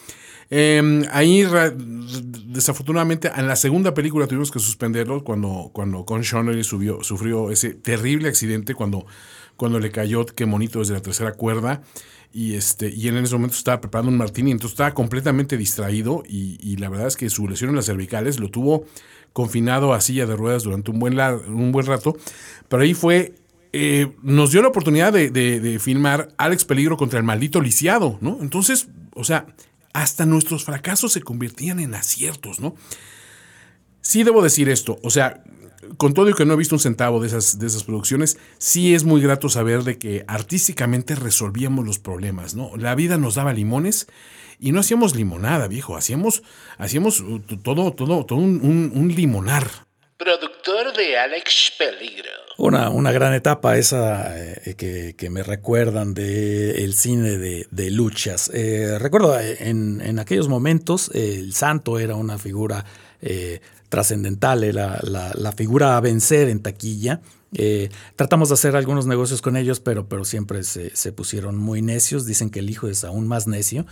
Em, 0.51 1.05
ahí, 1.13 1.47
desafortunadamente, 2.47 3.31
en 3.37 3.47
la 3.47 3.55
segunda 3.55 3.95
película 3.95 4.27
tuvimos 4.27 4.51
que 4.51 4.59
suspenderlo 4.59 5.23
cuando, 5.23 5.71
cuando 5.73 6.05
Con 6.05 6.25
Connery 6.25 6.65
sufrió 6.65 7.51
ese 7.53 7.75
terrible 7.75 8.29
accidente 8.29 8.75
cuando, 8.75 9.07
cuando 9.57 9.79
le 9.79 9.93
cayó, 9.93 10.27
qué 10.27 10.47
monito, 10.47 10.81
desde 10.81 10.95
la 10.95 11.03
tercera 11.03 11.35
cuerda 11.35 11.83
y 12.33 12.55
este 12.55 12.89
y 12.89 13.09
en 13.09 13.17
ese 13.17 13.35
momento 13.35 13.57
estaba 13.57 13.81
preparando 13.81 14.11
un 14.11 14.19
martini, 14.19 14.51
entonces 14.51 14.73
estaba 14.73 14.95
completamente 14.95 15.57
distraído 15.57 16.23
y, 16.29 16.77
la 16.77 16.89
verdad 16.89 17.09
es 17.09 17.17
que 17.17 17.29
su 17.31 17.49
lesión 17.49 17.71
en 17.71 17.77
las 17.77 17.87
cervicales 17.87 18.39
lo 18.39 18.51
tuvo 18.51 18.87
confinado 19.33 19.93
a 19.93 20.01
silla 20.01 20.27
de 20.27 20.37
ruedas 20.37 20.63
durante 20.63 20.91
un 20.91 20.99
buen, 20.99 21.19
un 21.19 21.73
buen 21.73 21.87
rato, 21.87 22.17
pero 22.69 22.83
ahí 22.83 22.95
fue, 22.95 23.35
eh, 23.73 24.13
nos 24.23 24.53
dio 24.53 24.63
la 24.63 24.69
oportunidad 24.69 25.13
de, 25.13 25.79
filmar 25.81 26.29
Alex 26.37 26.65
Peligro 26.65 26.97
contra 26.97 27.19
el 27.19 27.25
maldito 27.25 27.61
lisiado, 27.61 28.19
¿no? 28.21 28.39
Entonces, 28.41 28.89
o 29.15 29.25
sea, 29.25 29.47
hasta 29.93 30.27
nuestros 30.27 30.65
fracasos 30.65 31.13
se 31.13 31.23
convertían 31.23 31.81
en 31.81 31.95
aciertos, 31.95 32.61
¿no? 32.61 32.75
Sí 34.11 34.25
debo 34.25 34.43
decir 34.43 34.69
esto, 34.69 34.99
o 35.05 35.11
sea, 35.11 35.41
con 35.97 36.15
todo 36.15 36.29
y 36.29 36.35
que 36.35 36.45
no 36.45 36.55
he 36.55 36.57
visto 36.57 36.75
un 36.75 36.81
centavo 36.81 37.21
de 37.21 37.29
esas, 37.29 37.61
de 37.61 37.69
esas 37.69 37.85
producciones, 37.85 38.39
sí 38.59 38.93
es 38.93 39.05
muy 39.05 39.23
grato 39.23 39.49
saber 39.49 39.85
de 39.85 39.99
que 40.01 40.25
artísticamente 40.27 41.15
resolvíamos 41.15 41.87
los 41.87 42.01
problemas, 42.01 42.57
¿no? 42.57 42.77
La 42.77 42.97
vida 42.97 43.19
nos 43.19 43.37
daba 43.37 43.53
limones 43.53 44.09
y 44.59 44.73
no 44.73 44.81
hacíamos 44.81 45.15
limonada, 45.15 45.69
viejo, 45.69 45.97
hacíamos, 45.97 46.43
hacíamos 46.77 47.21
uh, 47.21 47.39
todo, 47.63 47.93
todo, 47.93 48.27
todo 48.27 48.41
un, 48.41 49.13
limonar. 49.15 49.69
Productor 50.17 50.93
de 50.97 51.17
Alex 51.17 51.75
Peligro. 51.79 52.31
Una, 52.59 52.91
una 52.91 53.13
gran 53.13 53.33
etapa 53.33 53.79
esa 53.79 54.37
eh, 54.37 54.75
que, 55.17 55.31
me 55.31 55.45
recuerdan 55.45 56.15
del 56.15 56.77
el 56.77 56.95
cine 56.95 57.39
de, 57.39 57.91
luchas. 57.93 58.51
Eh, 58.53 58.99
recuerdo 58.99 59.39
eh, 59.39 59.59
en, 59.61 60.01
en, 60.01 60.19
aquellos 60.19 60.49
momentos 60.49 61.13
el 61.15 61.55
santo 61.55 62.01
era 62.01 62.17
una 62.17 62.39
figura 62.39 62.85
era 64.65 65.01
la, 65.03 65.53
figura 65.53 65.97
a 65.97 66.01
vencer 66.01 66.49
en 66.49 66.61
taquilla. 66.61 67.21
tratamos 68.17 68.49
de 68.49 68.55
hacer 68.55 68.77
algunos 68.77 69.07
negocios 69.07 69.43
con 69.43 69.57
ellos, 69.57 69.81
pero, 69.81 70.09
pero 70.09 70.25
siempre 70.25 70.63
se, 70.63 70.95
se, 70.97 71.13
pusieron 71.13 71.57
muy 71.57 71.83
necios. 71.83 72.27
Dicen 72.27 72.51
que 72.51 72.61
el 72.61 72.71
hijo 72.71 72.89
es 72.89 73.05
aún 73.05 73.27
más 73.27 73.47
necio 73.47 73.87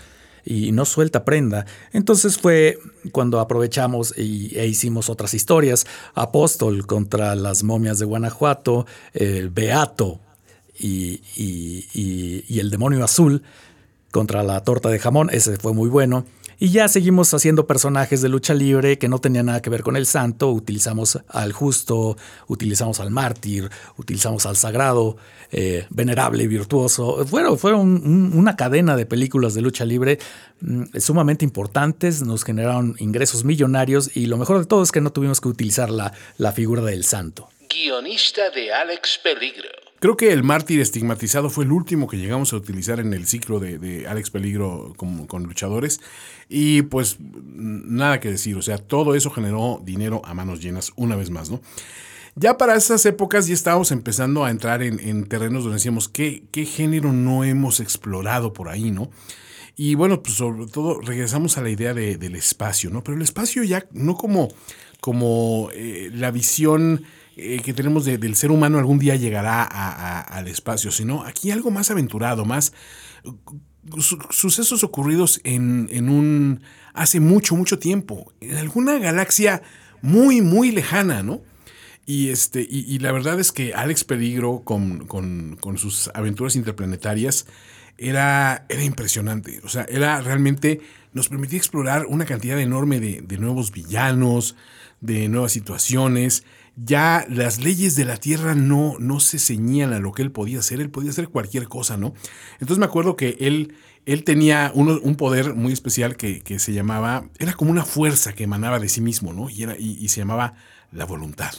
y 0.45 0.73
no 0.73 0.85
suelta 0.85 1.25
prenda. 1.25 1.67
Entonces 1.93 2.39
fue 2.39 2.79
cuando 3.13 3.41
aprovechamos 3.41 4.15
y, 4.17 4.57
e 4.59 4.67
hicimos 4.67 5.11
otras 5.11 5.35
historias. 5.35 5.87
Apóstol 6.15 6.87
contra 6.87 7.35
las 7.35 7.63
momias 7.65 7.99
de 7.99 8.07
Guanajuato, 8.07 8.87
el 9.13 9.51
Beato 9.51 10.21
y, 10.79 11.21
y 11.35 12.61
el 12.61 12.71
demonio 12.71 13.05
azul 13.05 13.43
contra 14.11 14.43
la 14.43 14.63
torta 14.65 14.89
de 14.89 14.99
jamón, 14.99 15.29
ese 15.31 15.57
fue 15.57 15.75
muy 15.75 15.89
bueno. 15.89 16.25
Y 16.61 16.71
ya 16.71 16.89
seguimos 16.89 17.33
haciendo 17.35 17.69
personajes 17.69 18.21
de 18.21 18.29
lucha 18.29 18.53
libre 18.53 18.99
que 18.99 19.09
no 19.09 19.21
tenían 19.21 19.47
nada 19.47 19.63
que 19.63 19.71
ver 19.71 19.85
con 19.85 19.95
el 19.97 20.07
santo. 20.07 20.51
Utilizamos 20.51 21.21
al 21.29 21.53
justo, 21.53 22.17
utilizamos 22.49 22.99
al 22.99 23.11
mártir, 23.11 23.71
utilizamos 23.97 24.45
al 24.45 24.57
sagrado, 24.57 25.17
eh, 25.53 25.87
venerable 25.91 26.43
y 26.43 26.47
virtuoso. 26.49 27.25
Bueno, 27.31 27.57
fueron 27.57 28.37
una 28.37 28.57
cadena 28.57 28.97
de 28.97 29.07
películas 29.07 29.55
de 29.55 29.63
lucha 29.63 29.85
libre 29.85 30.19
mm, 30.61 30.99
sumamente 30.99 31.45
importantes, 31.45 32.23
nos 32.23 32.43
generaron 32.43 32.97
ingresos 32.99 33.45
millonarios 33.45 34.17
y 34.17 34.27
lo 34.27 34.37
mejor 34.37 34.59
de 34.59 34.67
todo 34.67 34.83
es 34.83 34.91
que 34.91 35.01
no 35.01 35.13
tuvimos 35.13 35.41
que 35.41 35.49
utilizar 35.49 35.91
la, 35.91 36.13
la 36.39 36.51
figura 36.51 36.83
del 36.83 37.05
santo. 37.05 37.49
Guionista 37.69 38.51
de 38.51 38.73
Alex 38.73 39.21
Peligro. 39.23 39.88
Creo 40.01 40.17
que 40.17 40.33
el 40.33 40.45
mártir 40.45 40.81
estigmatizado 40.81 41.51
fue 41.51 41.65
el 41.65 41.73
último 41.73 42.07
que 42.07 42.19
llegamos 42.19 42.53
a 42.53 42.57
utilizar 42.57 43.01
en 43.01 43.13
el 43.13 43.27
ciclo 43.27 43.59
de, 43.59 44.07
Alex 44.07 44.31
Peligro 44.31 44.95
con, 44.97 45.43
luchadores. 45.43 46.01
Y 46.49 46.83
pues 46.83 47.17
nada 47.21 48.21
que 48.21 48.31
decir, 48.31 48.57
o 48.57 48.63
sea, 48.63 48.79
todo 48.79 49.17
eso 49.17 49.31
generó 49.31 49.81
dinero 49.85 50.23
a 50.25 50.35
manos 50.35 50.61
llenas 50.61 50.93
una 50.95 51.17
vez 51.17 51.31
más, 51.31 51.51
¿no? 51.51 51.61
Ya 52.37 52.57
para 52.57 52.77
esas 52.77 53.05
épocas 53.07 53.49
ya 53.49 53.55
estábamos 53.55 53.91
empezando 53.91 54.45
a 54.45 54.51
entrar 54.51 54.85
en, 54.85 55.27
terrenos 55.27 55.65
donde 55.65 55.79
decíamos, 55.79 56.09
¿qué, 56.09 56.45
¿qué, 56.53 56.65
género 56.65 57.13
no 57.13 57.43
hemos 57.43 57.81
explorado 57.81 58.53
por 58.53 58.69
ahí, 58.69 58.93
no? 58.93 59.11
Y 59.75 59.97
bueno, 59.97 60.23
pues 60.23 60.37
sobre 60.37 60.67
todo 60.67 61.01
regresamos 61.01 61.59
a 61.59 61.63
la 61.63 61.71
idea 61.71 61.95
del 61.95 62.37
espacio, 62.37 62.91
¿no? 62.91 63.03
Pero 63.03 63.17
el 63.17 63.23
espacio 63.23 63.65
ya 63.65 63.85
no 63.91 64.15
como, 64.15 64.49
como 65.01 65.71
eh, 65.73 66.11
la 66.13 66.31
visión 66.31 67.05
eh, 67.39 67.61
que 67.63 67.73
tenemos 67.73 68.05
del 68.05 68.35
ser 68.37 68.51
humano 68.51 68.79
algún 68.79 68.99
día 68.99 69.17
llegará 69.17 69.63
al 69.63 70.49
espacio, 70.49 70.91
sino 70.91 71.25
aquí 71.25 71.51
algo 71.51 71.71
más 71.71 71.91
aventurado, 71.91 72.45
más 72.45 72.73
sucesos 74.31 74.85
ocurridos 74.85 75.41
en, 75.45 75.89
en 75.91 76.11
un 76.11 76.61
hace 76.93 77.21
mucho, 77.21 77.57
mucho 77.57 77.79
tiempo, 77.79 78.33
en 78.41 78.57
alguna 78.57 78.99
galaxia 78.99 79.63
muy, 80.03 80.41
muy 80.41 80.73
lejana, 80.73 81.23
¿no? 81.23 81.43
Y, 82.09 82.31
este, 82.31 82.67
y, 82.67 82.99
la 83.01 83.13
verdad 83.13 83.39
es 83.39 83.53
que 83.53 83.75
Alex 83.75 84.03
Peligro, 84.05 84.63
con, 84.65 85.59
sus 85.77 86.11
aventuras 86.15 86.57
interplanetarias, 86.57 87.45
era, 87.99 88.65
era 88.71 88.83
impresionante. 88.83 89.61
O 89.63 89.69
sea, 89.69 89.85
era 89.91 90.19
realmente. 90.23 90.81
Nos 91.13 91.29
permitía 91.29 91.59
explorar 91.59 92.07
una 92.07 92.25
cantidad 92.25 92.59
enorme 92.59 92.99
de, 92.99 93.39
nuevos 93.39 93.73
villanos, 93.73 94.57
de 95.03 95.29
nuevas 95.29 95.53
situaciones. 95.53 96.45
Ya 96.85 97.27
las 97.29 97.59
leyes 97.59 97.97
de 97.97 98.05
la 98.05 98.17
Tierra 98.17 98.55
no, 98.55 98.97
no 98.99 99.21
se 99.21 99.39
ceñían 99.39 99.93
a 99.93 99.99
lo 99.99 100.13
que 100.13 100.23
él 100.23 100.31
podía 100.31 100.61
hacer. 100.61 100.81
Él 100.81 100.91
podía 100.91 101.11
hacer 101.11 101.29
cualquier 101.29 101.69
cosa, 101.69 101.97
¿no? 101.97 102.15
Entonces 102.55 102.79
me 102.79 102.87
acuerdo 102.87 103.17
que 103.17 103.37
él, 103.41 103.75
él 104.07 104.25
tenía 104.25 104.71
un 104.75 105.17
poder 105.17 105.55
muy 105.55 105.73
especial 105.73 106.17
que, 106.17 106.59
se 106.59 106.73
llamaba. 106.73 107.29
Era 107.39 107.55
como 107.55 107.71
una 107.71 107.85
fuerza 107.85 108.33
que 108.33 108.45
emanaba 108.45 108.79
de 108.79 108.89
sí 108.89 109.01
mismo, 109.01 109.33
¿no? 109.33 109.51
Y, 109.51 110.09
se 110.09 110.21
llamaba 110.21 110.55
la 110.93 111.05
voluntad. 111.05 111.53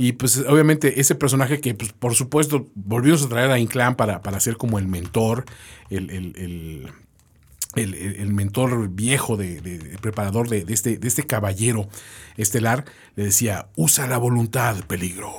Y 0.00 0.12
pues 0.12 0.38
obviamente 0.48 0.98
ese 0.98 1.14
personaje 1.14 1.60
que 1.60 1.74
pues, 1.74 1.92
por 1.92 2.14
supuesto 2.14 2.70
volvimos 2.74 3.22
a 3.22 3.28
traer 3.28 3.50
a 3.50 3.58
Inclán 3.58 3.96
para, 3.96 4.22
para 4.22 4.40
ser 4.40 4.56
como 4.56 4.78
el 4.78 4.88
mentor, 4.88 5.44
el, 5.90 6.90
mentor 7.74 8.88
viejo, 8.90 9.36
de, 9.36 9.98
preparador 10.00 10.48
de, 10.48 10.64
este, 10.68 10.98
de 10.98 11.08
este 11.08 11.26
caballero 11.26 11.88
estelar, 12.36 12.84
le 13.16 13.24
decía, 13.24 13.68
usa 13.76 14.06
la 14.06 14.18
voluntad, 14.18 14.76
peligro, 14.86 15.32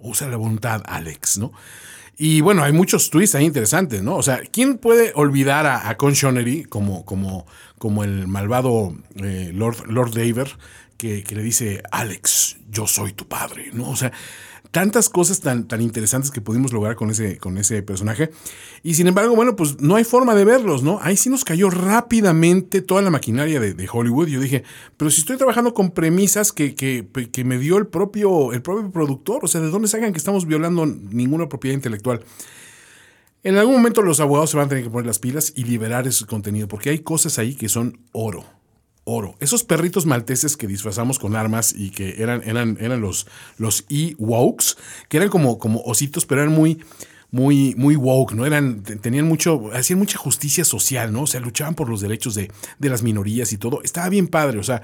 usa 0.00 0.28
la 0.28 0.36
voluntad, 0.36 0.82
Alex, 0.86 1.38
¿no? 1.38 1.52
Y 2.18 2.40
bueno, 2.40 2.62
hay 2.62 2.72
muchos 2.72 3.10
twists 3.10 3.34
ahí 3.34 3.46
interesantes, 3.46 4.02
¿no? 4.02 4.16
O 4.16 4.22
sea, 4.22 4.42
¿quién 4.52 4.78
puede 4.78 5.12
olvidar 5.14 5.66
a, 5.66 5.88
a 5.88 5.96
Conchonery 5.96 6.64
como, 6.64 7.04
como, 7.04 7.46
como 7.78 8.04
el 8.04 8.28
malvado 8.28 8.94
eh, 9.16 9.50
Lord, 9.52 9.86
Lord 9.88 10.12
Daver? 10.12 10.56
que, 11.22 11.34
le 11.34 11.42
dice, 11.42 11.82
Alex, 11.90 12.58
yo 12.70 12.86
soy 12.86 13.12
tu 13.12 13.26
padre, 13.26 13.70
¿no? 13.72 13.90
O 13.90 13.96
sea, 13.96 14.12
tantas 14.72 15.10
cosas 15.10 15.40
tan, 15.40 15.68
tan 15.68 15.82
interesantes 15.82 16.30
que 16.30 16.40
pudimos 16.40 16.72
lograr 16.72 16.96
con 16.96 17.10
ese, 17.10 17.36
con 17.36 17.58
ese 17.58 17.82
personaje. 17.82 18.30
Y 18.82 18.94
sin 18.94 19.06
embargo, 19.06 19.36
bueno, 19.36 19.54
pues 19.54 19.80
no 19.80 19.96
hay 19.96 20.04
forma 20.04 20.34
de 20.34 20.46
verlos, 20.46 20.82
¿no? 20.82 20.98
Ahí 21.02 21.16
sí 21.16 21.28
nos 21.28 21.44
cayó 21.44 21.68
rápidamente 21.68 22.80
toda 22.80 23.02
la 23.02 23.10
maquinaria 23.10 23.60
de, 23.60 23.88
Hollywood. 23.92 24.28
Yo 24.28 24.40
dije, 24.40 24.64
pero 24.96 25.10
si 25.10 25.20
estoy 25.20 25.36
trabajando 25.36 25.74
con 25.74 25.90
premisas 25.90 26.52
que, 26.52 26.74
que, 26.74 27.06
que, 27.30 27.44
me 27.44 27.58
dio 27.58 27.76
el 27.76 27.86
propio, 27.86 28.52
el 28.52 28.62
propio 28.62 28.90
productor, 28.90 29.44
o 29.44 29.48
sea, 29.48 29.60
¿de 29.60 29.68
dónde 29.68 29.88
sacan 29.88 30.12
que 30.12 30.18
estamos 30.18 30.46
violando 30.46 30.86
ninguna 30.86 31.48
propiedad 31.50 31.74
intelectual? 31.74 32.24
En 33.42 33.58
algún 33.58 33.74
momento 33.74 34.00
los 34.00 34.20
abogados 34.20 34.50
se 34.50 34.56
van 34.56 34.66
a 34.66 34.68
tener 34.70 34.84
que 34.84 34.90
poner 34.90 35.06
las 35.06 35.18
pilas 35.18 35.52
y 35.54 35.64
liberar 35.64 36.06
ese 36.06 36.24
contenido, 36.24 36.66
porque 36.66 36.88
hay 36.88 37.00
cosas 37.00 37.38
ahí 37.38 37.54
que 37.54 37.68
son 37.68 37.98
oro 38.12 38.61
oro. 39.04 39.34
Esos 39.40 39.64
perritos 39.64 40.06
malteses 40.06 40.56
que 40.56 40.66
disfrazamos 40.66 41.18
con 41.18 41.36
armas 41.36 41.74
y 41.76 41.90
que 41.90 42.22
eran, 42.22 42.42
eran, 42.44 42.76
eran 42.80 43.00
los, 43.00 43.26
los 43.58 43.84
E-Wokes, 43.88 44.76
que 45.08 45.16
eran 45.16 45.28
como, 45.28 45.58
como 45.58 45.80
ositos, 45.80 46.26
pero 46.26 46.42
eran 46.42 46.54
muy, 46.54 46.82
muy, 47.32 47.74
muy 47.76 47.96
woke, 47.96 48.34
¿no? 48.34 48.46
Eran, 48.46 48.82
tenían 48.82 49.26
mucho, 49.26 49.70
hacían 49.72 49.98
mucha 49.98 50.18
justicia 50.18 50.64
social, 50.64 51.12
¿no? 51.12 51.22
O 51.22 51.26
sea, 51.26 51.40
luchaban 51.40 51.74
por 51.74 51.88
los 51.88 52.02
derechos 52.02 52.34
de, 52.34 52.50
de, 52.78 52.88
las 52.90 53.02
minorías 53.02 53.52
y 53.52 53.58
todo. 53.58 53.80
Estaba 53.82 54.08
bien 54.10 54.28
padre, 54.28 54.58
o 54.58 54.62
sea, 54.62 54.82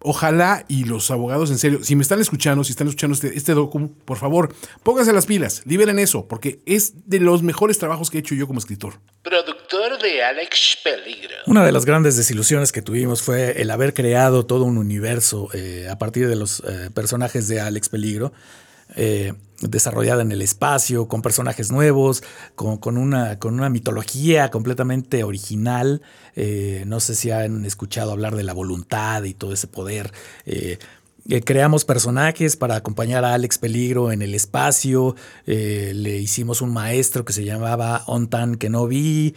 ojalá 0.00 0.64
y 0.68 0.84
los 0.84 1.10
abogados, 1.10 1.50
en 1.50 1.58
serio, 1.58 1.84
si 1.84 1.94
me 1.94 2.02
están 2.02 2.20
escuchando, 2.20 2.64
si 2.64 2.72
están 2.72 2.88
escuchando 2.88 3.14
este, 3.14 3.36
este 3.36 3.52
documento, 3.52 3.94
por 4.06 4.16
favor, 4.16 4.54
pónganse 4.82 5.12
las 5.12 5.26
pilas, 5.26 5.62
liberen 5.66 5.98
eso, 5.98 6.26
porque 6.26 6.60
es 6.64 7.08
de 7.08 7.20
los 7.20 7.42
mejores 7.42 7.78
trabajos 7.78 8.10
que 8.10 8.16
he 8.16 8.20
hecho 8.20 8.34
yo 8.34 8.46
como 8.46 8.58
escritor. 8.58 8.94
Productor 9.22 9.51
de 10.02 10.22
Alex 10.22 10.78
Peligro. 10.82 11.34
Una 11.46 11.64
de 11.64 11.72
las 11.72 11.84
grandes 11.84 12.16
desilusiones 12.16 12.72
que 12.72 12.82
tuvimos 12.82 13.22
fue 13.22 13.62
el 13.62 13.70
haber 13.70 13.94
creado 13.94 14.44
todo 14.44 14.64
un 14.64 14.76
universo 14.76 15.48
eh, 15.54 15.88
a 15.90 15.96
partir 15.96 16.28
de 16.28 16.36
los 16.36 16.60
eh, 16.60 16.90
personajes 16.92 17.48
de 17.48 17.60
Alex 17.60 17.88
Peligro 17.88 18.32
eh, 18.96 19.32
desarrollada 19.60 20.22
en 20.22 20.32
el 20.32 20.42
espacio, 20.42 21.06
con 21.08 21.22
personajes 21.22 21.70
nuevos, 21.70 22.22
con, 22.56 22.98
una, 22.98 23.68
mitología 23.70 24.50
completamente 24.50 25.22
original. 25.24 26.02
No 26.84 27.00
sé 27.00 27.14
si 27.14 27.30
han 27.30 27.64
escuchado 27.64 28.10
hablar 28.10 28.34
de 28.34 28.42
la 28.42 28.52
voluntad 28.52 29.22
y 29.22 29.34
todo 29.34 29.52
ese 29.54 29.68
poder. 29.68 30.12
Creamos 31.44 31.84
personajes 31.84 32.56
para 32.56 32.76
acompañar 32.76 33.24
a 33.24 33.34
Alex 33.34 33.58
Peligro 33.58 34.12
en 34.12 34.22
el 34.22 34.34
espacio. 34.34 35.14
le 35.46 36.18
hicimos 36.18 36.60
un 36.62 36.72
maestro 36.72 37.24
que 37.24 37.32
se 37.32 37.44
llamaba 37.44 38.02
Ontan 38.06 38.56
Kenobi, 38.56 39.34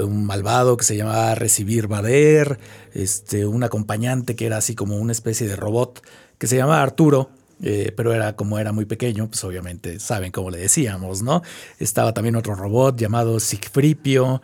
un 0.00 0.24
malvado 0.24 0.76
que 0.76 0.84
se 0.84 0.96
llamaba 0.96 1.34
Recibir 1.34 1.86
Bader, 1.86 2.58
este, 2.94 3.46
un 3.46 3.62
acompañante 3.62 4.36
que 4.36 4.46
era 4.46 4.56
así 4.56 4.74
como 4.74 4.96
una 4.96 5.12
especie 5.12 5.46
de 5.46 5.56
robot 5.56 6.02
que 6.38 6.46
se 6.46 6.56
llamaba 6.56 6.82
Arturo. 6.82 7.30
Eh, 7.60 7.92
pero 7.96 8.14
era 8.14 8.36
como 8.36 8.58
era 8.58 8.70
muy 8.70 8.84
pequeño, 8.84 9.28
pues 9.28 9.42
obviamente 9.42 9.98
saben 9.98 10.30
cómo 10.30 10.50
le 10.50 10.58
decíamos, 10.58 11.22
¿no? 11.22 11.42
Estaba 11.78 12.14
también 12.14 12.36
otro 12.36 12.54
robot 12.54 12.96
llamado 12.96 13.40
Sigfripio. 13.40 14.40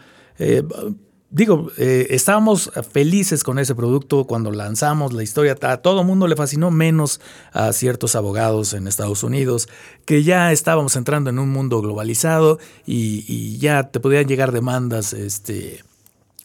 Digo, 1.35 1.73
eh, 1.79 2.07
estábamos 2.11 2.71
felices 2.93 3.43
con 3.43 3.59
ese 3.59 3.75
producto 3.75 4.25
cuando 4.25 4.53
lanzamos 4.53 5.13
la 5.13 5.25
historia. 5.25 5.57
A 5.63 5.79
todo 5.79 6.03
el 6.03 6.07
mundo 6.07 6.29
le 6.29 6.37
fascinó, 6.37 6.71
menos 6.71 7.21
a 7.53 7.73
ciertos 7.73 8.15
abogados 8.15 8.73
en 8.73 8.87
Estados 8.87 9.25
Unidos, 9.25 9.69
que 10.05 10.23
ya 10.23 10.53
estábamos 10.53 10.95
entrando 10.95 11.31
en 11.31 11.41
un 11.41 11.51
mundo 11.51 11.83
globalizado 11.83 12.61
y, 12.87 13.25
y 13.27 13.59
ya 13.59 13.91
te 13.91 13.99
podían 13.99 14.29
llegar 14.29 14.53
demandas 14.53 15.13
este, 15.13 15.83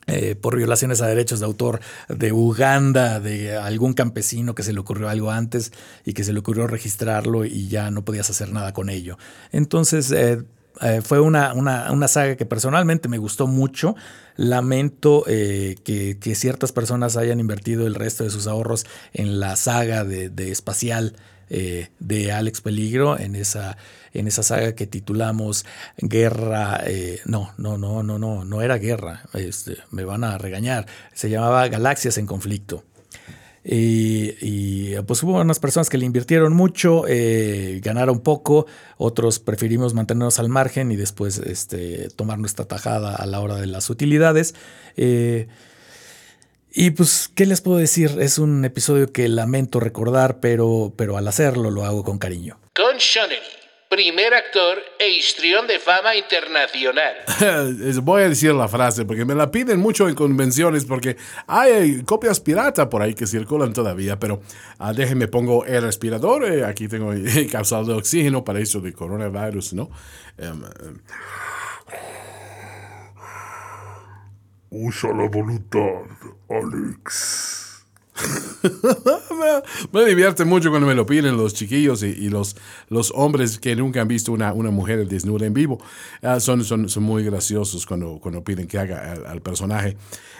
eh, 0.07 0.33
por 0.33 0.57
violaciones 0.57 1.03
a 1.03 1.07
derechos 1.07 1.39
de 1.39 1.45
autor 1.45 1.81
de 2.07 2.31
Uganda, 2.31 3.19
de 3.19 3.55
algún 3.55 3.93
campesino 3.93 4.55
que 4.55 4.63
se 4.63 4.73
le 4.73 4.79
ocurrió 4.79 5.07
algo 5.07 5.29
antes 5.29 5.71
y 6.03 6.13
que 6.13 6.23
se 6.23 6.33
le 6.33 6.39
ocurrió 6.39 6.65
registrarlo 6.65 7.45
y 7.45 7.67
ya 7.67 7.91
no 7.91 8.03
podías 8.03 8.31
hacer 8.31 8.51
nada 8.51 8.73
con 8.73 8.89
ello. 8.89 9.19
Entonces, 9.51 10.09
eh, 10.09 10.41
eh, 10.81 11.01
fue 11.03 11.19
una, 11.19 11.53
una, 11.53 12.07
saga 12.07 12.35
que 12.35 12.45
personalmente 12.45 13.09
me 13.09 13.17
gustó 13.17 13.47
mucho. 13.47 13.95
Lamento 14.35 15.23
que, 15.25 16.33
ciertas 16.35 16.71
personas 16.71 17.17
hayan 17.17 17.39
invertido 17.39 17.85
el 17.85 17.95
resto 17.95 18.23
de 18.23 18.29
sus 18.29 18.47
ahorros 18.47 18.85
en 19.13 19.39
la 19.39 19.55
saga 19.55 20.03
de, 20.05 20.29
de 20.29 20.51
espacial 20.51 21.15
de 21.49 22.31
Alex 22.31 22.61
Peligro, 22.61 23.19
en 23.19 23.35
esa 23.35 23.75
en 24.13 24.27
esa 24.27 24.43
saga 24.43 24.73
que 24.73 24.87
titulamos 24.87 25.65
Guerra, 25.97 26.81
eh, 26.85 27.19
no, 27.25 27.53
no, 27.57 27.77
no, 27.77 28.03
no, 28.03 28.19
no, 28.19 28.45
no 28.45 28.61
era 28.61 28.77
guerra, 28.77 29.23
este, 29.33 29.77
me 29.91 30.03
van 30.03 30.23
a 30.23 30.37
regañar, 30.37 30.87
se 31.13 31.29
llamaba 31.29 31.67
Galaxias 31.67 32.17
en 32.17 32.25
Conflicto. 32.25 32.83
Y, 33.71 34.95
pues 35.05 35.21
hubo 35.21 35.39
unas 35.39 35.59
personas 35.59 35.89
que 35.89 35.99
le 35.99 36.05
invirtieron 36.05 36.53
mucho, 36.53 37.03
eh, 37.07 37.79
ganaron 37.83 38.21
poco, 38.21 38.65
otros 38.97 39.39
preferimos 39.39 39.93
mantenernos 39.93 40.39
al 40.39 40.49
margen 40.49 40.91
y 40.91 40.95
después 40.95 41.37
este, 41.37 42.09
tomar 42.09 42.39
nuestra 42.39 42.65
tajada 42.65 43.15
a 43.15 43.25
la 43.27 43.39
hora 43.39 43.55
de 43.55 43.67
las 43.67 43.91
utilidades. 43.91 44.55
Eh, 44.97 45.47
y 46.71 46.91
pues, 46.91 47.29
¿qué 47.35 47.45
les 47.45 47.61
puedo 47.61 47.77
decir? 47.77 48.17
Es 48.19 48.39
un 48.39 48.65
episodio 48.65 49.11
que 49.11 49.27
lamento 49.27 49.79
recordar, 49.79 50.39
pero, 50.39 50.93
pero 50.95 51.17
al 51.17 51.27
hacerlo 51.27 51.69
lo 51.69 51.85
hago 51.85 52.03
con 52.03 52.17
cariño. 52.17 52.57
Primer 53.89 54.35
actor 54.35 54.77
e 54.99 55.09
histrión 55.09 55.65
de 55.65 55.79
fama 55.79 56.15
internacional. 56.15 57.15
Voy 58.03 58.21
a 58.21 58.29
decir 58.29 58.53
la 58.53 58.67
frase 58.67 59.03
porque 59.03 59.25
me 59.25 59.33
la 59.33 59.49
piden 59.49 59.79
mucho 59.79 60.07
en 60.07 60.15
convenciones 60.15 60.85
porque 60.85 61.17
hay 61.47 62.03
copias 62.03 62.39
pirata 62.39 62.87
por 62.87 63.01
ahí 63.01 63.15
que 63.15 63.25
circulan 63.25 63.73
todavía, 63.73 64.19
pero 64.19 64.41
uh, 64.79 64.93
déjenme 64.93 65.27
pongo 65.27 65.65
el 65.65 65.81
respirador, 65.81 66.45
eh, 66.45 66.63
aquí 66.63 66.87
tengo 66.87 67.11
el 67.11 67.49
causal 67.51 67.87
de 67.87 67.93
oxígeno 67.93 68.45
para 68.45 68.59
eso 68.59 68.79
de 68.79 68.93
coronavirus, 68.93 69.73
¿no? 69.73 69.89
Um, 70.37 70.63
Usa 74.71 75.09
la 75.15 75.27
voluntad, 75.27 76.03
Alex. 76.47 77.83
me, 79.39 80.05
divierte 80.05 80.45
mucho 80.45 80.69
cuando 80.69 80.87
me 80.87 80.95
lo 80.95 81.05
piden 81.05 81.37
los 81.37 81.53
chiquillos 81.53 82.03
y, 82.03 82.29
los, 82.29 82.55
los 82.89 83.11
hombres 83.15 83.59
que 83.59 83.75
nunca 83.75 84.01
han 84.01 84.07
visto 84.07 84.31
una, 84.31 84.53
una 84.53 84.71
mujer 84.71 85.07
desnuda 85.07 85.45
en 85.45 85.53
vivo. 85.53 85.79
Ah, 86.21 86.39
son, 86.39 86.63
son, 86.63 86.89
son, 86.89 87.03
muy 87.03 87.23
graciosos 87.23 87.85
cuando, 87.85 88.19
cuando 88.21 88.43
piden 88.43 88.67
que 88.67 88.77
haga 88.77 89.13
al, 89.25 89.41
personaje. 89.41 89.97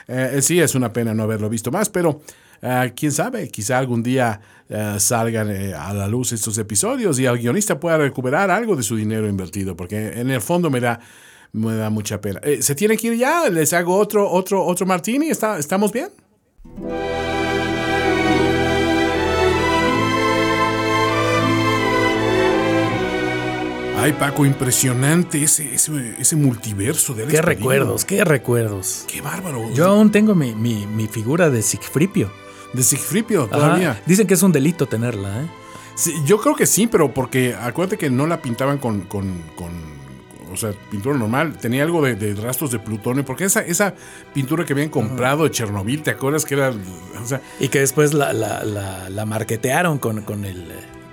Eh, 0.08 0.32
eh, 0.36 0.42
sí, 0.42 0.60
es 0.60 0.76
una 0.76 0.94
pena 0.94 1.14
no 1.14 1.24
haberlo 1.24 1.50
visto 1.50 1.72
más, 1.72 1.90
pero 1.90 2.22
ah, 2.62 2.88
quién 2.96 3.12
sabe, 3.12 3.50
quizá 3.50 3.78
algún 3.78 4.04
día 4.04 4.42
ah, 4.70 4.98
salgan 5.00 5.50
eh, 5.50 5.74
a 5.74 5.94
la 5.94 6.08
luz 6.08 6.32
estos 6.32 6.58
episodios 6.58 7.20
y 7.20 7.26
el 7.26 7.38
guionista 7.38 7.80
pueda 7.80 7.98
recuperar 7.98 8.52
algo 8.52 8.76
de 8.76 8.84
su 8.84 8.96
dinero 8.96 9.28
invertido, 9.28 9.76
porque 9.76 10.20
en 10.20 10.30
el 10.30 10.42
fondo 10.42 10.70
me 10.70 10.80
da, 10.80 11.00
me 11.54 11.76
da 11.76 11.90
mucha 11.90 12.22
pena. 12.22 12.42
¿Se 12.62 12.76
tiene 12.76 12.98
que 12.98 13.08
ir 13.08 13.18
ya? 13.18 13.50
¿Les 13.50 13.74
hago 13.74 13.98
otro, 13.98 14.30
otro, 14.30 14.64
otro 14.66 14.86
martini? 14.86 15.30
¿Está, 15.30 15.58
¿Estamos 15.58 15.92
bien? 15.92 16.10
Ay, 24.02 24.14
Paco, 24.14 24.46
impresionante 24.46 25.44
ese, 25.44 25.76
ese, 25.76 26.36
multiverso 26.38 27.14
de 27.14 27.24
Alex 27.24 27.36
Qué 27.36 27.42
recuerdos, 27.42 28.06
qué 28.06 28.24
recuerdos. 28.24 29.04
Qué 29.08 29.20
bárbaro. 29.20 29.74
Yo 29.74 29.88
aún 29.88 30.10
tengo 30.10 30.36
mi, 30.36 30.54
mi, 30.56 31.08
figura 31.08 31.50
de 31.50 31.62
Sigfripio. 31.62 32.32
De 32.72 32.82
Sigfripio, 32.82 33.48
todavía. 33.48 34.02
Dicen 34.06 34.26
que 34.26 34.36
es 34.36 34.44
un 34.44 34.54
delito 34.54 34.86
tenerla, 34.86 35.42
¿eh? 35.42 35.48
Sí, 35.96 36.14
yo 36.26 36.40
creo 36.40 36.56
que 36.56 36.66
sí, 36.66 36.88
pero 36.88 37.14
porque 37.14 37.54
acuérdate 37.54 37.98
que 37.98 38.10
no 38.10 38.26
la 38.26 38.42
pintaban 38.42 38.78
con, 38.78 39.02
con, 39.02 39.44
con 39.58 39.72
o 40.50 40.56
sea, 40.56 40.72
pintura 40.90 41.18
normal, 41.18 41.58
tenía 41.58 41.84
algo 41.84 42.02
de, 42.02 42.36
rastros 42.36 42.72
de 42.72 42.80
plutonio, 42.80 43.26
porque 43.26 43.44
esa, 43.44 43.60
esa 43.66 43.94
pintura 44.34 44.64
que 44.64 44.72
habían 44.72 44.90
comprado 44.90 45.44
de 45.44 45.52
Chernobyl, 45.52 46.02
¿te 46.02 46.12
acuerdas 46.12 46.46
que 46.46 46.54
era? 46.54 46.72
O 47.22 47.26
sea, 47.28 47.42
y 47.60 47.68
que 47.68 47.82
después 47.82 48.14
la, 48.14 48.32
la, 48.32 48.64
la, 48.64 49.26
marquetearon 49.26 50.00
con, 50.00 50.22
con, 50.22 50.46
el, 50.46 50.72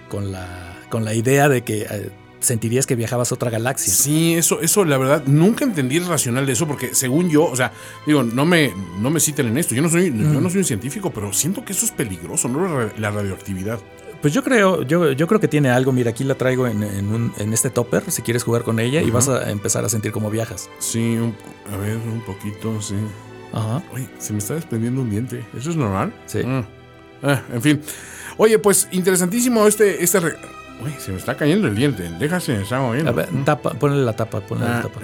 con, 0.08 0.30
la, 0.30 0.78
con 0.88 1.04
la 1.04 1.14
idea 1.14 1.48
de 1.48 1.64
que 1.64 1.82
eh, 1.82 2.10
sentirías 2.46 2.86
que 2.86 2.96
viajabas 2.96 3.30
a 3.32 3.34
otra 3.34 3.50
galaxia. 3.50 3.92
Sí, 3.92 4.34
eso, 4.34 4.60
eso 4.60 4.84
la 4.84 4.98
verdad, 4.98 5.24
nunca 5.26 5.64
entendí 5.64 5.96
el 5.96 6.06
racional 6.06 6.46
de 6.46 6.52
eso, 6.52 6.66
porque 6.66 6.94
según 6.94 7.28
yo, 7.28 7.44
o 7.44 7.56
sea, 7.56 7.72
digo, 8.06 8.22
no 8.22 8.46
me, 8.46 8.72
no 8.98 9.10
me 9.10 9.20
citen 9.20 9.48
en 9.48 9.58
esto, 9.58 9.74
yo 9.74 9.82
no 9.82 9.88
soy, 9.88 10.06
yo 10.06 10.40
no 10.40 10.48
soy 10.48 10.58
un 10.58 10.64
científico, 10.64 11.10
pero 11.10 11.32
siento 11.32 11.64
que 11.64 11.72
eso 11.72 11.84
es 11.84 11.92
peligroso, 11.92 12.48
¿no? 12.48 12.90
La 12.96 13.10
radioactividad. 13.10 13.80
Pues 14.22 14.32
yo 14.32 14.42
creo, 14.42 14.82
yo, 14.82 15.12
yo 15.12 15.26
creo 15.26 15.40
que 15.40 15.48
tiene 15.48 15.68
algo. 15.68 15.92
Mira, 15.92 16.10
aquí 16.10 16.24
la 16.24 16.34
traigo 16.34 16.66
en, 16.66 16.82
un, 16.82 17.32
en 17.38 17.52
este 17.52 17.70
topper, 17.70 18.10
si 18.10 18.22
quieres 18.22 18.42
jugar 18.42 18.62
con 18.62 18.80
ella, 18.80 19.02
y 19.02 19.10
vas 19.10 19.28
a 19.28 19.50
empezar 19.50 19.84
a 19.84 19.88
sentir 19.88 20.10
como 20.10 20.30
viajas. 20.30 20.70
Sí, 20.78 21.16
a 21.72 21.76
ver, 21.76 21.96
un 21.98 22.22
poquito, 22.22 22.80
sí. 22.80 22.96
Ajá. 23.52 23.82
Oye, 23.92 24.08
se 24.18 24.32
me 24.32 24.38
está 24.38 24.54
desprendiendo 24.54 25.02
un 25.02 25.10
diente. 25.10 25.44
¿Eso 25.56 25.70
es 25.70 25.76
normal? 25.76 26.14
Sí. 26.26 26.40
Ah. 26.44 26.64
Ah, 27.22 27.42
en 27.52 27.62
fin. 27.62 27.80
Oye, 28.36 28.58
pues 28.58 28.88
interesantísimo 28.90 29.66
este, 29.66 30.02
este 30.02 30.18
Uy, 30.84 30.92
se 30.98 31.12
me 31.12 31.18
está 31.18 31.36
cayendo 31.36 31.68
el 31.68 31.74
diente. 31.74 32.10
Déjase, 32.18 32.60
está 32.60 32.80
moviendo. 32.80 33.10
A 33.10 33.14
ver, 33.14 33.28
tapa, 33.44 33.70
ponle 33.74 34.04
la 34.04 34.14
tapa, 34.14 34.40
ponle 34.40 34.66
la 34.66 34.78
ah, 34.78 34.82
tapa. 34.82 35.00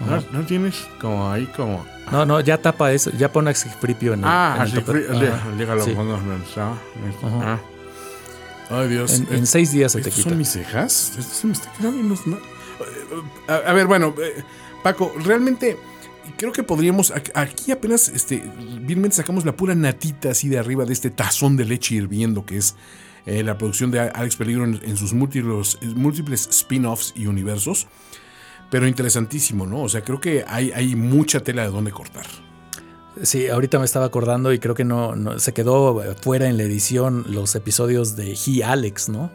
¿No, 0.00 0.22
¿No, 0.32 0.46
tienes 0.46 0.86
como 1.00 1.30
ahí 1.30 1.46
como.? 1.46 1.84
No, 2.12 2.24
no, 2.24 2.40
ya 2.40 2.58
tapa 2.58 2.92
eso, 2.92 3.10
ya 3.10 3.32
pon 3.32 3.48
a 3.48 3.54
Sigfripio 3.54 4.14
en 4.14 4.20
el. 4.20 4.24
Ah, 4.26 4.64
en 4.66 4.76
el 4.76 5.58
déjalo, 5.58 5.84
sí. 5.84 5.90
pongo. 5.90 6.18
Ah. 7.42 7.58
Ay, 8.70 8.88
Dios. 8.88 9.22
En, 9.30 9.46
seis 9.46 9.72
días 9.72 9.92
se 9.92 10.00
te 10.00 10.10
quita. 10.10 10.28
¿Son 10.28 10.38
mis 10.38 10.50
cejas? 10.50 11.14
Esto 11.18 11.34
se 11.34 11.46
me 11.46 11.52
está 11.52 11.72
quedando. 11.72 12.14
A, 13.48 13.54
a 13.54 13.72
ver, 13.72 13.86
bueno, 13.86 14.14
eh, 14.22 14.42
Paco, 14.82 15.12
realmente 15.24 15.76
creo 16.36 16.52
que 16.52 16.62
podríamos. 16.62 17.12
Aquí 17.34 17.72
apenas, 17.72 18.08
este, 18.08 18.42
bien 18.80 19.10
sacamos 19.10 19.44
la 19.44 19.56
pura 19.56 19.74
natita 19.74 20.30
así 20.30 20.48
de 20.48 20.58
arriba 20.58 20.84
de 20.84 20.92
este 20.92 21.10
tazón 21.10 21.56
de 21.56 21.64
leche 21.64 21.94
hirviendo 21.94 22.44
que 22.44 22.58
es 22.58 22.76
eh, 23.28 23.42
la 23.44 23.58
producción 23.58 23.90
de 23.90 24.00
Alex 24.00 24.36
Peligro 24.36 24.64
en, 24.64 24.96
sus 24.96 25.12
múltiples, 25.12 25.78
múltiples 25.94 26.48
spin-offs 26.48 27.12
y 27.14 27.26
universos. 27.26 27.86
Pero 28.70 28.86
interesantísimo, 28.86 29.66
¿no? 29.66 29.82
O 29.82 29.88
sea, 29.88 30.02
creo 30.02 30.20
que 30.20 30.44
hay, 30.46 30.72
hay 30.72 30.96
mucha 30.96 31.40
tela 31.40 31.62
de 31.62 31.68
dónde 31.68 31.90
cortar. 31.90 32.26
Sí, 33.22 33.48
ahorita 33.48 33.78
me 33.78 33.84
estaba 33.84 34.06
acordando 34.06 34.52
y 34.52 34.58
creo 34.58 34.74
que 34.74 34.84
no, 34.84 35.14
no 35.14 35.38
se 35.38 35.52
quedó 35.52 36.02
fuera 36.22 36.48
en 36.48 36.56
la 36.56 36.62
edición 36.62 37.24
los 37.28 37.54
episodios 37.54 38.16
de 38.16 38.34
He 38.34 38.64
Alex, 38.64 39.08
¿no? 39.10 39.30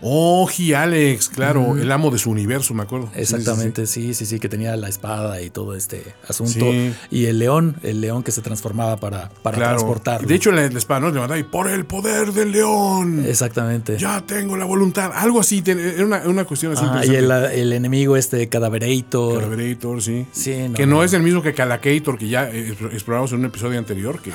Oh, 0.00 0.48
Alex, 0.76 1.28
claro, 1.28 1.76
el 1.76 1.90
amo 1.90 2.10
de 2.10 2.18
su 2.18 2.30
universo, 2.30 2.74
me 2.74 2.82
acuerdo. 2.82 3.10
Exactamente, 3.14 3.86
sí 3.86 4.14
sí, 4.14 4.26
sí, 4.26 4.38
que 4.38 4.48
tenía 4.48 4.76
la 4.76 4.88
espada 4.88 5.40
y 5.40 5.50
todo 5.50 5.74
este 5.74 6.14
asunto. 6.28 6.66
Y 7.10 7.26
el 7.26 7.38
león, 7.38 7.76
el 7.82 8.00
león 8.00 8.22
que 8.22 8.32
se 8.32 8.42
transformaba 8.42 8.96
para, 8.96 9.28
para 9.42 9.56
transportarlo. 9.56 10.28
De 10.28 10.34
hecho, 10.34 10.52
la, 10.52 10.64
espada 10.64 11.00
no 11.00 11.10
levantaba 11.10 11.38
y 11.38 11.44
por 11.44 11.68
el 11.68 11.84
poder 11.84 12.32
del 12.32 12.52
león. 12.52 13.24
Exactamente. 13.26 13.98
Ya 13.98 14.20
tengo 14.24 14.56
la 14.56 14.64
voluntad. 14.64 15.12
Algo 15.14 15.40
así, 15.40 15.62
era 15.66 16.04
una, 16.04 16.44
cuestión 16.44 16.72
así. 16.72 16.84
y 17.10 17.14
el, 17.14 17.72
enemigo 17.72 18.16
este 18.16 18.48
Cadaverator. 18.48 19.40
Cadaverator, 19.40 20.02
sí. 20.02 20.26
sí 20.32 20.54
que 20.74 20.86
no 20.86 21.02
es 21.02 21.12
el 21.12 21.22
mismo 21.22 21.42
que 21.42 21.54
Calacator, 21.54 22.18
que 22.18 22.28
ya 22.28 22.48
exploramos 22.48 23.32
en 23.32 23.40
un 23.40 23.46
episodio 23.46 23.78
anterior, 23.78 24.20
que 24.20 24.32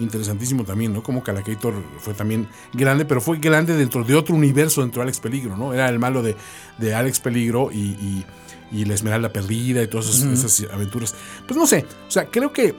interesantísimo 0.00 0.64
también, 0.64 0.92
¿no? 0.92 1.02
Como 1.02 1.22
Calacator 1.22 1.74
fue 1.98 2.14
también 2.14 2.48
grande, 2.72 3.04
pero 3.04 3.20
fue 3.20 3.38
grande 3.38 3.74
dentro 3.74 4.04
de 4.04 4.14
otro 4.14 4.34
universo, 4.34 4.82
dentro 4.82 4.97
Alex 5.02 5.20
Peligro, 5.20 5.56
¿no? 5.56 5.72
Era 5.72 5.88
el 5.88 5.98
malo 5.98 6.22
de, 6.22 6.36
de 6.78 6.94
Alex 6.94 7.20
Peligro 7.20 7.70
y, 7.72 8.24
la 8.70 8.94
Esmeralda 8.94 9.30
Perdida 9.30 9.82
y 9.82 9.86
todas 9.86 10.22
esas, 10.22 10.70
aventuras. 10.72 11.14
Pues 11.46 11.58
no 11.58 11.66
sé, 11.66 11.86
o 12.06 12.10
sea, 12.10 12.26
creo 12.26 12.52
que 12.52 12.74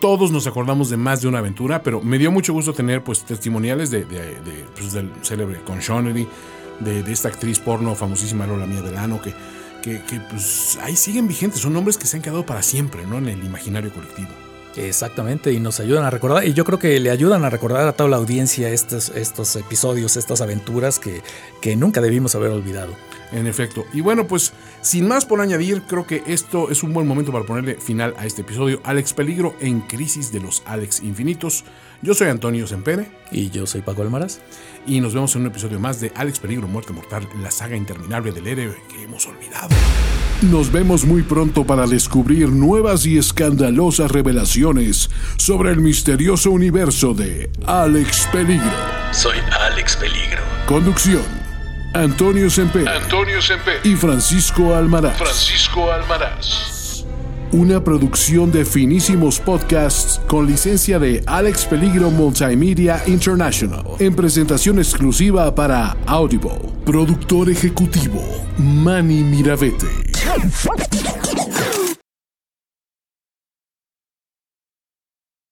todos 0.00 0.30
nos 0.30 0.46
acordamos 0.46 0.90
de 0.90 0.96
más 0.96 1.22
de 1.22 1.28
una 1.28 1.38
aventura, 1.38 1.82
pero 1.82 2.00
me 2.00 2.18
dio 2.18 2.30
mucho 2.30 2.52
gusto 2.52 2.72
tener 2.72 3.04
pues 3.04 3.24
testimoniales 3.24 3.90
de, 3.90 4.04
pues, 4.76 4.92
del 4.92 5.10
célebre 5.22 5.60
Con 5.62 5.80
Connery, 5.80 6.26
de, 6.80 7.02
de, 7.02 7.12
esta 7.12 7.28
actriz 7.28 7.60
porno 7.60 7.94
famosísima 7.94 8.46
Lola 8.46 8.66
Mía 8.66 8.82
Delano, 8.82 9.20
que, 9.20 9.32
que, 9.82 10.02
que 10.02 10.20
pues 10.30 10.78
ahí 10.82 10.96
siguen 10.96 11.28
vigentes, 11.28 11.60
son 11.60 11.72
nombres 11.72 11.98
que 11.98 12.06
se 12.06 12.16
han 12.16 12.22
quedado 12.22 12.44
para 12.44 12.62
siempre, 12.62 13.06
¿no? 13.06 13.18
En 13.18 13.28
el 13.28 13.44
imaginario 13.44 13.92
colectivo. 13.92 14.30
Exactamente, 14.76 15.52
y 15.52 15.60
nos 15.60 15.80
ayudan 15.80 16.04
a 16.04 16.10
recordar, 16.10 16.46
y 16.46 16.54
yo 16.54 16.64
creo 16.64 16.78
que 16.78 16.98
le 16.98 17.10
ayudan 17.10 17.44
a 17.44 17.50
recordar 17.50 17.86
a 17.86 17.92
toda 17.92 18.08
la 18.08 18.16
audiencia 18.16 18.70
estos, 18.70 19.10
estos 19.10 19.54
episodios, 19.56 20.16
estas 20.16 20.40
aventuras 20.40 20.98
que, 20.98 21.22
que 21.60 21.76
nunca 21.76 22.00
debimos 22.00 22.34
haber 22.34 22.50
olvidado. 22.50 22.94
En 23.32 23.46
efecto. 23.46 23.86
Y 23.94 24.02
bueno, 24.02 24.26
pues 24.26 24.52
sin 24.82 25.08
más 25.08 25.24
por 25.24 25.40
añadir, 25.40 25.82
creo 25.88 26.06
que 26.06 26.22
esto 26.26 26.70
es 26.70 26.82
un 26.82 26.92
buen 26.92 27.06
momento 27.06 27.32
para 27.32 27.46
ponerle 27.46 27.76
final 27.76 28.14
a 28.18 28.26
este 28.26 28.42
episodio. 28.42 28.82
Alex 28.84 29.14
Peligro 29.14 29.54
en 29.58 29.80
Crisis 29.80 30.32
de 30.32 30.40
los 30.40 30.62
Alex 30.66 31.00
Infinitos. 31.02 31.64
Yo 32.02 32.12
soy 32.12 32.28
Antonio 32.28 32.66
Sempere. 32.66 33.10
Y 33.30 33.48
yo 33.48 33.66
soy 33.66 33.80
Paco 33.80 34.02
Almaraz. 34.02 34.40
Y 34.86 35.00
nos 35.00 35.14
vemos 35.14 35.34
en 35.36 35.42
un 35.42 35.46
episodio 35.48 35.78
más 35.78 36.00
de 36.00 36.12
Alex 36.16 36.40
Peligro, 36.40 36.66
Muerte 36.66 36.92
Mortal, 36.92 37.28
la 37.40 37.50
saga 37.50 37.76
interminable 37.76 38.32
del 38.32 38.46
héroe 38.46 38.82
que 38.88 39.04
hemos 39.04 39.26
olvidado. 39.26 39.68
Nos 40.42 40.72
vemos 40.72 41.04
muy 41.04 41.22
pronto 41.22 41.64
para 41.64 41.86
descubrir 41.86 42.48
nuevas 42.48 43.06
y 43.06 43.16
escandalosas 43.16 44.10
revelaciones 44.10 45.08
sobre 45.36 45.70
el 45.70 45.78
misterioso 45.78 46.50
universo 46.50 47.14
de 47.14 47.48
Alex 47.64 48.28
Peligro. 48.32 48.66
Soy 49.12 49.38
Alex 49.60 49.96
Peligro. 49.96 50.42
Conducción. 50.66 51.22
Antonio 51.94 52.48
Semper 52.48 52.88
Antonio 52.88 53.42
Semper. 53.42 53.80
y 53.84 53.94
Francisco 53.96 54.74
Almaraz. 54.74 55.18
Francisco 55.18 55.92
Almaraz. 55.92 56.81
Una 57.52 57.84
producción 57.84 58.50
de 58.50 58.64
finísimos 58.64 59.38
podcasts 59.38 60.18
con 60.26 60.46
licencia 60.46 60.98
de 60.98 61.22
Alex 61.26 61.66
Peligro 61.66 62.10
Multimedia 62.10 63.02
International. 63.06 63.84
En 63.98 64.16
presentación 64.16 64.78
exclusiva 64.78 65.54
para 65.54 65.94
Audible. 66.06 66.72
Productor 66.86 67.50
ejecutivo 67.50 68.22
Manny 68.56 69.22
Mirabete. 69.22 69.86